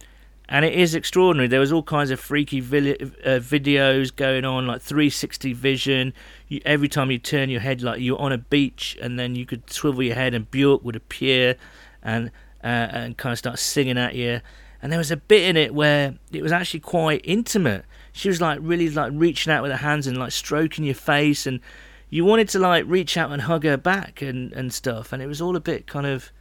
and 0.48 0.64
it 0.64 0.74
is 0.74 0.94
extraordinary. 0.94 1.46
There 1.46 1.60
was 1.60 1.72
all 1.72 1.82
kinds 1.82 2.10
of 2.10 2.18
freaky 2.18 2.60
vi- 2.60 2.94
uh, 2.94 3.38
videos 3.38 4.14
going 4.14 4.46
on, 4.46 4.66
like 4.66 4.80
360 4.80 5.52
vision. 5.52 6.14
You, 6.48 6.60
every 6.64 6.88
time 6.88 7.10
you 7.10 7.18
turn 7.18 7.50
your 7.50 7.60
head, 7.60 7.82
like 7.82 8.00
you're 8.00 8.20
on 8.20 8.32
a 8.32 8.38
beach, 8.38 8.96
and 9.02 9.18
then 9.18 9.34
you 9.34 9.44
could 9.44 9.70
swivel 9.70 10.02
your 10.02 10.14
head, 10.14 10.32
and 10.32 10.50
Björk 10.50 10.82
would 10.82 10.96
appear 10.96 11.56
and 12.02 12.30
uh, 12.64 12.88
and 12.90 13.18
kind 13.18 13.32
of 13.32 13.38
start 13.38 13.58
singing 13.58 13.98
at 13.98 14.14
you. 14.14 14.40
And 14.80 14.90
there 14.90 14.98
was 14.98 15.10
a 15.10 15.16
bit 15.16 15.42
in 15.42 15.56
it 15.56 15.74
where 15.74 16.14
it 16.32 16.42
was 16.42 16.52
actually 16.52 16.80
quite 16.80 17.20
intimate. 17.24 17.84
She 18.12 18.28
was 18.28 18.40
like 18.40 18.58
really 18.62 18.88
like 18.88 19.12
reaching 19.14 19.52
out 19.52 19.62
with 19.62 19.70
her 19.70 19.78
hands 19.78 20.06
and 20.06 20.16
like 20.16 20.32
stroking 20.32 20.84
your 20.84 20.94
face, 20.94 21.46
and 21.46 21.60
you 22.08 22.24
wanted 22.24 22.48
to 22.50 22.58
like 22.58 22.84
reach 22.86 23.18
out 23.18 23.30
and 23.32 23.42
hug 23.42 23.64
her 23.64 23.76
back 23.76 24.22
and 24.22 24.52
and 24.54 24.72
stuff. 24.72 25.12
And 25.12 25.22
it 25.22 25.26
was 25.26 25.42
all 25.42 25.56
a 25.56 25.60
bit 25.60 25.86
kind 25.86 26.06
of. 26.06 26.32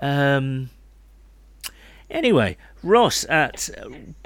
Um, 0.00 0.70
Anyway, 2.12 2.58
Ross 2.82 3.24
at 3.28 3.70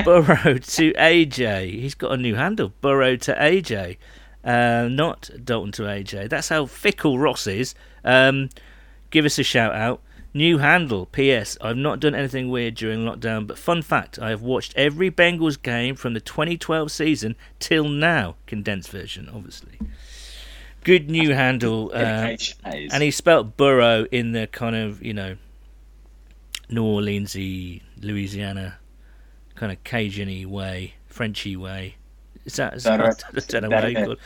Burrow 0.05 0.59
to 0.59 0.93
AJ. 0.95 1.71
He's 1.71 1.95
got 1.95 2.13
a 2.13 2.17
new 2.17 2.35
handle, 2.35 2.73
Burrow 2.81 3.15
to 3.17 3.33
AJ, 3.35 3.97
uh, 4.45 4.89
not 4.91 5.31
Dalton 5.45 5.71
to 5.73 5.83
AJ. 5.83 6.29
That's 6.29 6.49
how 6.49 6.67
fickle 6.67 7.19
Ross 7.19 7.47
is. 7.47 7.75
Um, 8.05 8.51
give 9.11 9.25
us 9.25 9.39
a 9.39 9.45
shout 9.45 9.73
out. 9.75 10.03
New 10.35 10.59
handle. 10.59 11.07
P.S. 11.07 11.57
I've 11.63 11.77
not 11.77 12.01
done 12.01 12.15
anything 12.15 12.51
weird 12.51 12.75
during 12.75 13.05
lockdown, 13.05 13.47
but 13.47 13.57
fun 13.57 13.81
fact: 13.83 14.19
I 14.19 14.31
have 14.31 14.43
watched 14.43 14.75
every 14.77 15.11
Bengals 15.11 15.61
game 15.61 15.95
from 15.95 16.13
the 16.13 16.21
2012 16.21 16.91
season 16.91 17.37
till 17.59 17.89
now. 17.89 18.35
Condensed 18.47 18.91
version, 18.91 19.31
obviously. 19.33 19.79
Good 20.85 21.09
new 21.09 21.33
handle. 21.35 21.91
Uh, 21.95 21.99
Dedication, 22.01 22.59
that 22.65 22.75
is. 22.79 22.93
and 22.93 23.03
he 23.03 23.11
spelt 23.11 23.57
Burrow 23.57 24.07
in 24.11 24.33
the 24.33 24.47
kind 24.49 24.77
of 24.77 25.03
you 25.03 25.15
know 25.15 25.37
New 26.69 26.83
Orleansy, 26.85 27.83
Louisiana, 28.01 28.79
kind 29.55 29.73
of 29.73 29.83
Cajun-y 29.85 30.45
way, 30.47 30.95
Frenchy 31.07 31.57
way. 31.57 31.97
Is 32.45 32.57
that? 32.57 32.75
Is 32.75 32.85
that 32.85 32.99
That- 32.99 33.25
I 33.35 33.61
don't 33.61 33.71
know 33.71 33.77
what 33.77 33.91
you 33.91 33.97
call 33.97 34.13
it. 34.13 34.19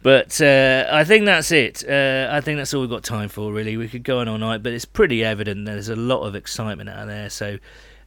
But 0.00 0.40
uh, 0.40 0.86
I 0.92 1.02
think 1.04 1.24
that's 1.24 1.50
it. 1.50 1.84
Uh, 1.88 2.28
I 2.30 2.40
think 2.40 2.58
that's 2.58 2.72
all 2.72 2.80
we've 2.82 2.90
got 2.90 3.02
time 3.02 3.28
for, 3.28 3.52
really. 3.52 3.76
We 3.76 3.88
could 3.88 4.04
go 4.04 4.20
on 4.20 4.28
all 4.28 4.38
night, 4.38 4.62
but 4.62 4.72
it's 4.72 4.84
pretty 4.84 5.24
evident 5.24 5.66
there's 5.66 5.88
a 5.88 5.96
lot 5.96 6.22
of 6.22 6.36
excitement 6.36 6.88
out 6.88 7.08
there. 7.08 7.28
So 7.30 7.58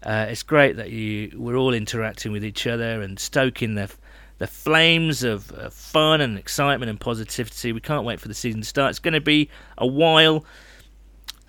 uh, 0.03 0.27
it's 0.29 0.41
great 0.43 0.77
that 0.77 0.89
you 0.91 1.31
we're 1.37 1.57
all 1.57 1.73
interacting 1.73 2.31
with 2.31 2.45
each 2.45 2.65
other 2.65 3.01
and 3.01 3.19
stoking 3.19 3.75
the 3.75 3.91
the 4.37 4.47
flames 4.47 5.21
of 5.21 5.51
uh, 5.51 5.69
fun 5.69 6.21
and 6.21 6.37
excitement 6.39 6.89
and 6.89 6.99
positivity. 6.99 7.73
We 7.73 7.81
can't 7.81 8.05
wait 8.05 8.19
for 8.21 8.27
the 8.29 8.33
season 8.33 8.61
to 8.61 8.67
start. 8.67 8.91
It's 8.91 8.99
going 8.99 9.13
to 9.13 9.21
be 9.21 9.49
a 9.77 9.85
while. 9.85 10.45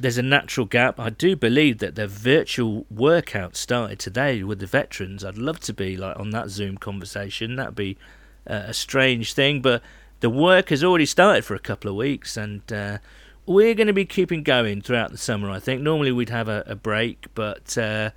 There's 0.02 0.18
a 0.18 0.22
natural 0.22 0.66
gap. 0.66 0.98
I 0.98 1.10
do 1.10 1.36
believe 1.36 1.78
that 1.78 1.94
the 1.94 2.08
virtual 2.08 2.86
workout 2.90 3.54
started 3.54 4.00
today 4.00 4.42
with 4.42 4.58
the 4.58 4.66
veterans. 4.66 5.24
I'd 5.24 5.38
love 5.38 5.60
to 5.60 5.72
be 5.72 5.96
like 5.96 6.18
on 6.18 6.30
that 6.30 6.50
Zoom 6.50 6.76
conversation. 6.76 7.54
That'd 7.54 7.76
be 7.76 7.96
uh, 8.44 8.64
a 8.66 8.74
strange 8.74 9.32
thing, 9.32 9.62
but 9.62 9.80
the 10.18 10.28
work 10.28 10.70
has 10.70 10.82
already 10.82 11.06
started 11.06 11.44
for 11.44 11.54
a 11.54 11.60
couple 11.60 11.88
of 11.88 11.94
weeks, 11.94 12.36
and 12.36 12.62
uh, 12.72 12.98
we're 13.46 13.76
going 13.76 13.86
to 13.86 13.92
be 13.92 14.04
keeping 14.04 14.42
going 14.42 14.82
throughout 14.82 15.12
the 15.12 15.18
summer. 15.18 15.48
I 15.48 15.60
think 15.60 15.82
normally 15.82 16.10
we'd 16.10 16.30
have 16.30 16.48
a, 16.48 16.64
a 16.66 16.74
break, 16.74 17.26
but 17.36 17.78
uh, 17.78 18.10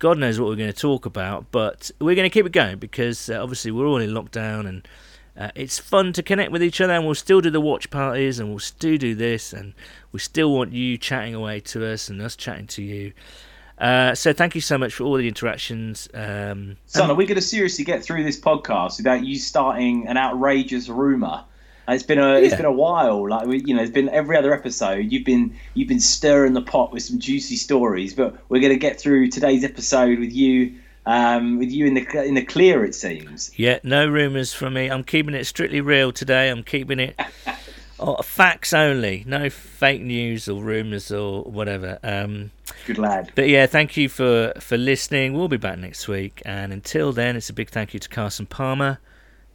God 0.00 0.18
knows 0.18 0.40
what 0.40 0.48
we're 0.48 0.56
going 0.56 0.72
to 0.72 0.76
talk 0.76 1.06
about. 1.06 1.52
But 1.52 1.92
we're 2.00 2.16
going 2.16 2.28
to 2.28 2.34
keep 2.34 2.46
it 2.46 2.52
going 2.52 2.80
because 2.80 3.30
uh, 3.30 3.40
obviously 3.40 3.70
we're 3.70 3.86
all 3.86 3.98
in 3.98 4.10
lockdown, 4.10 4.66
and 4.66 4.88
uh, 5.36 5.50
it's 5.54 5.78
fun 5.78 6.12
to 6.14 6.22
connect 6.22 6.52
with 6.52 6.62
each 6.62 6.80
other. 6.80 6.92
And 6.92 7.04
we'll 7.04 7.14
still 7.14 7.40
do 7.40 7.50
the 7.50 7.60
watch 7.60 7.90
parties, 7.90 8.38
and 8.38 8.50
we'll 8.50 8.58
still 8.58 8.96
do 8.96 9.14
this, 9.14 9.52
and 9.52 9.74
we 10.12 10.18
still 10.18 10.52
want 10.52 10.72
you 10.72 10.98
chatting 10.98 11.34
away 11.34 11.60
to 11.60 11.86
us 11.86 12.08
and 12.08 12.20
us 12.20 12.36
chatting 12.36 12.66
to 12.68 12.82
you. 12.82 13.12
Uh, 13.78 14.14
so 14.14 14.32
thank 14.32 14.54
you 14.54 14.60
so 14.60 14.78
much 14.78 14.94
for 14.94 15.04
all 15.04 15.14
the 15.16 15.26
interactions. 15.26 16.08
Um, 16.14 16.76
Son, 16.86 17.10
are 17.10 17.14
we 17.14 17.26
going 17.26 17.36
to 17.36 17.40
seriously 17.42 17.84
get 17.84 18.04
through 18.04 18.22
this 18.22 18.38
podcast 18.38 18.98
without 18.98 19.24
you 19.24 19.38
starting 19.38 20.06
an 20.06 20.16
outrageous 20.16 20.88
rumor? 20.88 21.44
It's 21.88 22.04
been 22.04 22.20
a 22.20 22.34
it's 22.34 22.52
Yeah. 22.52 22.58
been 22.58 22.66
a 22.66 22.72
while. 22.72 23.28
Like 23.28 23.46
we, 23.48 23.60
you 23.64 23.74
know, 23.74 23.82
it's 23.82 23.90
been 23.90 24.08
every 24.10 24.36
other 24.36 24.54
episode. 24.54 25.10
You've 25.10 25.24
been 25.24 25.56
you've 25.74 25.88
been 25.88 25.98
stirring 25.98 26.52
the 26.52 26.62
pot 26.62 26.92
with 26.92 27.02
some 27.02 27.18
juicy 27.18 27.56
stories, 27.56 28.14
but 28.14 28.36
we're 28.48 28.60
going 28.60 28.72
to 28.72 28.78
get 28.78 29.00
through 29.00 29.28
today's 29.30 29.64
episode 29.64 30.20
with 30.20 30.32
you 30.32 30.74
um, 31.06 31.58
with 31.58 31.70
you 31.70 31.86
in 31.86 31.94
the 31.94 32.24
in 32.24 32.34
the 32.34 32.44
clear. 32.44 32.84
It 32.84 32.94
seems. 32.94 33.50
Yeah, 33.56 33.78
no 33.82 34.06
rumours 34.06 34.52
from 34.52 34.74
me. 34.74 34.88
I'm 34.88 35.04
keeping 35.04 35.34
it 35.34 35.44
strictly 35.44 35.80
real 35.80 36.12
today. 36.12 36.48
I'm 36.48 36.62
keeping 36.62 37.00
it 37.00 37.18
oh, 37.98 38.22
facts 38.22 38.72
only. 38.72 39.24
No 39.26 39.50
fake 39.50 40.02
news 40.02 40.48
or 40.48 40.62
rumours 40.62 41.10
or 41.10 41.42
whatever. 41.42 41.98
Um, 42.02 42.50
Good 42.86 42.98
lad. 42.98 43.32
But 43.34 43.48
yeah, 43.48 43.66
thank 43.66 43.96
you 43.96 44.08
for 44.08 44.52
for 44.60 44.76
listening. 44.76 45.34
We'll 45.34 45.48
be 45.48 45.56
back 45.56 45.78
next 45.78 46.08
week, 46.08 46.42
and 46.44 46.72
until 46.72 47.12
then, 47.12 47.36
it's 47.36 47.50
a 47.50 47.54
big 47.54 47.70
thank 47.70 47.94
you 47.94 48.00
to 48.00 48.08
Carson 48.08 48.46
Palmer. 48.46 48.98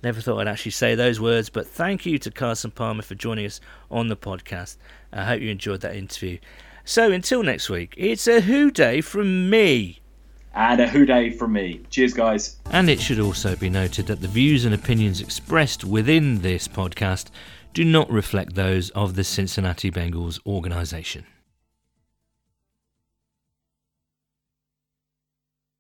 Never 0.04 0.22
thought 0.22 0.40
I'd 0.40 0.48
actually 0.48 0.72
say 0.72 0.94
those 0.94 1.20
words, 1.20 1.50
but 1.50 1.66
thank 1.66 2.06
you 2.06 2.20
to 2.20 2.30
Carson 2.30 2.70
Palmer 2.70 3.02
for 3.02 3.16
joining 3.16 3.48
us 3.48 3.60
on 3.90 4.10
the 4.10 4.16
podcast. 4.16 4.78
I 5.12 5.26
hope 5.26 5.42
you 5.42 5.50
enjoyed 5.50 5.82
that 5.82 5.96
interview. 5.96 6.38
So 6.86 7.12
until 7.12 7.42
next 7.42 7.70
week, 7.70 7.96
it's 7.98 8.28
a 8.28 8.42
Who 8.42 8.70
Dey 8.70 9.02
from 9.02 9.50
me. 9.50 10.00
And 10.60 10.82
a 10.82 10.88
Who 10.88 11.06
Dey 11.06 11.30
from 11.30 11.54
me. 11.54 11.82
Cheers, 11.92 12.16
guys. 12.16 12.56
And 12.72 12.90
it 12.90 13.00
should 13.00 13.20
also 13.20 13.56
be 13.56 13.70
noted 13.70 14.08
that 14.08 14.22
the 14.22 14.28
views 14.28 14.66
and 14.66 14.74
opinions 14.74 15.22
expressed 15.22 15.84
within 15.84 16.42
this 16.42 16.68
podcast 16.68 17.28
do 17.76 17.86
not 17.86 18.10
reflect 18.10 18.56
those 18.56 18.90
of 18.90 19.14
the 19.14 19.24
Cincinnati 19.24 19.92
Bengals 19.92 20.40
organisation. 20.48 21.26